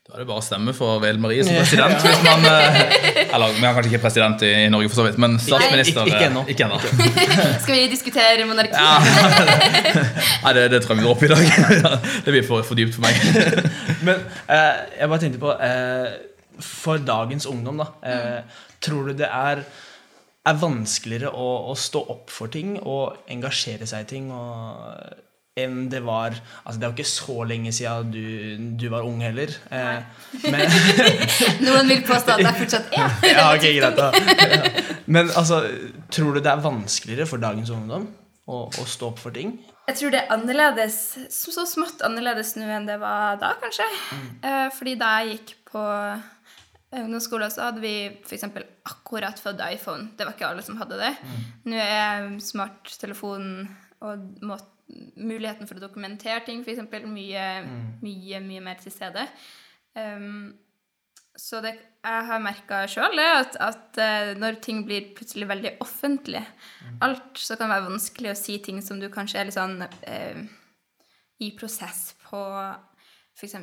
Da 0.08 0.16
er 0.16 0.22
det 0.22 0.30
bare 0.30 0.40
å 0.40 0.44
stemme 0.44 0.72
for 0.72 1.02
Vel 1.02 1.18
Marie 1.20 1.42
som 1.44 1.52
president. 1.52 1.98
hvis 2.06 2.22
man, 2.24 2.44
eh, 2.48 3.18
eller 3.26 3.50
vi 3.52 3.66
har 3.66 3.74
kanskje 3.76 3.90
ikke 3.90 3.98
president 4.06 4.44
i, 4.46 4.52
Norge, 4.72 4.88
for 4.88 5.02
så 5.02 5.04
vidt, 5.04 5.18
men 5.20 5.34
statsminister 5.36 6.08
Ikke 6.08 6.30
ennå. 6.30 6.44
Ikke 6.48 6.64
ennå. 6.64 6.78
Skal 7.60 7.74
vi 7.74 7.82
diskutere 7.92 8.46
monarki? 8.48 8.72
Ja. 8.72 8.94
Nei, 10.46 10.54
det, 10.56 10.64
det 10.72 10.80
tror 10.86 10.96
jeg 10.96 11.02
vi 11.02 11.04
går 11.04 11.12
opp 11.12 11.26
i 11.26 11.30
dag. 11.34 11.44
Det 12.24 12.32
blir 12.32 12.48
for, 12.48 12.64
for 12.64 12.80
dypt 12.80 12.96
for 12.96 13.04
meg. 13.04 13.20
men 14.00 14.24
eh, 14.48 14.80
jeg 14.96 15.12
bare 15.12 15.20
tenkte 15.26 15.42
på 15.44 15.52
eh, 15.68 16.08
For 16.70 17.04
dagens 17.04 17.44
ungdom, 17.52 17.84
da. 17.84 17.90
Eh, 18.08 18.64
tror 18.80 19.12
du 19.12 19.20
det 19.20 19.28
er 19.28 19.66
er 20.48 20.56
vanskeligere 20.56 21.36
å, 21.36 21.48
å, 21.68 21.74
stå 21.76 22.00
opp 22.14 22.30
for 22.32 22.48
ting 22.48 22.78
og 22.78 23.28
engasjere 23.28 23.84
seg 23.84 24.06
i 24.06 24.08
ting 24.14 24.30
og, 24.32 25.27
enn 25.62 25.88
det 25.92 26.00
var 26.06 26.36
altså 26.36 26.76
Det 26.78 26.86
er 26.86 26.92
jo 26.92 26.96
ikke 26.96 27.10
så 27.10 27.36
lenge 27.48 27.72
siden 27.74 28.12
du, 28.12 28.76
du 28.80 28.86
var 28.92 29.06
ung 29.08 29.20
heller. 29.24 29.52
Eh, 29.70 29.98
men, 30.44 30.76
Noen 31.66 31.90
vil 31.90 32.04
påstå 32.06 32.36
at 32.36 32.44
det 32.44 32.52
er 32.52 32.60
fortsatt 32.62 32.94
ja, 32.94 33.08
ja, 33.32 33.48
okay, 33.54 33.74
greit, 33.78 33.98
ja. 34.04 35.02
Men 35.06 35.32
altså, 35.32 35.62
tror 36.14 36.36
du 36.36 36.42
det 36.44 36.52
er 36.52 36.64
vanskeligere 36.64 37.28
for 37.30 37.42
dagens 37.42 37.72
ungdom 37.74 38.08
å, 38.48 38.64
å 38.68 38.86
stå 38.88 39.12
opp 39.12 39.22
for 39.22 39.34
ting? 39.34 39.56
Jeg 39.88 40.00
tror 40.02 40.12
det 40.12 40.20
er 40.20 40.32
annerledes, 40.34 40.96
så 41.32 41.64
smått 41.68 42.02
annerledes 42.04 42.54
nå 42.58 42.66
enn 42.68 42.88
det 42.88 42.98
var 43.00 43.38
da, 43.40 43.54
kanskje. 43.62 43.86
Mm. 44.12 44.26
Eh, 44.44 44.66
fordi 44.76 44.98
da 45.00 45.12
jeg 45.22 45.38
gikk 45.38 45.54
på 45.72 45.84
ungdomsskolen 46.96 47.52
så 47.52 47.68
hadde 47.68 47.82
vi 47.84 47.94
f.eks. 48.24 48.46
akkurat 48.88 49.40
fått 49.40 49.60
iPhone. 49.64 50.10
Det 50.16 50.24
var 50.24 50.36
ikke 50.36 50.48
alle 50.48 50.64
som 50.64 50.78
hadde 50.80 51.00
det. 51.00 51.12
Mm. 51.20 51.46
Nå 51.72 51.80
er 51.84 52.28
smarttelefonen 52.44 53.68
og 54.04 54.44
må, 54.46 54.58
muligheten 55.16 55.68
for 55.68 55.79
å 55.79 55.83
dokumentere 55.83 56.40
ting 56.46 56.62
f.eks. 56.64 56.81
Mye, 57.05 57.44
mm. 57.66 57.85
mye, 58.05 58.40
mye 58.44 58.64
mer 58.64 58.81
til 58.83 58.94
stede. 58.94 59.27
Um, 59.94 60.57
så 61.38 61.61
det, 61.62 61.74
jeg 62.03 62.24
har 62.31 62.42
merka 62.42 62.83
sjøl 62.90 63.20
at, 63.22 63.59
at 63.62 64.01
uh, 64.01 64.33
når 64.38 64.59
ting 64.64 64.83
blir 64.87 65.12
plutselig 65.18 65.48
veldig 65.51 65.77
offentlig, 65.85 66.42
mm. 66.42 66.98
alt, 67.07 67.31
så 67.38 67.55
kan 67.55 67.68
det 67.68 67.77
være 67.77 67.90
vanskelig 67.90 68.33
å 68.33 68.38
si 68.38 68.59
ting 68.64 68.83
som 68.85 69.01
du 69.03 69.11
kanskje 69.12 69.42
er 69.42 69.51
litt 69.51 69.59
sånn 69.59 69.81
uh, 69.85 70.42
i 71.38 71.53
prosess 71.59 72.12
på, 72.24 72.42
f.eks. 73.38 73.55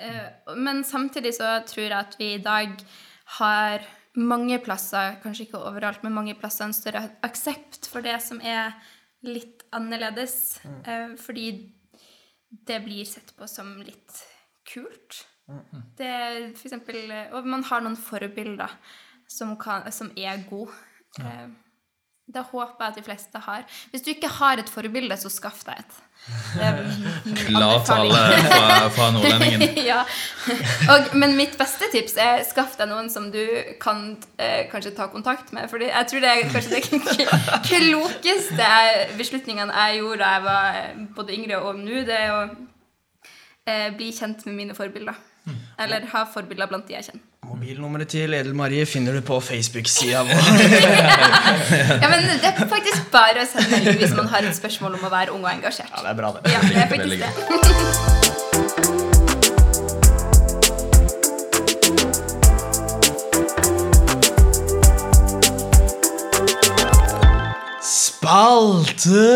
Eh, 0.00 0.54
men 0.56 0.84
samtidig 0.84 1.34
så 1.36 1.58
tror 1.68 1.86
jeg 1.86 1.96
at 1.96 2.14
vi 2.18 2.34
i 2.34 2.42
dag 2.42 2.76
har 3.40 3.84
mange 4.18 4.58
plasser, 4.62 5.18
kanskje 5.22 5.48
ikke 5.48 5.62
overalt, 5.62 6.02
men 6.02 6.16
mange 6.16 6.36
plasser 6.38 6.66
en 6.66 6.76
større 6.76 7.04
aksept 7.26 7.88
for 7.90 8.04
det 8.04 8.16
som 8.24 8.40
er 8.42 8.74
litt 9.26 9.59
annerledes. 9.76 10.60
Mm. 10.64 10.80
Eh, 10.84 11.16
fordi 11.20 11.46
det 12.50 12.80
blir 12.84 13.04
sett 13.04 13.34
på 13.36 13.48
som 13.48 13.76
litt 13.82 14.22
kult. 14.74 15.24
Mm. 15.50 15.82
Det 15.98 16.14
for 16.58 16.68
eksempel, 16.68 17.10
Og 17.34 17.46
man 17.46 17.64
har 17.66 17.80
noen 17.82 17.96
forbilder 17.98 18.70
som, 19.30 19.56
kan, 19.58 19.90
som 19.92 20.10
er 20.16 20.44
gode. 20.50 20.74
Ja. 21.18 21.48
Det 22.30 22.44
håper 22.52 22.84
jeg 22.84 22.92
at 22.92 23.00
de 23.00 23.02
fleste 23.06 23.42
har. 23.46 23.66
Hvis 23.90 24.04
du 24.06 24.12
ikke 24.12 24.30
har 24.40 24.60
et 24.62 24.70
forbilde, 24.70 25.16
så 25.18 25.32
skaff 25.32 25.64
deg 25.66 25.82
et. 25.82 25.98
Klar 27.46 27.80
tale 27.86 28.18
fra, 28.44 28.88
fra 28.92 29.06
nordlendingen. 29.14 29.78
ja. 29.90 30.02
Og, 30.92 31.14
men 31.16 31.34
mitt 31.38 31.56
beste 31.58 31.88
tips 31.92 32.18
er 32.20 32.44
skaff 32.48 32.76
deg 32.78 32.90
noen 32.90 33.08
som 33.12 33.30
du 33.32 33.40
kan 33.82 34.12
eh, 34.36 34.66
kanskje 34.70 34.92
ta 34.98 35.08
kontakt 35.12 35.54
med. 35.56 35.70
For 35.72 35.82
jeg 35.82 36.10
tror 36.10 36.24
det 36.24 36.34
er 36.34 36.52
kanskje 36.52 36.76
det 36.76 37.30
klokeste 37.70 38.68
beslutningene 39.18 39.86
jeg 39.86 40.02
gjorde 40.02 40.20
da 40.22 40.34
jeg 40.36 40.46
var 40.46 40.78
eh, 40.82 41.02
både 41.16 41.38
yngre 41.38 41.62
og 41.64 41.80
nå, 41.80 42.04
det 42.08 42.20
er 42.20 42.36
å 42.36 42.44
eh, 43.66 43.88
bli 43.96 44.12
kjent 44.14 44.44
med 44.46 44.58
mine 44.60 44.76
forbilder. 44.76 45.18
Mm. 45.48 45.58
Eller 45.86 46.08
ha 46.12 46.26
forbilder 46.28 46.70
blant 46.70 46.86
de 46.86 46.98
jeg 46.98 47.10
kjenner. 47.10 47.29
Mobilnummeret 47.48 48.08
til 48.12 48.34
Edel 48.36 48.54
Marie 48.54 48.84
finner 48.86 49.16
du 49.16 49.20
på 49.24 49.38
Facebook-sida 49.40 50.20
vår. 50.28 50.34
ja, 52.02 52.08
men 52.12 52.26
Det 52.28 52.50
er 52.50 52.68
faktisk 52.68 53.08
bare 53.14 53.40
å 53.40 53.48
sende 53.48 53.70
melding 53.72 53.96
hvis 54.02 54.12
man 54.18 54.28
har 54.28 54.44
et 54.44 54.56
spørsmål 54.58 54.98
om 55.00 55.08
å 55.08 55.12
være 55.14 55.32
ung 55.32 55.46
og 55.46 55.52
engasjert. 55.54 55.88
Ja, 55.88 56.04
det 56.04 56.12
er 56.12 56.20
bra 56.20 56.34
det. 56.36 56.40
Ja, 56.52 56.60
det 56.68 56.76
er 56.84 56.88
faktisk 56.92 57.16
det. 57.24 57.30
spalte! 68.20 69.26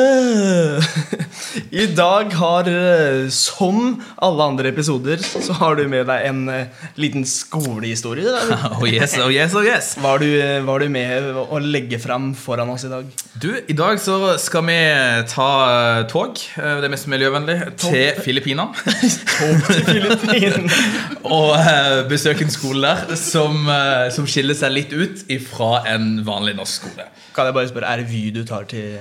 I 1.70 1.86
dag 1.86 2.32
har, 2.34 2.68
eh, 2.68 3.28
som 3.30 4.02
alle 4.22 4.42
andre 4.44 4.70
episoder, 4.72 5.20
så 5.22 5.54
har 5.60 5.76
du 5.78 5.84
med 5.90 6.06
deg 6.08 6.26
en 6.28 6.40
eh, 6.50 6.86
liten 7.00 7.26
skolehistorie. 7.28 8.34
Oh 8.74 8.86
yes, 8.88 9.14
oh 9.20 9.30
yes, 9.30 9.54
oh 9.54 9.62
yes. 9.64 9.92
Hva 10.00 10.14
har 10.14 10.22
du, 10.22 10.28
eh, 10.40 10.64
du 10.64 10.88
med 10.90 11.28
å 11.38 11.60
legge 11.62 12.00
fram 12.02 12.32
foran 12.34 12.70
oss 12.72 12.86
i 12.88 12.90
dag? 12.90 13.06
Du, 13.40 13.50
I 13.54 13.76
dag 13.76 14.00
så 14.02 14.34
skal 14.40 14.64
vi 14.66 14.78
ta 15.30 15.50
tog, 16.10 16.38
det 16.56 16.88
er 16.88 16.92
mest 16.92 17.08
miljøvennlig, 17.10 17.58
til 17.80 18.18
Filippinene. 18.24 18.74
Tog 18.74 19.68
til 19.68 19.84
Filippinene. 19.86 20.80
Og 21.38 21.54
besøke 22.10 22.44
en 22.46 22.52
skole 22.52 22.90
der 22.90 23.16
som, 23.18 23.68
som 24.14 24.26
skiller 24.28 24.56
seg 24.58 24.74
litt 24.74 24.92
ut 24.92 25.24
fra 25.48 25.84
en 25.94 26.18
vanlig 26.26 26.56
norsk 26.58 26.82
skole. 26.82 27.08
Kan 27.34 27.48
jeg 27.48 27.56
bare 27.56 27.70
spørre, 27.70 27.94
er 27.94 28.02
det 28.02 28.10
Vy 28.10 28.28
du 28.34 28.44
tar 28.46 28.68
til 28.70 28.98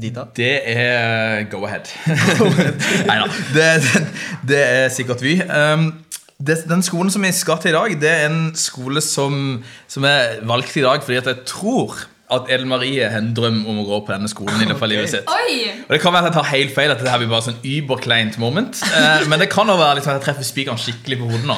dit 0.00 0.14
da? 0.14 0.26
Det 0.36 0.52
er 0.72 1.46
go 1.52 1.64
ahead. 1.68 1.90
Nei 3.08 3.18
da. 3.22 3.30
Det, 3.54 3.70
det, 3.86 4.04
det 4.48 4.60
er 4.66 4.92
sikkert 4.94 5.24
Vy. 5.24 5.38
Um, 5.44 5.90
det, 6.38 6.60
den 6.70 6.84
skolen 6.86 7.10
som 7.10 7.24
vi 7.26 7.32
skal 7.34 7.58
til 7.62 7.72
i 7.72 7.78
dag, 7.78 7.96
det 8.00 8.10
er 8.12 8.28
en 8.28 8.52
skole 8.58 9.02
som, 9.02 9.58
som 9.90 10.06
er 10.06 10.38
valgt 10.46 10.76
i 10.78 10.86
dag 10.86 11.02
fordi 11.02 11.18
at 11.18 11.32
jeg 11.32 11.44
tror 11.50 12.06
at 12.28 12.50
Ellen 12.52 12.68
Marie 12.68 13.08
har 13.08 13.22
en 13.22 13.30
drøm 13.36 13.62
om 13.68 13.80
å 13.80 13.84
gå 13.88 13.98
på 14.04 14.12
denne 14.12 14.28
skolen 14.28 14.60
i 14.60 14.66
løpet 14.68 14.84
av 14.84 14.90
livet 14.90 15.12
sitt. 15.12 15.30
Oi! 15.32 15.70
Og 15.86 15.94
Det 15.94 16.00
kan 16.02 16.12
være 16.12 16.28
at 16.28 16.28
jeg 16.28 16.36
tar 16.36 16.48
helt 16.50 16.74
feil, 16.76 16.92
at 16.92 17.00
det 17.00 17.08
her 17.08 17.22
blir 17.22 17.30
bare 17.30 17.46
sånn 17.46 17.62
überkleint 17.64 18.36
moment. 18.42 18.82
Eh, 18.84 19.24
men 19.32 19.40
det 19.40 19.48
kan 19.52 19.64
også 19.64 19.80
være 19.80 19.98
liksom 19.98 20.12
at 20.12 20.18
jeg 20.18 20.26
treffer 20.26 20.48
spikeren 20.48 20.82
skikkelig 20.82 21.22
på 21.22 21.30
hodet 21.30 21.48
nå. 21.48 21.56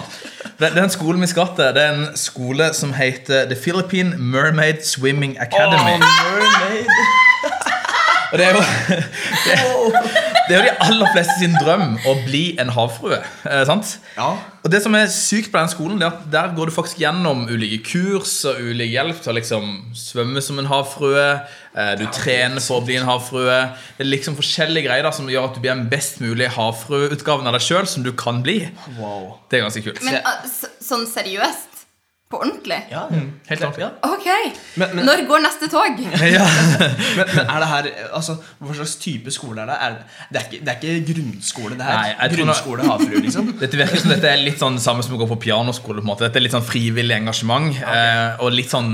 Det, 0.60 0.70
den 0.76 0.92
skolen 0.94 1.26
vi 1.26 1.30
skal 1.32 1.50
til, 1.58 1.72
det 1.74 1.82
er 1.88 1.96
en 1.96 2.06
skole 2.20 2.70
som 2.76 2.94
heter 2.94 3.50
The 3.50 3.58
Philippine 3.58 4.14
Mermaid 4.14 4.86
Swimming 4.86 5.34
Academy. 5.42 5.98
Åh, 5.98 6.06
mermaid. 6.06 7.19
Og 8.30 8.38
det 8.38 8.46
er 8.46 8.54
jo 8.54 8.60
det, 8.60 9.56
det 10.46 10.54
er 10.54 10.60
jo 10.60 10.66
de 10.68 10.74
aller 10.86 11.12
fleste 11.14 11.36
sin 11.40 11.56
drøm 11.58 11.96
å 12.06 12.14
bli 12.24 12.44
en 12.62 12.70
havfrue. 12.74 13.18
Eh, 13.46 13.62
sant? 13.68 13.96
Ja. 14.16 14.32
Og 14.60 14.72
det 14.72 14.82
som 14.84 14.94
er 14.98 15.08
sykt 15.10 15.50
på 15.52 15.58
den 15.58 15.70
skolen, 15.72 15.98
det 16.00 16.06
er 16.06 16.18
at 16.18 16.26
der 16.32 16.52
går 16.56 16.70
du 16.70 16.74
faktisk 16.74 17.00
gjennom 17.00 17.46
ulike 17.48 17.80
kurs 17.86 18.34
og 18.48 18.60
ulik 18.60 18.92
hjelp 18.92 19.22
til 19.22 19.32
å 19.32 19.36
liksom 19.38 19.70
svømme 19.96 20.42
som 20.44 20.60
en 20.60 20.68
havfrue. 20.70 21.26
Eh, 21.70 21.92
du 22.00 22.04
trener 22.14 22.62
for 22.62 22.80
å 22.80 22.86
bli 22.86 22.98
en 23.00 23.08
havfrue. 23.08 23.58
Det 23.96 24.04
er 24.04 24.10
liksom 24.10 24.38
forskjellige 24.38 24.88
greier 24.88 25.06
da, 25.06 25.14
som 25.16 25.30
gjør 25.30 25.48
at 25.48 25.56
du 25.56 25.64
blir 25.64 25.74
en 25.74 25.86
best 25.90 26.20
mulig 26.22 26.50
havfrueutgaven 26.56 27.50
av 27.50 27.56
deg 27.56 27.66
sjøl 27.66 27.88
som 27.90 28.06
du 28.06 28.12
kan 28.18 28.44
bli. 28.46 28.60
Wow. 28.98 29.36
Det 29.50 29.58
er 29.58 29.66
ganske 29.66 29.84
kult. 29.86 30.04
Men 30.06 30.20
så, 30.50 30.70
sånn 30.84 31.08
seriøst? 31.08 31.69
På 32.30 32.38
ordentlig? 32.44 32.76
Ja, 32.92 33.00
helt 33.48 33.62
ordentlig. 33.64 33.82
Ja. 33.82 33.88
Ok. 34.06 34.26
Men- 34.78 34.92
men- 34.96 35.04
Når 35.08 35.22
går 35.26 35.40
neste 35.42 35.66
tog? 35.72 35.98
Ja. 36.36 36.44
Men, 37.16 37.26
men 37.34 37.46
er 37.50 37.58
det 37.64 37.68
her 37.72 37.88
altså, 38.14 38.36
Hva 38.62 38.74
slags 38.78 38.94
type 39.02 39.30
skole 39.34 39.62
er 39.64 39.66
det? 39.66 39.76
Er 39.82 39.90
det, 39.90 40.04
det, 40.30 40.38
er 40.38 40.44
ikke, 40.46 40.60
det 40.64 40.68
er 40.68 40.78
ikke 40.78 41.14
grunnskole, 41.14 41.74
det 41.80 41.84
her? 41.88 41.96
Nei, 41.98 42.12
jeg 42.20 42.30
tror 42.36 42.44
nå- 42.44 42.52
grunnskole 42.52 42.86
havfrue, 42.86 43.22
liksom? 43.26 43.50
Dette 43.64 43.76
virker 43.82 43.98
som 44.04 44.10
dette 44.14 44.30
er 44.30 44.36
litt 44.44 44.62
sånn 44.62 44.78
samme 44.78 45.02
som 45.02 45.16
å 45.18 45.22
gå 45.24 45.26
på 45.34 45.40
pianoskole. 45.48 45.98
på 45.98 46.06
en 46.06 46.12
måte 46.12 46.28
Dette 46.28 46.38
er 46.38 46.46
litt 46.46 46.54
sånn 46.54 46.66
frivillig 46.70 47.16
engasjement. 47.18 47.74
Eh, 47.82 48.38
og 48.44 48.52
litt 48.54 48.70
sånn 48.70 48.92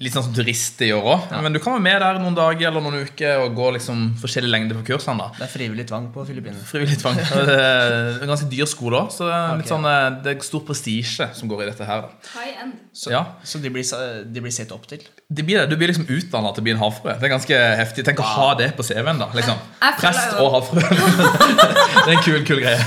Litt 0.00 0.14
sånn 0.14 0.24
som 0.24 0.32
turister 0.32 0.86
gjør 0.88 1.04
òg. 1.04 1.24
Men 1.44 1.52
du 1.52 1.58
kan 1.60 1.74
være 1.74 1.82
med 1.84 1.98
der 2.00 2.16
noen 2.22 2.32
dager 2.36 2.70
eller 2.70 2.80
noen 2.80 3.02
uker 3.04 3.42
og 3.42 3.50
gå 3.58 3.66
liksom 3.74 4.14
forskjellig 4.22 4.48
lengde 4.48 4.72
på 4.78 4.86
kursene. 4.88 5.18
da 5.20 5.26
Det 5.36 5.44
er 5.44 5.50
frivillig 5.52 5.84
tvang 5.90 6.06
på 6.14 6.24
Filippinene. 6.24 6.62
Frivillig 6.64 6.96
tvang. 7.02 7.16
Det 7.20 7.56
er 7.60 8.22
en 8.24 8.30
ganske 8.32 8.48
dyr 8.48 8.64
skole 8.70 9.02
òg, 9.02 9.10
så 9.12 9.28
det 9.28 9.34
er 9.36 9.58
litt 9.60 9.66
Ok. 9.68 9.72
sånn 9.74 9.84
eh, 9.90 10.06
Det 10.24 10.32
er 10.32 10.46
stor 10.48 10.62
prestisje 10.64 11.26
som 11.36 11.50
går 11.52 11.60
i 11.62 11.66
dette 11.68 11.84
her. 11.84 12.06
da 12.06 12.08
High 12.38 12.62
end. 12.64 12.72
Så, 12.96 13.12
Ja. 13.12 13.20
så 13.44 13.60
de, 13.60 13.68
blir, 13.74 13.84
de 14.32 14.40
blir 14.46 14.54
sett 14.56 14.72
opp 14.72 14.86
til? 14.88 15.04
det 15.28 15.44
blir, 15.44 15.66
Du 15.68 15.76
blir 15.76 15.92
liksom 15.92 16.08
utdanna 16.08 16.54
til 16.56 16.64
å 16.64 16.66
bli 16.70 16.72
en 16.72 16.80
havfrue. 16.80 17.18
Det 17.20 17.28
er 17.28 17.34
ganske 17.36 17.60
heftig. 17.82 18.04
Tenk 18.08 18.24
å 18.24 18.30
ha 18.32 18.48
det 18.56 18.70
på 18.78 18.82
CV-en. 18.88 19.18
da 19.20 19.28
liksom 19.36 19.60
Jeg 19.60 19.92
jeg 19.92 19.98
Prest 20.00 20.40
og 20.40 20.56
havfrue. 20.56 20.88
det 22.06 22.08
er 22.08 22.16
en 22.16 22.24
kul, 22.24 22.40
kul 22.48 22.64
greie. 22.64 22.80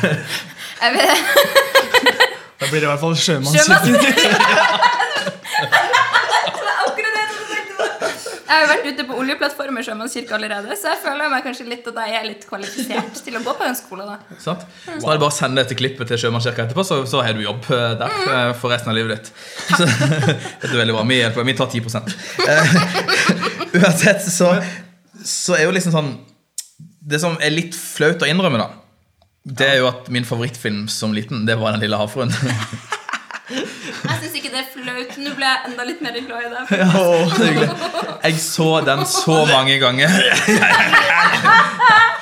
Jeg 0.81 0.97
vet, 0.97 1.17
Da 2.57 2.65
blir 2.71 2.81
det 2.81 2.87
i 2.87 2.89
hvert 2.89 2.99
fall 3.05 3.13
sjømannskirken. 3.13 3.93
Sjømanns... 5.55 5.93
Akkurat 6.85 7.11
det 7.15 7.21
jeg 7.21 7.29
tenkte 7.49 7.73
på. 7.79 7.85
Jeg 8.45 8.53
har 8.53 8.61
jo 8.61 8.67
vært 8.69 8.87
ute 8.91 9.03
på 9.09 9.15
oljeplattformer 9.17 9.81
i 9.81 9.85
Sjømannskirka 9.87 10.35
allerede, 10.37 10.75
så 10.77 10.91
jeg 10.91 10.99
føler 11.01 11.31
meg 11.33 11.45
kanskje 11.47 11.65
litt 11.65 11.87
at 11.89 11.95
jeg 11.97 12.17
er 12.19 12.27
litt 12.27 12.43
kvalifisert 12.45 13.17
til 13.25 13.39
å 13.39 13.41
gå 13.41 13.55
på 13.57 13.65
den 13.65 13.77
skolen. 13.79 14.11
da. 14.11 14.37
Sant? 14.43 14.65
Så 14.85 14.99
da 15.01 15.09
er 15.09 15.17
det 15.17 15.23
bare 15.23 15.31
å 15.31 15.33
sende 15.33 15.63
dette 15.63 15.77
klippet 15.79 16.11
til 16.11 16.21
Sjømannskirka 16.21 16.67
etterpå, 16.67 16.85
så, 16.85 16.99
så 17.09 17.23
har 17.25 17.33
du 17.33 17.41
jobb 17.41 17.65
eh, 17.73 17.95
der 17.97 18.13
mm. 18.13 18.53
for 18.61 18.73
resten 18.73 18.93
av 18.93 18.99
livet 18.99 19.17
ditt. 19.17 19.31
Så, 19.65 19.87
dette 20.61 20.71
er 20.71 20.77
veldig 20.77 20.97
bra. 20.97 21.05
Vi 21.09 21.17
hjelper. 21.17 21.49
Vi 21.49 21.57
tar 21.57 21.73
10 21.73 21.81
eh, 22.45 22.77
Uansett 23.81 24.27
så, 24.29 24.51
så 25.25 25.57
er 25.57 25.65
jo 25.65 25.73
liksom 25.75 25.95
sånn 25.95 26.11
Det 27.05 27.19
som 27.21 27.39
er 27.43 27.53
litt 27.53 27.75
flaut 27.77 28.21
å 28.21 28.29
innrømme, 28.29 28.61
da, 28.61 28.69
det 29.45 29.71
er 29.73 29.81
jo 29.81 29.89
at 29.89 30.07
min 30.13 30.25
favorittfilm 30.25 30.85
som 30.89 31.13
liten, 31.13 31.45
det 31.49 31.57
var 31.61 31.75
Den 31.75 31.83
lille 31.85 31.97
havfruen. 31.99 32.33
Jeg 34.05 34.17
syns 34.21 34.35
ikke 34.39 34.51
det 34.53 34.61
er 34.61 34.67
flaut. 34.71 35.15
Nå 35.21 35.33
ble 35.37 35.47
jeg 35.49 35.69
enda 35.69 35.85
litt 35.87 36.01
mer 36.05 36.17
glad 36.27 36.45
i 36.45 36.49
deg. 36.53 36.63
Det 36.69 37.49
er. 37.49 37.67
Jeg 38.25 38.39
så 38.43 38.69
den 38.85 39.05
så 39.09 39.37
mange 39.49 39.77
ganger. 39.81 40.09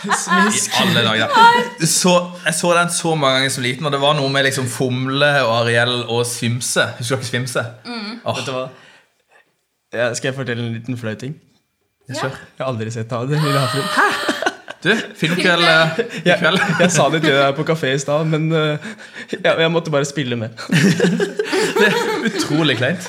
I 0.03 0.61
alle 0.81 1.03
dager. 1.05 1.27
Så, 1.87 2.13
jeg 2.45 2.55
så 2.57 2.73
den 2.77 2.91
så 2.91 3.15
mange 3.15 3.39
ganger 3.39 3.53
som 3.55 3.63
liten, 3.63 3.85
og 3.87 3.93
det 3.95 4.01
var 4.03 4.17
noe 4.17 4.29
med 4.33 4.47
liksom 4.49 4.67
Fomle 4.71 5.31
og 5.45 5.53
Ariel 5.61 6.03
og 6.11 6.25
Svimse. 6.27 6.89
Husker 6.99 7.21
dere 7.21 7.29
Svimse? 7.29 7.65
Du 8.23 8.51
hva? 8.55 8.67
Ja, 9.93 10.09
skal 10.17 10.31
jeg 10.31 10.37
fortelle 10.39 10.63
en 10.65 10.73
liten 10.75 10.97
flau 10.97 11.13
ting? 11.19 11.35
Ja. 12.09 12.15
Jeg 12.27 12.31
har 12.59 12.67
aldri 12.67 12.91
sett 12.91 13.11
av 13.15 13.29
det. 13.29 13.39
lille 13.39 13.59
havfruen. 13.59 14.41
Du, 14.83 14.91
filmkveld 15.15 15.63
eh, 15.63 16.01
i 16.25 16.35
kveld. 16.39 16.59
jeg 16.81 16.91
sa 16.91 17.07
det 17.13 17.21
til 17.23 17.37
deg 17.37 17.55
på 17.55 17.63
kafé 17.67 17.93
i 17.95 18.01
stad, 18.01 18.27
men 18.27 18.49
uh, 18.51 18.75
jeg, 19.31 19.39
jeg 19.47 19.71
måtte 19.71 19.93
bare 19.93 20.07
spille 20.07 20.39
med. 20.39 20.51
Det 21.73 21.87
er 21.87 22.27
utrolig 22.27 22.75
kleint 22.77 23.07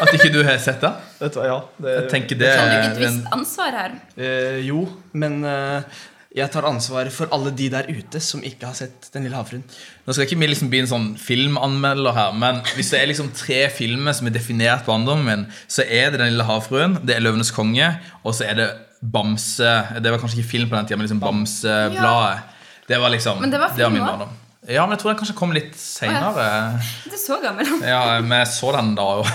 at 0.00 0.14
ikke 0.16 0.30
du 0.32 0.40
har 0.46 0.60
sett 0.62 0.80
det. 0.82 0.92
Vet 1.20 1.34
du 1.34 1.42
ja, 1.44 1.58
det, 1.82 1.96
Jeg 1.96 2.06
tenker 2.14 2.38
det 2.40 2.52
ikke 2.54 2.68
er 2.70 2.86
et 2.86 3.02
visst 3.02 3.34
ansvar 3.36 3.76
her? 3.76 3.98
Uh, 4.16 4.56
jo, 4.64 4.84
men 5.12 5.42
eh, 5.44 6.00
jeg 6.36 6.46
tar 6.54 6.66
ansvar 6.68 7.10
for 7.12 7.30
alle 7.34 7.50
de 7.58 7.66
der 7.72 7.88
ute 7.90 8.20
som 8.22 8.42
ikke 8.46 8.68
har 8.68 8.76
sett 8.78 9.08
Den 9.12 9.26
lille 9.26 9.34
havfruen. 9.34 9.64
Nå 10.06 10.14
skal 10.14 10.28
ikke 10.28 10.38
vi 10.40 10.50
liksom 10.52 10.70
bli 10.72 10.84
en 10.84 10.90
sånn 10.90 11.08
filmanmelder 11.20 12.14
her, 12.16 12.36
men 12.38 12.62
hvis 12.76 12.92
det 12.94 13.00
er 13.00 13.10
liksom 13.10 13.32
tre 13.36 13.64
filmer 13.74 14.16
som 14.16 14.30
er 14.30 14.36
definert 14.36 14.86
barndommen 14.86 15.26
min, 15.26 15.48
så 15.66 15.84
er 15.84 16.12
det 16.12 16.22
Den 16.22 16.32
lille 16.32 16.46
havfruen, 16.46 17.00
det 17.02 17.16
er 17.16 17.26
Løvenes 17.26 17.52
konge, 17.54 17.92
og 18.22 18.38
så 18.38 18.46
er 18.46 18.62
det 18.62 18.70
Bamse 19.00 19.70
Det 20.04 20.12
var 20.12 20.20
kanskje 20.20 20.40
ikke 20.42 20.50
film 20.50 20.68
på 20.68 20.76
den 20.76 20.88
tida, 20.88 20.98
men 21.00 21.06
liksom 21.06 21.22
Bamsebladet. 21.22 22.56
Det 22.88 22.98
var 23.00 23.12
liksom 23.14 23.40
Men 23.40 23.52
det 23.52 23.60
var 23.62 23.74
film 23.76 23.92
min 23.96 24.04
barndom. 24.04 24.36
Ja, 24.68 24.82
men 24.84 24.92
jeg 24.92 25.00
tror 25.00 25.14
den 25.14 25.18
kanskje 25.22 25.34
kom 25.38 25.54
litt 25.56 25.76
seinere. 25.80 26.46
Du 27.08 27.14
er 27.16 27.20
så 27.20 27.38
gammel. 27.40 27.68
Ja, 27.80 28.20
men 28.20 28.34
jeg 28.42 28.48
så 28.52 28.72
den 28.76 28.90
da 28.98 29.06
òg. 29.16 29.30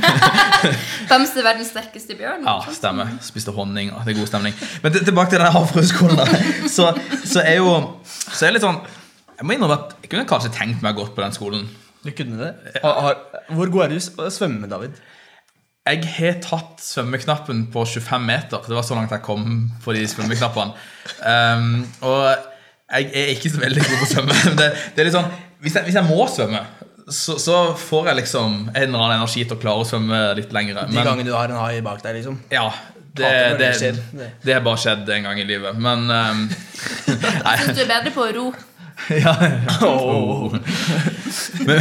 Bamse 1.10 1.44
verdens 1.44 1.68
sterkeste 1.74 2.16
bjørn. 2.16 2.46
Ja, 2.48 2.56
stemmer. 2.72 3.12
Spiste 3.24 3.52
honning. 3.52 3.92
Det 4.06 4.14
er 4.14 4.18
god 4.22 4.30
stemning. 4.30 4.56
Men 4.80 4.96
tilbake 4.96 5.34
til 5.34 5.44
den 5.44 5.52
havfrueskolen. 5.52 6.16
Så, 6.72 6.88
så 7.28 7.44
er 7.44 7.60
jo 7.60 7.76
Så 8.08 8.46
er 8.46 8.50
det 8.50 8.56
litt 8.56 8.64
sånn 8.64 8.80
Jeg 9.36 9.44
må 9.46 9.56
innrømme 9.56 9.76
at 9.76 9.94
jeg 10.00 10.14
kunne 10.14 10.28
kanskje 10.32 10.54
tenkt 10.56 10.80
meg 10.86 10.96
godt 10.96 11.12
på 11.18 11.24
den 11.26 11.36
skolen. 11.36 11.68
Du 12.00 12.08
kunne 12.16 12.40
det? 12.40 12.80
Har, 12.80 13.02
har, 13.04 13.20
hvor 13.52 13.68
god 13.68 13.84
er 13.84 13.92
du 13.92 13.98
i 13.98 14.00
å 14.00 14.32
svømme, 14.32 14.68
David? 14.70 14.96
Jeg 15.88 16.04
har 16.12 16.34
tatt 16.44 16.82
svømmeknappen 16.84 17.62
på 17.72 17.86
25 17.88 18.26
meter. 18.28 18.60
Det 18.68 18.76
var 18.76 18.84
så 18.84 18.94
langt 18.98 19.14
jeg 19.14 19.22
kom 19.24 19.46
på 19.80 19.94
de 19.96 20.02
svømmeknappene. 20.12 20.74
Um, 21.24 21.70
og 22.04 22.26
jeg 22.90 23.08
er 23.16 23.32
ikke 23.32 23.50
så 23.54 23.62
veldig 23.62 23.86
god 23.86 23.96
på 24.02 24.06
å 24.06 24.10
svømme. 24.12 24.36
men 24.44 24.58
Det, 24.60 24.68
det 24.94 25.02
er 25.02 25.08
litt 25.08 25.16
sånn, 25.16 25.30
hvis 25.64 25.78
jeg, 25.78 25.88
hvis 25.88 25.96
jeg 25.96 26.06
må 26.10 26.26
svømme, 26.30 26.60
så, 27.10 27.38
så 27.42 27.56
får 27.80 28.12
jeg 28.12 28.20
liksom 28.20 28.58
en 28.70 28.76
eller 28.76 29.00
annen 29.00 29.16
energi 29.22 29.42
til 29.46 29.56
å 29.56 29.60
klare 29.62 29.82
å 29.82 29.88
svømme 29.88 30.20
litt 30.38 30.52
lenger. 30.54 30.84
De 30.92 31.00
gangene 31.00 31.26
du 31.26 31.34
har 31.34 31.50
en 31.50 31.58
hai 31.64 31.80
bak 31.86 32.04
deg, 32.04 32.20
liksom. 32.20 32.36
ja, 32.52 32.68
det, 33.16 33.30
det, 33.58 33.70
det 33.80 33.92
det, 34.12 34.28
Det. 34.44 34.52
har 34.54 34.62
bare 34.62 34.78
skjedd 34.84 35.08
en 35.16 35.26
gang 35.30 35.40
i 35.42 35.46
livet. 35.48 35.80
Men 35.80 36.04
um, 36.06 36.44
Nei. 36.46 37.56
Jeg 37.56 37.64
syns 37.64 37.78
du 37.80 37.82
er 37.86 37.90
bedre 37.96 38.12
på 38.14 38.28
å 38.28 38.34
ro. 38.36 38.46
ja, 39.24 39.32
Oh. 39.80 40.52
Men 41.64 41.80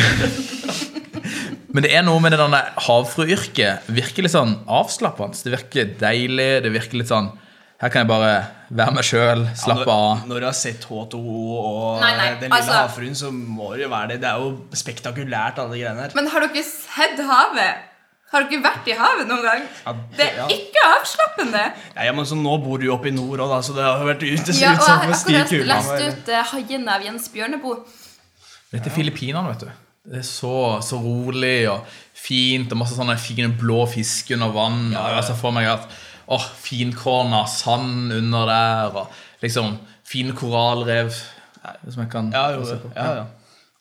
det 1.85 1.91
er 1.93 2.01
noe 2.07 2.19
med 2.23 2.33
det 2.33 2.39
der 2.41 2.71
havfrueyrket. 2.87 3.89
Virker 3.93 4.25
litt 4.25 4.33
sånn 4.33 4.55
avslappende. 4.65 5.37
Det 5.43 5.53
virker 5.53 5.91
deilig. 5.99 6.49
Det 6.65 6.71
virker 6.73 7.01
litt 7.01 7.11
sånn 7.11 7.31
Her 7.79 7.87
kan 7.93 8.01
jeg 8.03 8.09
bare 8.09 8.31
være 8.75 8.91
meg 8.91 9.05
sjøl, 9.07 9.45
slappe 9.55 9.85
Ja, 9.87 9.93
av. 9.93 10.17
når, 10.19 10.27
når 10.27 10.39
du 10.43 10.45
har 10.49 10.55
sett 10.57 10.83
H2O 10.83 11.19
og 11.61 12.01
Nei, 12.01 12.09
nei, 12.17 12.25
Den 12.41 12.49
lille 12.51 12.57
altså- 12.57 12.73
havfruen, 12.75 13.15
så 13.15 13.29
må 13.31 13.69
det 13.77 13.85
jo 13.85 13.89
være 13.93 14.07
det. 14.09 14.17
Det 14.19 14.27
er 14.27 14.41
jo 14.41 14.49
spektakulært, 14.75 15.61
alle 15.63 15.77
de 15.77 15.79
greiene 15.85 16.01
her. 16.03 16.11
Men 16.15 16.27
har 16.27 16.43
dere 16.43 16.63
sett 16.67 17.21
havet? 17.23 17.85
Har 18.33 18.43
dere 18.49 18.61
vært 18.61 18.85
i 18.91 18.97
havet 18.99 19.27
noen 19.31 19.41
gang? 19.47 19.63
Ja, 19.85 19.93
Det 20.17 20.27
ja. 20.35 20.43
er 20.43 20.51
ikke 20.57 20.83
avslappende. 20.99 21.63
Ja, 21.95 22.03
ja, 22.03 22.11
men 22.11 22.25
så 22.25 22.35
Nå 22.35 22.57
bor 22.65 22.77
du 22.77 22.85
jo 22.85 22.93
oppe 22.97 23.07
i 23.07 23.11
nord 23.15 23.39
òg, 23.39 23.55
så 23.63 23.73
det 23.73 23.83
har 23.87 24.03
vært 24.05 24.27
ute 24.27 24.53
Ja, 24.59 24.73
og 24.75 24.75
jeg 24.75 24.75
utsatt 24.75 24.89
har 24.89 25.07
Jeg 25.07 25.39
har 25.39 25.45
akkurat 25.45 25.71
lest 25.71 26.19
ut 26.19 26.29
uh, 26.35 26.43
'Haiene' 26.51 26.89
av 26.93 27.01
Jens 27.07 27.29
Bjørneboe. 27.29 27.79
Dette 28.73 28.85
er 28.91 28.93
Filippinene, 28.93 29.47
vet 29.55 29.59
du. 29.65 29.71
Det 30.09 30.17
er 30.23 30.25
så, 30.25 30.51
så 30.81 30.97
rolig 31.03 31.67
og 31.69 31.83
fint 32.17 32.71
og 32.73 32.79
masse 32.81 32.95
sånne 32.97 33.15
fine 33.21 33.51
blå 33.59 33.83
fisk 33.91 34.31
under 34.35 34.49
vann. 34.55 34.79
Ja, 34.91 34.97
ja, 34.97 35.03
Og 35.11 35.15
Jeg 35.19 35.27
ser 35.29 35.37
for 35.41 35.53
meg 35.55 35.67
at 35.69 35.85
åh, 36.29 36.45
finkorna 36.63 37.43
sand 37.49 38.11
under 38.15 38.45
der, 38.49 38.95
og 39.03 39.11
liksom 39.43 39.75
fine 40.09 40.33
korallrev 40.37 41.11
Som 41.13 42.01
jeg 42.03 42.09
kan 42.11 42.31
Ja, 42.33 42.47
jo, 42.55 42.65
se 42.65 42.77
på. 42.81 42.89
ja, 42.95 43.11
ja. 43.19 43.25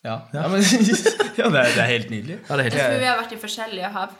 Ja, 0.05 0.15
ja 0.33 0.43
men 0.47 0.61
ja, 1.39 1.49
det, 1.49 1.59
er, 1.59 1.71
det 1.75 1.81
er 1.83 1.89
helt 1.89 2.09
nydelig. 2.13 2.37
Ja, 2.47 2.55
det 2.55 2.59
er 2.59 2.69
helt 2.69 2.77
Jeg 2.77 2.85
tror 2.91 2.99
vi 3.01 3.07
har 3.09 3.17
vært 3.19 3.33
i 3.35 3.39
forskjellige 3.41 3.89
hav. 3.97 4.13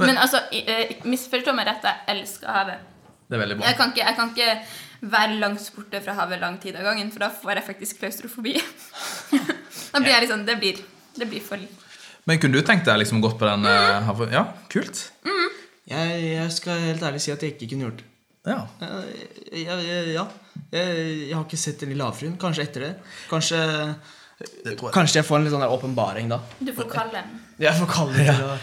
Men, 0.00 0.16
altså, 0.16 0.38
i- 0.54 0.62
eh, 0.70 0.94
misforstå 1.04 1.52
meg 1.58 1.66
rett, 1.68 1.82
jeg 1.84 2.14
elsker 2.14 2.48
havet. 2.54 2.86
Det 3.28 3.36
er 3.36 3.42
veldig 3.42 3.56
bra. 3.58 3.66
Jeg 3.68 3.76
kan, 3.76 3.90
ikke, 3.92 4.06
jeg 4.06 4.16
kan 4.16 4.30
ikke 4.30 5.10
være 5.12 5.36
langt 5.42 5.66
borte 5.76 6.00
fra 6.06 6.14
havet 6.22 6.40
lang 6.40 6.56
tid 6.62 6.78
av 6.78 6.86
gangen, 6.88 7.10
for 7.12 7.26
da 7.26 7.28
får 7.42 7.58
jeg 7.58 7.66
faktisk 7.66 8.00
klaustrofobi. 8.00 8.54
da 9.92 10.00
blir 10.00 10.14
jeg 10.14 10.24
liksom 10.24 10.46
Det 10.48 10.56
blir, 10.62 10.80
det 11.16 11.28
blir 11.30 11.42
for 11.44 11.62
Men 12.28 12.38
kunne 12.42 12.60
du 12.60 12.66
tenkt 12.66 12.86
deg 12.86 13.00
liksom 13.00 13.22
gått 13.24 13.38
på 13.40 13.48
den 13.48 13.66
eh, 13.66 14.10
Ja, 14.34 14.44
kult. 14.72 15.08
Jeg, 15.90 16.22
jeg 16.36 16.54
skal 16.54 16.84
helt 16.84 17.02
ærlig 17.02 17.22
si 17.24 17.32
at 17.34 17.42
jeg 17.42 17.56
ikke 17.56 17.72
kunne 17.72 17.88
gjort 17.88 18.02
det. 18.02 18.06
Ja. 18.46 18.60
Jeg, 18.80 19.26
jeg, 19.52 19.80
jeg, 19.84 20.12
ja. 20.14 20.24
jeg, 20.72 21.00
jeg 21.26 21.34
har 21.34 21.42
ikke 21.44 21.60
sett 21.60 21.82
Den 21.82 21.92
lille 21.92 22.06
havfruen. 22.06 22.38
Kanskje 22.40 22.64
etter 22.68 22.86
det. 22.86 22.92
Kanskje 23.28 23.60
Kanskje 24.94 25.20
jeg 25.20 25.26
får 25.28 25.36
en 25.36 25.46
litt 25.46 25.52
sånn 25.52 25.66
åpenbaring 25.68 26.30
da. 26.32 26.40
Du 26.64 26.72
får 26.72 26.86
kalle 26.88 27.24
Jeg 27.60 27.76
får 27.76 27.90
kalle 27.92 28.16
det 28.16 28.30
Ja. 28.30 28.54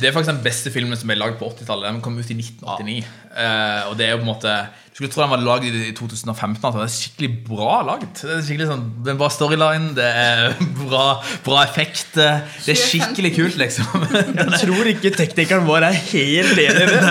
Det 0.00 0.08
er 0.08 0.14
faktisk 0.14 0.30
den 0.32 0.42
beste 0.42 0.70
filmen 0.72 0.96
som 0.98 1.10
ble 1.10 1.16
lagd 1.18 1.36
på 1.38 1.46
80-tallet. 1.50 1.90
Den 1.90 1.98
kom 2.02 2.14
ut 2.18 2.30
i 2.32 2.36
1989. 2.38 3.08
Eh, 3.36 3.88
og 3.90 3.96
det 3.98 4.06
er 4.06 4.14
jo 4.14 4.20
på 4.22 4.24
en 4.24 4.30
måte 4.30 4.54
Du 4.88 4.96
skulle 4.96 5.10
tro 5.12 5.22
den 5.22 5.32
var 5.34 5.42
lagd 5.44 5.66
i 5.68 5.90
2015. 5.94 6.56
Altså. 6.64 6.78
Det 6.80 6.86
er 6.86 6.94
skikkelig 6.94 7.28
bra 7.46 7.74
lagd. 7.86 8.22
Det 8.22 8.32
er 8.38 8.40
skikkelig 8.46 8.68
sånn, 8.70 8.86
det 9.04 9.12
er 9.12 9.18
bra 9.20 9.28
storyline, 9.30 9.90
det 9.98 10.06
er 10.22 10.56
bra, 10.80 11.04
bra 11.46 11.60
effekt. 11.66 12.16
Det 12.16 12.72
er 12.74 12.80
skikkelig 12.80 13.34
kult, 13.36 13.60
liksom. 13.60 14.08
Jeg 14.40 14.62
tror 14.64 14.90
ikke 14.94 15.14
teknikeren 15.18 15.68
vår 15.68 15.90
er 15.90 16.00
helt 16.08 16.64
enig 16.64 16.88
i 16.88 16.90
det. 16.94 17.04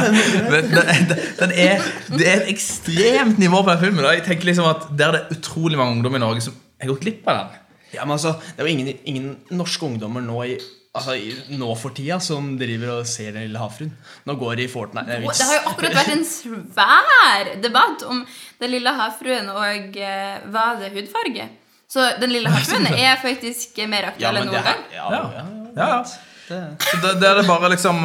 den, 0.74 1.16
den 1.43 1.55
er, 1.68 1.88
det 2.16 2.26
er 2.26 2.41
et 2.41 2.51
ekstremt 2.55 3.39
nivå 3.39 3.62
på 3.62 3.72
den 3.76 3.86
filmen. 3.86 4.03
Da. 4.03 4.18
Jeg 4.18 4.28
tenker 4.28 4.51
liksom 4.51 4.68
at 4.72 4.89
Der 4.97 5.16
det 5.16 5.24
er 5.24 5.38
utrolig 5.38 5.80
mange 5.80 5.99
ungdommer 5.99 6.20
i 6.20 6.26
Norge 6.26 6.43
som 6.49 6.58
har 6.82 6.91
gått 6.91 7.05
glipp 7.05 7.30
av 7.30 7.43
den. 7.43 7.64
Ja, 7.93 8.05
men 8.05 8.17
altså, 8.17 8.35
Det 8.55 8.63
er 8.63 8.67
jo 8.67 8.73
ingen, 8.73 8.99
ingen 9.05 9.29
norske 9.55 9.85
ungdommer 9.88 10.23
nå, 10.23 10.38
i, 10.43 10.57
altså, 10.97 11.15
i, 11.15 11.31
nå 11.57 11.69
for 11.79 11.95
tida 11.95 12.19
som 12.23 12.53
driver 12.59 12.97
og 12.97 13.07
ser 13.09 13.31
Den 13.35 13.47
lille 13.47 13.61
havfruen. 13.61 13.93
Nå 14.27 14.35
går 14.39 14.55
de 14.59 14.67
i 14.67 14.71
Fortnite. 14.71 15.07
Det. 15.21 15.38
Det 15.38 15.47
har 15.49 15.59
jo 15.61 15.71
akkurat 15.71 15.97
vært 16.01 16.13
en 16.17 16.25
svær 16.27 17.53
debatt 17.63 18.07
om 18.07 18.23
Den 18.59 18.73
lille 18.75 18.95
havfruen 18.99 19.51
og 19.53 19.99
eh, 19.99 20.39
hva 20.51 20.69
det 20.81 20.93
hudfarge. 20.95 21.49
Så 21.88 22.09
Den 22.21 22.33
lille 22.35 22.51
havfruen 22.55 22.88
er 22.93 23.19
faktisk 23.23 23.77
mer 23.88 24.09
ja, 24.09 24.15
aktuell 24.15 24.41
enn 24.41 24.49
men 24.49 24.57
noen 24.57 24.71
gang. 24.71 24.88
ja, 24.95 25.11
ja, 25.11 25.45
Ja, 25.77 25.91
ja. 25.99 26.01
Det, 26.48 26.58
Så 26.80 26.98
det, 27.04 27.10
det 27.20 27.28
er 27.28 27.36
det 27.41 27.43
bare 27.43 27.68
liksom 27.74 27.98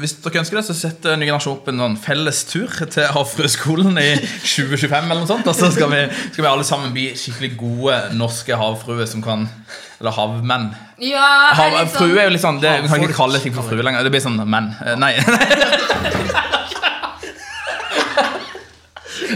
Hvis 0.00 0.14
dere 0.24 0.40
ønsker 0.40 0.56
det, 0.56 0.62
så 0.64 0.76
setter 0.76 1.18
Ny 1.20 1.26
generasjon 1.28 1.58
opp 1.58 1.66
en 1.68 1.82
sånn 1.82 1.96
felles 2.00 2.38
tur 2.48 2.72
til 2.88 3.04
Havfrueskolen 3.12 3.98
i 4.00 4.14
2025 4.16 4.96
eller 4.96 5.20
noe 5.20 5.28
sånt. 5.28 5.50
Og 5.50 5.58
så 5.58 5.68
skal 5.74 5.92
vi, 5.92 6.00
skal 6.32 6.46
vi 6.46 6.48
alle 6.48 6.64
sammen 6.64 6.94
bli 6.96 7.10
skikkelig 7.18 7.52
gode 7.60 7.98
norske 8.16 8.56
havfruer 8.56 9.08
som 9.10 9.20
kan 9.24 9.44
Eller 10.00 10.16
havmenn. 10.16 10.70
Ja, 11.04 11.52
Hav, 11.58 11.76
er 11.82 11.92
frue 11.92 12.16
er 12.16 12.16
sånn, 12.16 12.24
jo 12.24 12.32
litt 12.36 12.46
sånn 12.46 12.62
det, 12.64 12.72
Vi 12.86 12.94
kan 12.94 13.04
ikke 13.04 13.18
kalle 13.20 13.42
ting 13.44 13.54
for 13.54 13.68
frue 13.68 13.84
lenger. 13.84 14.06
Det 14.08 14.14
blir 14.14 14.24
sånn 14.24 14.40
menn. 14.40 14.72
Eh, 14.86 14.96
Nei. 14.96 15.12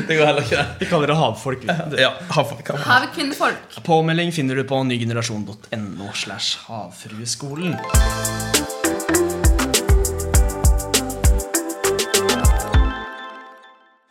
Det 0.06 0.16
går 0.16 0.26
heller 0.28 0.44
ikke, 0.44 0.64
vi 0.80 0.86
kaller 0.90 1.10
det 1.10 1.16
havfolk. 1.18 1.64
Ja, 1.98 2.10
havfolk. 2.30 2.68
Havkvinnefolk. 2.86 3.78
Påmelding 3.86 4.32
finner 4.34 4.58
du 4.58 4.64
på 4.68 4.82
nygenerasjon.no 4.86 6.10
slash 6.14 6.58
havfrueskolen. 6.68 7.74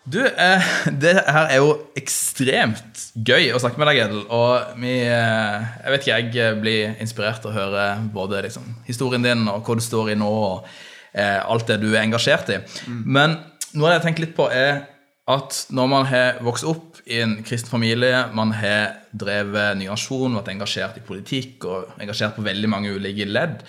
Du, 0.06 0.20
eh, 0.22 0.66
det 1.04 1.16
her 1.18 1.48
er 1.50 1.62
jo 1.64 1.72
ekstremt 1.98 3.08
gøy 3.18 3.50
å 3.56 3.62
snakke 3.62 3.82
med 3.82 3.90
deg, 3.90 4.04
Edel. 4.04 4.26
Og 4.30 4.76
vi, 4.82 5.00
eh, 5.02 5.66
jeg 5.82 5.94
vet 5.94 6.06
ikke, 6.06 6.18
jeg 6.38 6.60
blir 6.62 7.00
inspirert 7.02 7.42
til 7.42 7.50
å 7.50 7.56
høre 7.56 7.86
både 8.14 8.44
liksom, 8.46 8.68
historien 8.86 9.26
din 9.26 9.48
og 9.50 9.66
hva 9.66 9.78
du 9.80 9.82
står 9.82 10.14
i 10.14 10.18
nå, 10.20 10.30
og 10.30 10.68
eh, 11.12 11.42
alt 11.42 11.66
det 11.72 11.80
du 11.82 11.90
er 11.96 12.04
engasjert 12.04 12.54
i. 12.54 12.62
Men 12.86 13.40
noe 13.74 13.88
av 13.88 13.96
det 13.96 13.98
jeg 13.98 14.06
tenker 14.10 14.28
litt 14.28 14.38
på, 14.38 14.50
er 14.54 14.86
at 15.26 15.64
når 15.74 15.90
man 15.90 16.06
har 16.06 16.38
vokst 16.46 16.68
opp 16.70 17.02
i 17.10 17.24
en 17.24 17.40
kristen 17.46 17.72
familie, 17.72 18.28
man 18.38 18.54
har 18.54 19.00
drevet 19.10 19.80
ny 19.80 19.90
nasjon, 19.90 20.38
vært 20.38 20.52
engasjert 20.54 21.00
i 21.02 21.06
politikk 21.06 21.66
og 21.66 21.96
engasjert 21.98 22.38
på 22.38 22.46
veldig 22.46 22.70
mange 22.70 22.94
ulike 22.94 23.26
ledd, 23.26 23.64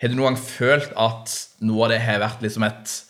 har 0.00 0.10
du 0.10 0.16
noen 0.16 0.32
gang 0.32 0.40
følt 0.40 0.96
at 0.96 1.34
noe 1.64 1.84
av 1.84 1.92
det 1.92 2.00
har 2.06 2.24
vært 2.24 2.40
liksom 2.44 2.64
et 2.66 3.02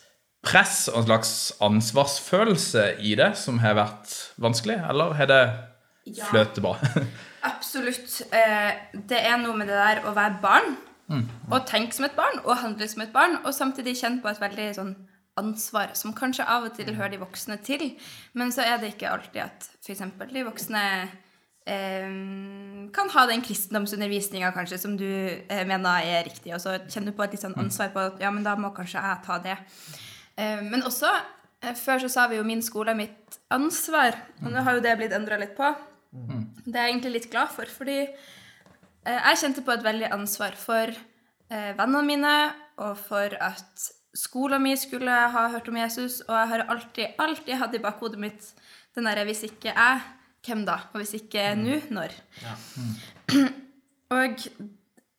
press 0.45 0.89
og 0.93 1.03
en 1.03 1.09
slags 1.09 1.35
ansvarsfølelse 1.65 2.89
i 3.05 3.15
det 3.19 3.33
som 3.41 3.61
har 3.63 3.77
vært 3.79 4.13
vanskelig, 4.41 4.79
eller 4.91 5.15
har 5.19 5.31
det 5.31 5.45
fløtet 6.29 6.63
bra? 6.65 6.77
Ja, 6.81 7.05
Absolutt. 7.55 8.23
Eh, 8.33 8.71
det 9.09 9.19
er 9.21 9.37
noe 9.43 9.57
med 9.59 9.69
det 9.69 9.77
der 9.77 10.05
å 10.09 10.15
være 10.17 10.39
barn, 10.41 10.77
og 11.51 11.67
tenke 11.69 11.93
som 11.93 12.07
et 12.07 12.15
barn, 12.17 12.39
og 12.45 12.57
handle 12.63 12.87
som 12.89 13.03
et 13.05 13.13
barn, 13.13 13.37
og 13.45 13.53
samtidig 13.53 13.99
kjenne 13.99 14.23
på 14.25 14.31
et 14.31 14.41
veldig 14.41 14.69
sånn 14.79 14.95
ansvar, 15.41 15.93
som 15.99 16.15
kanskje 16.17 16.47
av 16.49 16.69
og 16.69 16.77
til 16.77 16.95
hører 16.95 17.15
de 17.15 17.21
voksne 17.21 17.59
til. 17.67 17.91
Men 18.39 18.55
så 18.55 18.65
er 18.65 18.79
det 18.81 18.95
ikke 18.95 19.11
alltid 19.11 19.43
at 19.45 19.69
f.eks. 19.83 20.03
de 20.31 20.45
voksne 20.47 20.85
eh, 21.67 22.17
kan 22.95 23.13
ha 23.17 23.27
den 23.31 23.45
kristendomsundervisninga 23.45 24.53
kanskje 24.55 24.81
som 24.81 24.97
du 25.01 25.09
eh, 25.11 25.65
mener 25.67 26.07
er 26.07 26.25
riktig, 26.29 26.55
og 26.55 26.63
så 26.63 26.79
kjenner 26.87 27.13
du 27.13 27.19
på 27.19 27.27
et 27.27 27.37
litt 27.37 27.45
sånn 27.45 27.59
ansvar 27.61 27.93
på 27.95 28.05
at 28.09 28.23
ja, 28.23 28.33
men 28.35 28.47
da 28.47 28.57
må 28.57 28.73
kanskje 28.77 29.03
jeg 29.03 29.25
ta 29.27 29.41
det. 29.43 29.59
Eh, 30.37 30.63
men 30.63 30.83
også 30.83 31.11
eh, 31.63 31.75
Før 31.79 32.05
så 32.05 32.11
sa 32.11 32.27
vi 32.29 32.39
jo 32.41 32.45
'min 32.47 32.63
skole 32.63 32.91
er 32.91 32.99
mitt 32.99 33.39
ansvar', 33.51 34.19
og 34.43 34.51
nå 34.53 34.63
har 34.63 34.75
jo 34.75 34.85
det 34.85 34.97
blitt 34.99 35.13
endra 35.13 35.39
litt 35.39 35.57
på. 35.57 35.75
Det 36.65 36.77
er 36.77 36.87
jeg 36.87 36.93
egentlig 36.95 37.13
litt 37.13 37.31
glad 37.31 37.51
for, 37.51 37.67
fordi 37.67 37.99
eh, 38.03 39.21
jeg 39.31 39.41
kjente 39.41 39.65
på 39.65 39.73
et 39.73 39.85
veldig 39.85 40.13
ansvar 40.13 40.57
for 40.57 40.95
vennene 41.55 42.03
mine, 42.03 42.37
og 42.83 42.97
for 42.99 43.35
at 43.41 43.83
skolen 44.17 44.63
min 44.63 44.77
skulle 44.77 45.11
ha 45.11 45.49
hørt 45.53 45.69
om 45.69 45.77
Jesus, 45.77 46.21
og 46.27 46.35
jeg 46.35 46.49
har 46.49 46.65
alltid, 46.73 47.07
alltid 47.19 47.55
hatt 47.61 47.75
i 47.75 47.83
bakhodet 47.85 48.19
mitt 48.19 48.55
den 48.95 49.05
derre 49.05 49.25
'hvis 49.25 49.45
ikke 49.45 49.75
jeg, 49.75 50.01
hvem 50.47 50.65
da?' 50.67 50.89
Og 50.93 51.03
hvis 51.03 51.15
ikke 51.15 51.55
nå, 51.55 51.81
når? 51.91 52.11
og 54.19 54.37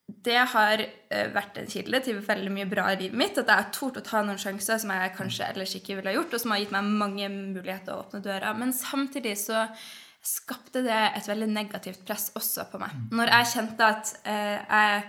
det 0.05 0.37
har 0.51 0.81
eh, 0.83 1.27
vært 1.33 1.57
en 1.57 1.69
kilde 1.69 1.99
til 2.05 2.19
veldig 2.21 2.51
mye 2.53 2.67
bra 2.69 2.91
i 2.93 2.97
livet 2.99 3.17
mitt. 3.17 3.37
At 3.41 3.49
jeg 3.49 3.57
har 3.57 3.71
tort 3.73 3.97
å 3.97 4.03
ta 4.05 4.21
noen 4.25 4.41
sjanser 4.41 4.81
som 4.81 4.91
jeg 4.93 5.13
kanskje 5.17 5.47
ellers 5.49 5.73
ikke 5.79 5.97
ville 5.97 6.11
ha 6.11 6.17
gjort, 6.17 6.35
og 6.35 6.41
som 6.43 6.53
har 6.53 6.61
gitt 6.61 6.73
meg 6.75 6.91
mange 7.01 7.29
muligheter 7.33 7.93
å 7.93 8.03
åpne 8.03 8.21
døra. 8.25 8.51
Men 8.57 8.73
samtidig 8.75 9.33
så 9.41 9.65
skapte 10.25 10.83
det 10.85 10.99
et 11.11 11.29
veldig 11.29 11.47
negativt 11.53 12.03
press 12.05 12.29
også 12.37 12.67
på 12.69 12.81
meg. 12.81 12.93
Når 13.17 13.33
jeg 13.33 13.51
kjente 13.53 13.89
at 13.95 14.13
eh, 14.29 14.59
jeg 14.61 15.01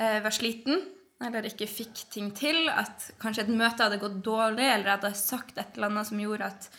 eh, 0.00 0.16
var 0.24 0.36
sliten, 0.36 0.80
eller 1.20 1.44
ikke 1.50 1.68
fikk 1.68 2.06
ting 2.12 2.32
til, 2.36 2.62
at 2.72 3.10
kanskje 3.20 3.44
et 3.44 3.52
møte 3.52 3.84
hadde 3.84 4.00
gått 4.00 4.22
dårlig, 4.24 4.64
eller 4.64 4.88
jeg 4.88 4.96
hadde 5.02 5.12
sagt 5.20 5.60
et 5.60 5.76
eller 5.76 5.90
annet 5.90 6.08
som 6.08 6.20
gjorde 6.22 6.48
at 6.48 6.70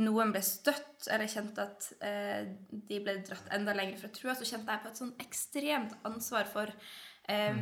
noen 0.00 0.32
ble 0.32 0.40
støtt, 0.44 1.04
eller 1.12 1.28
kjente 1.28 1.64
at 1.66 1.90
de 2.00 3.00
ble 3.04 3.18
dratt 3.26 3.52
enda 3.52 3.74
lenger 3.76 4.00
fra 4.00 4.08
trua, 4.14 4.32
så 4.36 4.48
kjente 4.48 4.72
jeg 4.72 4.80
på 4.80 4.88
et 4.88 5.00
sånn 5.02 5.12
ekstremt 5.20 5.92
ansvar 6.08 6.48
for 6.48 6.72
eh, 7.30 7.56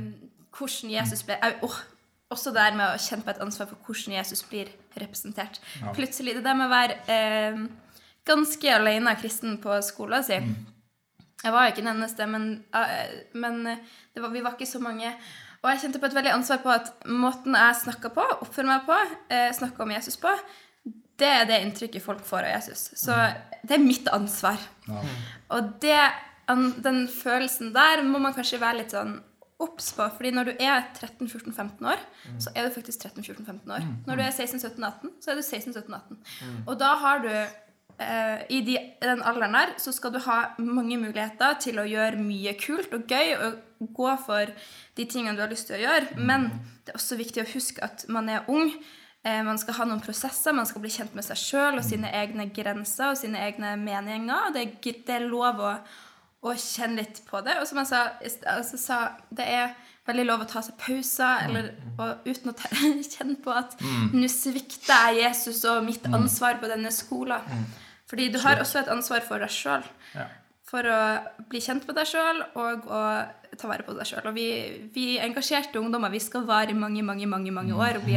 hvordan 0.58 0.90
Jesus 0.96 1.22
ble 1.28 1.36
åh, 1.62 1.78
Også 2.30 2.50
det 2.52 2.60
der 2.60 2.74
med 2.76 2.90
å 2.92 2.98
kjenne 3.00 3.24
på 3.24 3.30
et 3.32 3.38
ansvar 3.40 3.68
for 3.70 3.78
hvordan 3.86 4.16
Jesus 4.18 4.42
blir 4.50 4.68
representert. 5.00 5.60
Plutselig, 5.96 6.34
Det 6.36 6.42
der 6.44 6.54
med 6.58 6.66
å 6.66 6.72
være 6.74 6.96
eh, 7.08 7.62
ganske 8.28 8.74
alene 8.74 9.14
kristen 9.16 9.54
på 9.62 9.78
skolen 9.86 10.24
sin 10.26 10.50
Jeg 11.44 11.52
var 11.54 11.64
jo 11.64 11.72
ikke 11.72 11.84
den 11.86 11.94
eneste, 11.94 12.26
men, 12.28 12.64
eh, 12.74 13.14
men 13.32 13.62
det 13.64 14.20
var, 14.22 14.28
vi 14.34 14.42
var 14.44 14.56
ikke 14.58 14.66
så 14.68 14.80
mange. 14.82 15.12
Og 15.62 15.70
jeg 15.70 15.80
kjente 15.84 16.00
på 16.02 16.06
et 16.10 16.14
veldig 16.18 16.32
ansvar 16.34 16.58
på 16.62 16.70
at 16.74 16.90
måten 17.06 17.54
jeg 17.56 17.76
snakka 17.84 18.10
på, 18.14 18.24
oppfører 18.42 18.66
meg 18.74 18.84
på, 18.86 18.96
eh, 19.30 19.48
snakka 19.54 19.82
om 19.86 19.90
Jesus 19.94 20.16
på, 20.20 20.32
det 21.18 21.26
er 21.34 21.46
det 21.48 21.60
inntrykket 21.64 22.02
folk 22.04 22.20
får 22.26 22.44
av 22.44 22.52
Jesus. 22.58 22.82
Så 22.98 23.14
det 23.66 23.74
er 23.78 23.82
mitt 23.82 24.06
ansvar. 24.12 24.58
Og 25.50 25.72
det, 25.82 25.96
an- 26.48 26.74
den 26.84 27.06
følelsen 27.08 27.72
der 27.74 28.02
må 28.06 28.18
man 28.22 28.34
kanskje 28.36 28.60
være 28.60 28.82
litt 28.82 28.92
sånn 28.94 29.16
obs 29.58 29.92
på. 29.92 30.08
fordi 30.16 30.30
når 30.30 30.44
du 30.44 30.52
er 30.60 30.82
13-14-15 30.94 31.86
år, 31.86 32.02
så 32.38 32.50
er 32.54 32.68
du 32.68 32.74
faktisk 32.74 33.04
13-14-15 33.04 33.72
år. 33.74 33.86
Når 34.06 34.16
du 34.16 34.22
er 34.22 34.30
16-17-18, 34.30 35.08
så 35.20 35.30
er 35.30 35.34
du 35.34 35.42
16-17-18. 35.42 36.20
Og 36.66 36.78
da 36.80 36.92
har 37.02 37.18
du 37.24 37.30
eh, 37.32 38.44
I 38.54 38.60
de, 38.66 38.76
den 39.02 39.22
alderen 39.22 39.56
der 39.58 39.74
så 39.78 39.92
skal 39.92 40.14
du 40.14 40.20
ha 40.28 40.38
mange 40.58 40.98
muligheter 40.98 41.58
til 41.60 41.78
å 41.82 41.88
gjøre 41.88 42.22
mye 42.22 42.54
kult 42.60 42.94
og 42.94 43.10
gøy 43.10 43.34
og 43.34 43.58
gå 43.94 44.14
for 44.26 44.54
de 44.96 45.04
tingene 45.04 45.34
du 45.36 45.42
har 45.42 45.50
lyst 45.50 45.66
til 45.66 45.78
å 45.78 45.82
gjøre. 45.82 46.22
Men 46.22 46.50
det 46.86 46.94
er 46.94 47.00
også 47.00 47.18
viktig 47.18 47.42
å 47.42 47.52
huske 47.54 47.82
at 47.84 48.06
man 48.08 48.30
er 48.30 48.46
ung. 48.46 48.70
Eh, 49.26 49.42
man 49.42 49.58
skal 49.58 49.74
ha 49.80 49.88
noen 49.90 50.02
prosesser, 50.04 50.54
man 50.54 50.70
skal 50.70 50.84
bli 50.84 50.94
kjent 50.94 51.18
med 51.18 51.26
seg 51.26 51.40
sjøl 51.42 51.80
og 51.80 51.86
sine 51.86 52.14
egne 52.14 52.46
grenser 52.54 53.10
og 53.10 53.18
sine 53.18 53.42
egne 53.42 53.74
meninger. 53.80 54.52
Det, 54.54 54.68
det 54.84 55.18
er 55.18 55.26
lov 55.26 55.58
å, 55.58 55.74
å 56.44 56.54
kjenne 56.54 57.02
litt 57.02 57.22
på 57.26 57.40
det. 57.46 57.56
Og 57.60 57.66
som 57.68 57.80
jeg 57.82 57.90
sa, 57.90 58.02
altså, 58.52 58.78
sa 58.80 58.98
det 59.34 59.46
er 59.46 59.76
veldig 60.08 60.24
lov 60.24 60.44
å 60.44 60.48
ta 60.48 60.62
seg 60.64 60.78
pauser, 60.80 61.48
eller 61.48 61.72
og, 61.98 62.24
uten 62.28 62.52
å 62.52 62.56
kjenne 63.14 63.36
på 63.44 63.52
at 63.52 63.76
nå 64.14 64.30
svikter 64.32 65.12
jeg 65.12 65.24
Jesus 65.26 65.64
og 65.68 65.84
mitt 65.86 66.06
ansvar 66.08 66.60
på 66.62 66.70
denne 66.70 66.92
skolen. 66.94 67.66
Fordi 68.08 68.30
du 68.32 68.38
har 68.40 68.60
også 68.62 68.82
et 68.82 68.92
ansvar 68.92 69.24
for 69.26 69.42
deg 69.42 69.52
sjøl. 69.52 69.84
For 70.68 70.84
å 70.84 71.00
bli 71.48 71.60
kjent 71.64 71.86
med 71.88 71.96
deg 71.96 72.08
sjøl 72.08 72.42
og 72.60 72.88
å 72.92 73.02
ta 73.58 73.68
vare 73.68 73.84
på 73.84 73.96
deg 73.96 74.08
sjøl. 74.08 74.26
Og 74.30 74.36
vi, 74.36 74.48
vi 74.94 75.06
engasjerte 75.20 75.80
ungdommer 75.80 76.12
vi 76.12 76.20
skal 76.22 76.44
vare 76.48 76.72
i 76.72 76.78
mange, 76.78 77.04
mange, 77.04 77.28
mange, 77.28 77.52
mange 77.52 77.76
år 77.76 78.00
og 78.00 78.08
bli 78.08 78.16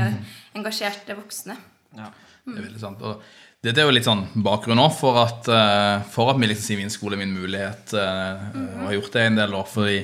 engasjerte 0.56 1.16
voksne. 1.20 1.58
Ja. 1.98 2.12
Det 2.42 2.58
er 2.58 2.66
veldig 2.66 2.82
sant. 2.82 3.04
Og 3.06 3.22
dette 3.62 3.78
er 3.78 3.86
jo 3.86 3.94
litt 3.94 4.08
sånn 4.08 4.26
bakgrunn 4.42 4.82
òg 4.82 4.94
for 4.98 5.20
at, 5.22 5.48
eh, 5.54 6.04
for 6.10 6.32
at 6.32 6.42
liksom 6.42 6.66
sier 6.66 6.82
min 6.82 6.94
skole 6.94 7.14
er 7.18 7.22
min 7.22 7.36
mulighet, 7.36 7.94
eh, 7.94 8.46
og 8.58 8.86
har 8.88 8.96
gjort 8.98 9.14
det 9.14 9.26
en 9.28 9.42
del 9.42 9.54
år. 9.54 9.68
fordi 9.70 10.00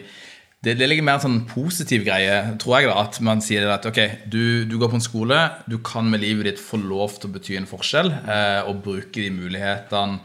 det, 0.63 0.73
det 0.77 0.87
ligger 0.89 1.05
mer 1.05 1.17
en 1.17 1.25
sånn 1.25 1.41
positiv 1.49 2.03
greie, 2.05 2.57
tror 2.61 2.79
jeg, 2.79 2.89
da, 2.89 3.01
at 3.05 3.19
man 3.21 3.41
sier 3.45 3.69
at 3.69 3.85
ok, 3.85 3.99
du, 4.29 4.65
du 4.65 4.77
går 4.77 4.89
på 4.89 4.97
en 4.99 5.05
skole, 5.05 5.39
du 5.69 5.77
kan 5.85 6.09
med 6.09 6.21
livet 6.21 6.49
ditt 6.49 6.61
få 6.61 6.79
lov 6.81 7.17
til 7.17 7.29
å 7.29 7.33
bety 7.33 7.57
en 7.57 7.69
forskjell, 7.69 8.11
eh, 8.25 8.61
og 8.69 8.83
bruke 8.85 9.21
de 9.21 9.29
mulighetene 9.33 10.21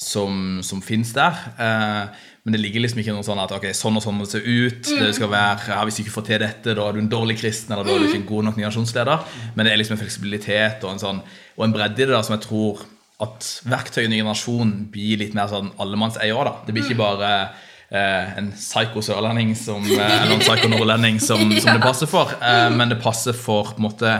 som, 0.00 0.60
som 0.64 0.80
finnes 0.84 1.12
der. 1.16 1.40
Eh, 1.56 2.24
men 2.44 2.52
det 2.52 2.60
ligger 2.60 2.82
liksom 2.84 3.00
ikke 3.00 3.12
noe 3.16 3.24
sånn 3.24 3.40
at 3.40 3.52
ok, 3.56 3.70
sånn 3.72 3.96
og 3.96 4.02
sånn 4.04 4.18
må 4.18 4.26
det 4.26 4.34
se 4.34 4.40
ut. 4.44 4.88
Det 5.00 5.12
skal 5.16 5.30
være, 5.32 5.70
ja, 5.70 5.78
Hvis 5.88 5.96
du 5.96 6.02
ikke 6.02 6.16
får 6.18 6.24
til 6.28 6.42
dette, 6.42 6.74
da 6.76 6.82
er 6.84 6.92
du 6.92 7.00
en 7.00 7.08
dårlig 7.08 7.38
kristen, 7.40 7.72
eller 7.72 7.88
da 7.88 7.94
er 7.94 8.02
du 8.02 8.10
ikke 8.10 8.20
en 8.20 8.26
god 8.28 8.48
nok 8.50 8.58
nasjonsleder. 8.60 9.30
Men 9.54 9.64
det 9.64 9.72
er 9.72 9.80
liksom 9.80 9.96
en 9.96 10.02
fleksibilitet 10.02 10.84
og 10.84 10.90
en, 10.92 11.00
sånn, 11.00 11.22
og 11.56 11.64
en 11.64 11.72
bredde 11.72 11.96
i 11.96 12.04
det 12.04 12.12
da, 12.12 12.20
som 12.26 12.36
jeg 12.36 12.44
tror 12.44 12.82
at 13.24 13.48
verktøy 13.64 14.02
i 14.04 14.10
ny 14.12 14.18
generasjon 14.20 14.74
blir 14.92 15.22
litt 15.22 15.32
mer 15.38 15.48
sånn 15.48 15.72
allemannseie 15.80 16.36
òg. 16.36 16.44
da. 16.50 16.54
Det 16.66 16.76
blir 16.76 16.84
ikke 16.84 17.00
bare 17.00 17.30
eh, 17.88 18.36
en 18.42 18.52
psyko 18.52 19.00
sørlending 19.08 19.54
som, 19.56 19.80
eh, 19.88 20.04
eller 20.04 20.36
en 20.36 20.44
psyko 20.44 20.68
nordlending 20.74 21.22
som, 21.24 21.40
som 21.64 21.72
det 21.72 21.80
passer 21.80 22.10
for, 22.10 22.36
eh, 22.44 22.68
men 22.76 22.92
det 22.92 23.00
passer 23.00 23.32
for 23.32 23.72
på 23.72 23.80
en 23.80 23.88
måte 23.88 24.14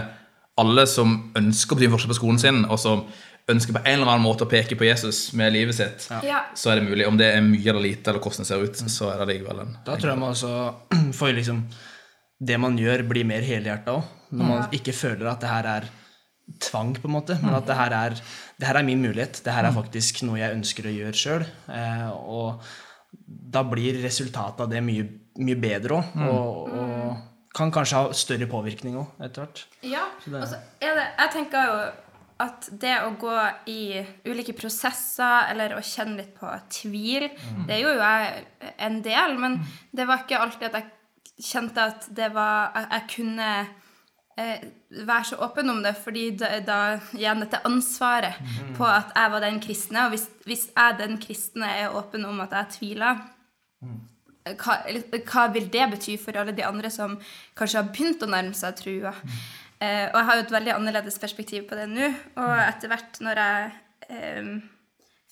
alle 0.64 0.88
som 0.88 1.16
ønsker 1.36 1.74
å 1.74 1.76
bety 1.76 1.90
en 1.90 1.96
forskjell 1.98 2.14
på 2.14 2.20
skolen 2.22 2.40
sin, 2.40 2.64
og 2.70 2.80
som 2.80 3.04
ønsker 3.50 3.74
på 3.76 3.82
en 3.84 3.98
eller 4.00 4.08
annen 4.08 4.24
måte 4.24 4.46
å 4.46 4.48
peke 4.48 4.76
på 4.80 4.86
Jesus 4.88 5.32
med 5.36 5.52
livet 5.52 5.74
sitt, 5.76 6.06
Ja. 6.24 6.44
så 6.56 6.70
er 6.72 6.80
det 6.80 6.86
mulig. 6.88 7.06
Om 7.06 7.16
det 7.20 7.26
er 7.34 7.42
mye 7.44 7.68
eller 7.70 7.82
lite, 7.84 8.08
eller 8.10 8.20
hvordan 8.20 8.38
det 8.44 8.46
ser 8.48 8.62
ut, 8.64 8.76
så 8.90 9.10
er 9.12 9.18
det 9.20 9.26
likevel 9.34 9.60
en 9.60 9.74
Da 9.84 9.96
tror 9.96 10.10
jeg 10.14 10.18
man 10.18 10.32
også 10.32 10.52
får 11.18 11.34
liksom 11.36 11.64
Det 12.40 12.56
man 12.60 12.78
gjør, 12.78 13.04
blir 13.08 13.24
mer 13.28 13.40
helhjerta 13.46 13.92
òg. 13.98 14.04
Når 14.34 14.48
man 14.48 14.72
ikke 14.74 14.92
føler 14.92 15.28
at 15.30 15.40
det 15.40 15.48
her 15.48 15.64
er 15.70 15.84
tvang, 16.60 16.94
på 17.00 17.06
en 17.08 17.12
måte, 17.14 17.36
men 17.40 17.54
at 17.54 17.66
det 17.68 17.76
her 17.78 17.92
er, 17.94 18.16
det 18.60 18.66
her 18.66 18.76
er 18.80 18.82
min 18.84 19.00
mulighet. 19.00 19.38
Det 19.44 19.52
her 19.54 19.64
er 19.64 19.72
faktisk 19.72 20.22
noe 20.26 20.36
jeg 20.40 20.52
ønsker 20.56 20.88
å 20.90 20.92
gjøre 20.92 21.14
sjøl. 21.16 21.44
Eh, 21.72 22.10
og 22.10 22.60
da 23.54 23.62
blir 23.64 24.00
resultatet 24.02 24.60
av 24.66 24.68
det 24.72 24.82
mye, 24.84 25.06
mye 25.38 25.56
bedre 25.62 26.00
òg. 26.00 26.18
Og, 26.26 26.74
og 26.74 27.54
kan 27.54 27.70
kanskje 27.72 27.96
ha 28.02 28.12
større 28.18 28.48
påvirkning 28.50 28.98
òg, 28.98 29.14
etter 29.24 29.44
hvert. 29.46 29.62
Ja, 29.86 30.08
det- 30.26 30.34
og 30.42 30.48
så 30.50 30.58
er 30.82 30.94
det 30.98 31.06
Jeg 31.22 31.30
tenker 31.38 31.68
jo 31.70 31.78
at 32.42 32.66
det 32.82 32.94
å 33.04 33.12
gå 33.20 33.34
i 33.70 34.02
ulike 34.26 34.56
prosesser 34.58 35.52
eller 35.52 35.76
å 35.76 35.84
kjenne 35.84 36.18
litt 36.18 36.34
på 36.34 36.50
tvil, 36.72 37.28
det 37.68 37.78
gjorde 37.78 37.94
jo 37.94 38.02
jeg 38.02 38.74
en 38.88 39.00
del, 39.04 39.38
men 39.38 39.60
det 39.94 40.08
var 40.08 40.24
ikke 40.24 40.40
alltid 40.42 40.68
at 40.68 40.80
jeg 40.80 41.46
kjente 41.52 41.88
at 41.92 42.08
det 42.14 42.30
var 42.34 42.74
at 42.78 42.92
jeg 42.94 43.06
kunne 43.16 43.50
eh, 44.38 44.66
være 45.06 45.28
så 45.30 45.38
åpen 45.46 45.70
om 45.70 45.82
det, 45.84 45.94
fordi 46.02 46.28
da, 46.38 46.56
da 46.66 46.80
igjen 47.14 47.42
dette 47.44 47.62
ansvaret 47.68 48.38
på 48.78 48.86
at 48.88 49.14
jeg 49.14 49.34
var 49.34 49.46
den 49.46 49.62
kristne, 49.62 50.06
og 50.06 50.14
hvis, 50.14 50.28
hvis 50.48 50.68
jeg 50.72 50.98
den 51.00 51.18
kristne 51.22 51.70
er 51.70 51.94
åpen 51.94 52.26
om 52.26 52.42
at 52.44 52.54
jeg 52.58 52.72
tviler, 52.78 53.22
hva, 54.44 54.80
hva 55.24 55.46
vil 55.54 55.70
det 55.72 55.86
bety 55.94 56.18
for 56.20 56.36
alle 56.36 56.52
de 56.52 56.64
andre 56.66 56.90
som 56.92 57.16
kanskje 57.56 57.80
har 57.80 57.92
begynt 57.94 58.24
å 58.26 58.28
nærme 58.28 58.56
seg 58.58 58.76
trua? 58.76 59.14
Eh, 59.84 60.06
og 60.08 60.16
jeg 60.16 60.28
har 60.28 60.38
jo 60.38 60.44
et 60.46 60.54
veldig 60.54 60.74
annerledes 60.78 61.20
perspektiv 61.20 61.68
på 61.68 61.76
det 61.78 61.88
nå. 61.90 62.08
Og 62.40 62.54
etter 62.62 62.92
hvert 62.92 63.20
når 63.24 63.42
jeg 63.42 63.74
eh, 64.08 64.50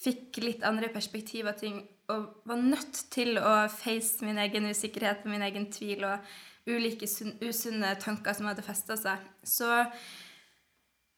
fikk 0.03 0.43
litt 0.45 0.67
andre 0.67 0.91
perspektiv 0.93 1.49
av 1.49 1.59
ting 1.61 1.81
og 2.13 2.43
var 2.49 2.59
nødt 2.61 3.05
til 3.15 3.39
å 3.39 3.55
face 3.73 4.25
min 4.27 4.41
egen 4.43 4.67
usikkerhet, 4.69 5.23
og 5.25 5.33
min 5.33 5.45
egen 5.47 5.69
tvil 5.73 6.05
og 6.09 6.33
ulike 6.69 7.09
usunne 7.43 7.95
tanker 8.03 8.37
som 8.37 8.49
hadde 8.51 8.65
festa 8.67 8.99
seg, 8.99 9.23
så, 9.47 9.85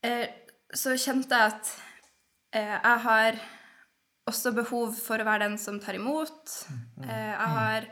eh, 0.04 0.28
så 0.72 0.94
kjente 1.00 1.34
jeg 1.34 1.54
at 1.54 1.72
eh, 2.54 2.76
jeg 2.76 3.04
har 3.08 3.40
også 4.30 4.54
behov 4.56 4.94
for 4.96 5.20
å 5.20 5.26
være 5.26 5.48
den 5.48 5.58
som 5.60 5.80
tar 5.82 5.98
imot. 5.98 6.52
Eh, 7.02 7.08
jeg, 7.08 7.48
har, 7.56 7.88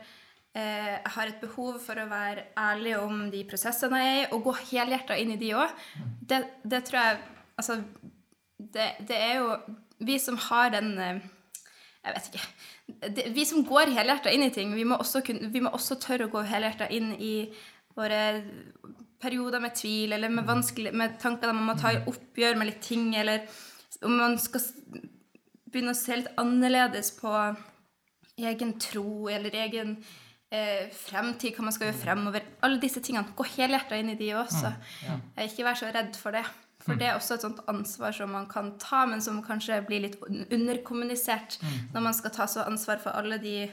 eh, 0.57 0.97
har 1.15 1.29
et 1.29 1.41
behov 1.41 1.79
for 1.83 1.99
å 1.99 2.09
være 2.09 2.47
ærlig 2.59 2.95
om 2.99 3.27
de 3.33 3.43
prosessene 3.49 4.01
jeg 4.01 4.15
er 4.15 4.23
i, 4.23 4.31
og 4.35 4.47
gå 4.47 4.55
helhjerta 4.71 5.17
inn 5.19 5.33
i 5.35 5.39
de 5.41 5.53
òg. 5.57 5.85
Det, 6.21 6.43
det 6.63 6.83
tror 6.89 7.01
jeg 7.01 7.21
Altså, 7.53 7.75
det, 8.57 8.87
det 9.05 9.13
er 9.13 9.35
jo 9.37 9.51
Vi 10.01 10.15
som 10.17 10.39
har 10.41 10.71
den 10.73 10.95
eh, 10.97 11.19
Jeg 12.03 12.15
vet 12.15 12.29
ikke. 12.31 12.47
Det, 13.13 13.27
vi 13.35 13.45
som 13.45 13.61
går 13.67 13.93
helhjerta 13.93 14.31
inn 14.33 14.47
i 14.47 14.49
ting, 14.51 14.73
vi 14.75 14.83
må 14.83 14.97
også, 14.97 15.21
kunne, 15.23 15.51
vi 15.53 15.61
må 15.63 15.69
også 15.71 15.99
tørre 16.01 16.25
å 16.27 16.31
gå 16.33 16.41
helhjerta 16.49 16.89
inn 16.91 17.13
i 17.15 17.35
våre 17.95 18.41
perioder 19.23 19.61
med 19.63 19.77
tvil 19.77 20.11
eller 20.11 20.33
med, 20.33 20.49
med 20.91 21.15
tanker 21.21 21.47
der 21.47 21.55
man 21.55 21.69
må 21.69 21.77
ta 21.79 21.93
i 21.93 22.01
oppgjør 22.09 22.57
med 22.59 22.67
litt 22.67 22.81
ting, 22.83 23.13
eller 23.15 23.45
om 24.03 24.17
man 24.19 24.35
skal 24.41 24.65
begynne 25.71 25.93
å 25.93 25.97
se 25.97 26.17
litt 26.19 26.33
annerledes 26.41 27.13
på 27.21 27.31
egen 28.51 28.75
tro 28.83 29.29
eller 29.31 29.55
egen 29.63 29.95
eh, 30.53 30.89
fremtid, 30.93 31.55
hva 31.57 31.65
man 31.67 31.73
skal 31.75 31.89
gjøre 31.89 32.01
fremover. 32.03 32.45
Alle 32.65 32.79
disse 32.81 33.01
tingene. 33.03 33.33
Gå 33.37 33.45
helhjerta 33.55 33.97
inn 33.99 34.13
i 34.13 34.17
de 34.19 34.29
også. 34.39 34.69
Ja. 35.07 35.17
Ikke 35.47 35.65
vær 35.67 35.79
så 35.79 35.89
redd 35.95 36.15
for 36.19 36.35
det. 36.37 36.45
For 36.83 36.99
det 36.99 37.07
er 37.07 37.15
også 37.15 37.37
et 37.37 37.43
sånt 37.45 37.61
ansvar 37.71 38.11
som 38.11 38.31
man 38.35 38.45
kan 38.51 38.73
ta, 38.81 39.05
men 39.07 39.21
som 39.23 39.37
kanskje 39.45 39.77
blir 39.87 40.01
litt 40.03 40.17
un- 40.27 40.43
underkommunisert 40.51 41.55
når 41.93 42.01
man 42.03 42.13
skal 42.17 42.33
ta 42.35 42.43
så 42.51 42.65
ansvar 42.67 42.99
for 42.99 43.15
alle 43.15 43.37
de 43.39 43.69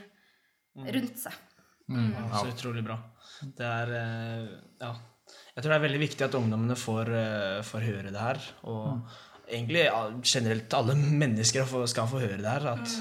rundt 0.78 1.18
seg. 1.18 1.34
Ja, 1.90 2.28
så 2.38 2.46
utrolig 2.52 2.84
bra. 2.86 3.00
Det 3.42 3.66
er 3.66 3.94
eh, 3.98 4.52
Ja. 4.80 4.92
Jeg 5.56 5.62
tror 5.64 5.72
det 5.72 5.76
er 5.80 5.82
veldig 5.88 5.98
viktig 6.00 6.24
at 6.26 6.34
ungdommene 6.38 6.74
får, 6.78 7.10
eh, 7.14 7.58
får 7.66 7.82
høre 7.86 8.10
det 8.14 8.18
her. 8.22 8.38
Og 8.70 9.02
egentlig 9.50 9.84
ja, 9.88 9.98
generelt 10.22 10.74
alle 10.78 10.94
mennesker 10.94 11.66
skal 11.90 12.06
få 12.10 12.22
høre 12.22 12.38
det 12.38 12.46
her. 12.50 12.66
At 12.76 12.94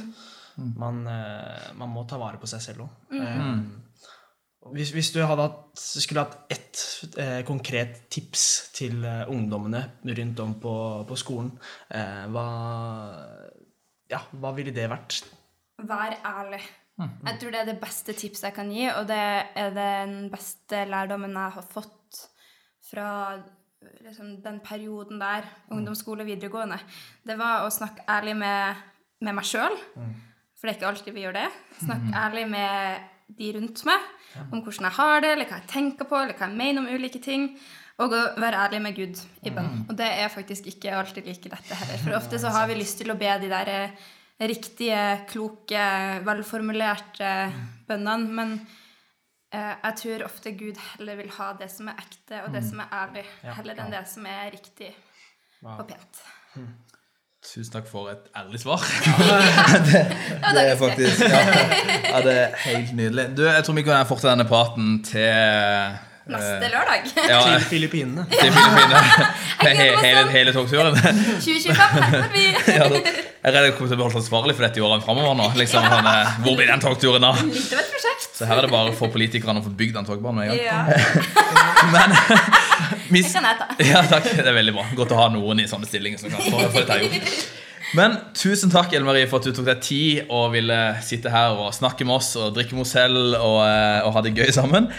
man, 0.80 1.04
eh, 1.08 1.70
man 1.80 1.94
må 1.94 2.06
ta 2.10 2.20
vare 2.22 2.42
på 2.42 2.50
seg 2.50 2.64
selv 2.64 2.88
òg. 2.88 2.92
Hvis, 4.76 4.92
hvis 4.92 5.12
du 5.16 5.22
hadde 5.24 5.46
hatt, 5.48 5.80
skulle 5.80 6.26
hatt 6.26 6.52
ett 6.52 6.82
eh, 7.18 7.40
konkret 7.48 8.04
tips 8.12 8.44
til 8.76 9.06
eh, 9.08 9.24
ungdommene 9.32 9.86
rundt 10.04 10.42
om 10.44 10.58
på, 10.60 10.74
på 11.08 11.18
skolen, 11.18 11.54
eh, 11.96 12.26
hva, 12.34 12.48
ja, 14.12 14.20
hva 14.36 14.52
ville 14.58 14.76
det 14.76 14.90
vært? 14.92 15.22
Vær 15.80 16.18
ærlig. 16.28 16.62
Jeg 17.00 17.40
tror 17.40 17.54
det 17.56 17.62
er 17.62 17.70
det 17.70 17.80
beste 17.80 18.12
tipset 18.12 18.50
jeg 18.50 18.58
kan 18.58 18.72
gi, 18.76 18.84
og 18.92 19.06
det 19.08 19.22
er 19.64 19.72
den 19.72 20.28
beste 20.34 20.84
lærdommen 20.92 21.38
jeg 21.40 21.56
har 21.56 21.68
fått 21.72 22.20
fra 22.90 23.10
liksom, 24.04 24.42
den 24.44 24.60
perioden 24.66 25.22
der, 25.22 25.48
ungdomsskole 25.72 26.26
og 26.26 26.28
videregående. 26.28 26.82
Det 27.24 27.38
var 27.40 27.64
å 27.64 27.72
snakke 27.72 28.04
ærlig 28.12 28.36
med, 28.42 28.84
med 29.24 29.40
meg 29.40 29.48
sjøl, 29.48 29.80
for 30.60 30.68
det 30.68 30.74
er 30.74 30.78
ikke 30.78 30.90
alltid 30.92 31.16
vi 31.16 31.24
gjør 31.24 31.38
det. 31.40 31.48
Snakke 31.80 32.14
ærlig 32.20 32.46
med 32.52 33.08
de 33.40 33.52
rundt 33.56 33.84
meg 33.88 34.08
om 34.50 34.60
hvordan 34.60 34.88
jeg 34.90 34.96
har 34.98 35.22
det, 35.24 35.30
eller 35.36 35.48
hva 35.48 35.60
jeg 35.62 35.70
tenker 35.72 36.08
på, 36.10 36.18
eller 36.20 36.36
hva 36.36 36.50
jeg 36.50 36.60
mener 36.60 36.82
om 36.82 36.90
ulike 36.92 37.22
ting. 37.24 37.54
Og 38.00 38.14
å 38.16 38.20
være 38.40 38.60
ærlig 38.66 38.80
med 38.84 38.96
Gud 38.96 39.22
i 39.44 39.52
bønn. 39.52 39.86
Og 39.90 39.96
det 40.00 40.08
er 40.24 40.32
faktisk 40.32 40.70
ikke 40.72 40.94
alltid 40.96 41.26
like 41.28 41.52
dette 41.52 41.76
heller. 41.82 42.00
For 42.04 42.16
ofte 42.16 42.40
så 42.40 42.52
har 42.56 42.68
vi 42.70 42.78
lyst 42.80 43.00
til 43.02 43.12
å 43.12 43.18
be 43.20 43.32
de 43.42 43.50
der 43.52 43.72
eh, 43.74 44.06
riktige, 44.48 45.02
kloke, 45.28 45.82
velformulerte 46.28 47.32
bønnene, 47.90 48.32
men 48.40 48.54
eh, 49.52 49.74
jeg 49.84 49.98
tror 50.04 50.24
ofte 50.30 50.56
Gud 50.56 50.80
heller 50.94 51.20
vil 51.20 51.34
ha 51.40 51.50
det 51.60 51.68
som 51.74 51.92
er 51.92 52.00
ekte, 52.06 52.40
og 52.46 52.56
det 52.56 52.64
som 52.68 52.80
er 52.86 52.96
ærlig, 53.02 53.26
heller 53.60 53.84
enn 53.84 53.92
det 53.98 54.06
som 54.08 54.30
er 54.32 54.48
riktig 54.56 54.94
og 55.64 55.84
pent. 55.90 56.24
Tusen 57.40 57.72
takk 57.72 57.86
for 57.88 58.10
et 58.12 58.26
ærlig 58.36 58.60
svar. 58.60 58.82
det 59.88 60.02
Det 60.44 60.64
er 60.66 60.76
faktisk 60.84 61.22
ja, 61.24 61.40
ja, 62.12 62.20
det 62.26 62.34
er 62.42 62.56
helt 62.66 62.92
nydelig. 62.96 63.26
Du, 63.38 63.46
Jeg 63.48 63.64
tror 63.64 63.74
vi 63.78 63.84
kan 63.88 64.06
fortsette 64.10 64.34
denne 64.36 64.46
praten 64.50 65.00
til 65.08 65.30
Neste 66.30 66.68
lørdag. 66.70 67.08
ja, 67.30 67.40
Til 67.48 67.64
Filippinene. 67.72 68.26
til 68.30 68.52
Filippinene. 68.54 69.00
He, 69.62 69.88
hele, 70.06 70.26
hele 70.36 70.54
togturen. 70.54 70.94
2025, 70.96 71.76
her 71.76 71.90
kommer 71.96 72.30
vi! 72.36 72.44
Ja, 72.76 72.84
da, 72.92 73.00
jeg 73.00 73.50
er 73.50 73.56
redd 73.56 73.66
jeg 73.70 73.74
kommer 73.78 73.88
til 73.90 73.96
å 73.96 74.00
bli 74.02 74.06
holdt 74.10 74.20
ansvarlig 74.20 74.54
for 74.60 74.68
dette 74.68 74.78
i 74.82 74.84
årene 74.86 75.06
framover 75.08 75.34
nå. 75.40 75.48
Liksom, 75.64 75.88
sånn, 75.96 76.10
eh, 76.12 76.36
hvor 76.44 76.60
blir 76.60 76.68
den 76.70 76.84
togturen 76.84 77.24
da? 77.26 77.32
Litt 77.40 77.72
av 77.74 77.80
et 77.82 77.90
prosjekt. 77.96 78.19
Så 78.40 78.48
her 78.48 78.56
er 78.56 78.64
det 78.64 78.72
bare 78.72 78.92
for 78.96 79.12
politikerne 79.12 79.60
å 79.60 79.64
få 79.66 79.72
bygd 79.76 79.98
den 79.98 80.06
togbanen 80.08 80.38
med 80.40 80.44
en 80.48 80.52
gang. 80.56 80.64
Ja, 80.64 80.86
Men 81.96 82.14
mis, 83.12 83.28
det 83.34 83.34
kan 83.36 83.48
jeg 83.50 83.58
ta. 83.60 83.68
Ja, 83.84 84.04
takk. 84.08 84.30
Det 84.38 84.46
er 84.48 84.56
veldig 84.56 84.76
bra. 84.78 84.86
Godt 84.96 85.12
å 85.12 85.18
ha 85.20 85.26
noen 85.34 85.60
i 85.60 85.66
sånne 85.68 85.90
stillinger 85.90 86.22
som 86.22 86.32
kan 86.32 86.46
få, 86.48 86.62
dette 86.78 87.00
gjort. 87.04 87.34
Men 87.98 88.18
tusen 88.38 88.70
takk 88.70 88.92
Ellen 88.94 89.08
Marie, 89.08 89.26
for 89.30 89.42
at 89.42 89.48
du 89.50 89.56
tok 89.56 89.66
deg 89.66 89.80
tid 89.82 90.30
og 90.30 90.52
ville 90.54 90.78
sitte 91.06 91.32
her 91.34 91.56
og 91.58 91.72
snakke 91.74 92.06
med 92.06 92.20
oss 92.20 92.36
og 92.38 92.52
drikke 92.54 92.78
Mozell 92.78 93.18
og, 93.34 93.58
eh, 93.66 94.06
og 94.06 94.14
ha 94.14 94.22
det 94.26 94.36
gøy 94.38 94.52
sammen. 94.54 94.92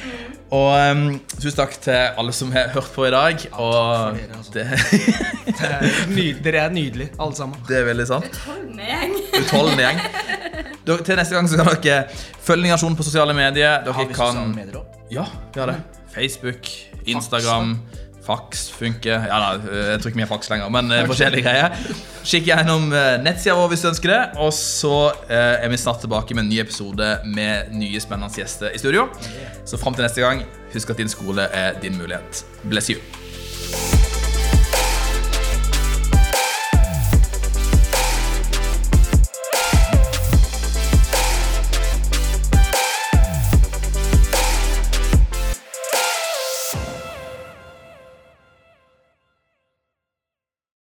Og 0.50 0.72
um, 0.74 1.04
tusen 1.36 1.58
takk 1.60 1.76
til 1.84 1.94
alle 2.18 2.32
som 2.34 2.50
har 2.50 2.72
hørt 2.74 2.88
på 2.90 3.04
i 3.06 3.12
dag. 3.14 3.44
Og 3.62 4.16
dere, 4.16 4.40
altså. 4.40 4.54
det, 4.56 4.64
Det 5.60 5.68
er 5.68 6.42
Dere 6.42 6.64
er 6.64 6.74
nydelige, 6.74 7.12
alle 7.20 7.36
sammen. 7.38 7.60
det 7.68 7.78
er 7.78 7.86
veldig 7.92 8.06
sant. 8.10 8.26
Utholdende 8.26 8.88
gjeng. 8.90 9.14
Gjeng. 9.78 10.02
Til 11.06 11.20
neste 11.20 11.36
gang 11.36 11.48
så 11.50 11.60
kan 11.60 11.70
dere 11.84 12.00
følge 12.42 12.72
Nasjonen 12.72 12.98
på 12.98 13.06
sosiale 13.06 13.36
medier. 13.36 13.84
Dere 13.86 13.94
Har 13.94 14.08
vi 14.08 14.14
kan 14.16 14.34
sosiale 14.34 14.54
medier 14.56 14.80
også? 14.80 15.06
Ja, 15.14 15.26
vi 15.54 15.60
har 15.62 15.70
det. 15.70 15.78
Facebook, 16.10 16.66
Instagram, 17.06 17.76
fax 18.26 18.68
funker. 18.76 19.26
Ja 19.28 19.38
da, 19.40 19.48
jeg 19.92 20.00
tror 20.00 20.12
ikke 20.12 20.20
vi 20.20 20.26
har 20.26 20.30
fax 20.30 20.50
lenger, 20.52 20.72
men 20.72 20.92
eh, 20.94 21.06
forskjellige 21.08 21.46
greier. 21.46 21.96
Kikk 22.20 22.50
gjennom 22.50 22.90
uh, 22.92 23.16
nettsida 23.22 23.56
vår 23.58 23.72
hvis 23.72 23.84
du 23.84 23.90
ønsker 23.92 24.12
det. 24.12 24.20
Og 24.44 24.52
så 24.56 24.94
eh, 25.28 25.64
er 25.64 25.72
vi 25.72 25.80
snart 25.80 26.04
tilbake 26.04 26.36
med 26.36 26.46
en 26.46 26.52
ny 26.52 26.60
episode 26.62 27.10
med 27.24 27.72
nye 27.74 28.02
spennende 28.02 28.32
gjester 28.36 28.74
i 28.74 28.82
studio. 28.82 29.08
Så 29.64 29.80
fram 29.80 29.96
til 29.96 30.06
neste 30.06 30.24
gang, 30.24 30.44
husk 30.74 30.94
at 30.94 31.02
din 31.02 31.10
skole 31.10 31.48
er 31.48 31.80
din 31.82 31.98
mulighet. 32.00 32.44
Bless 32.68 32.92
you. 32.92 33.00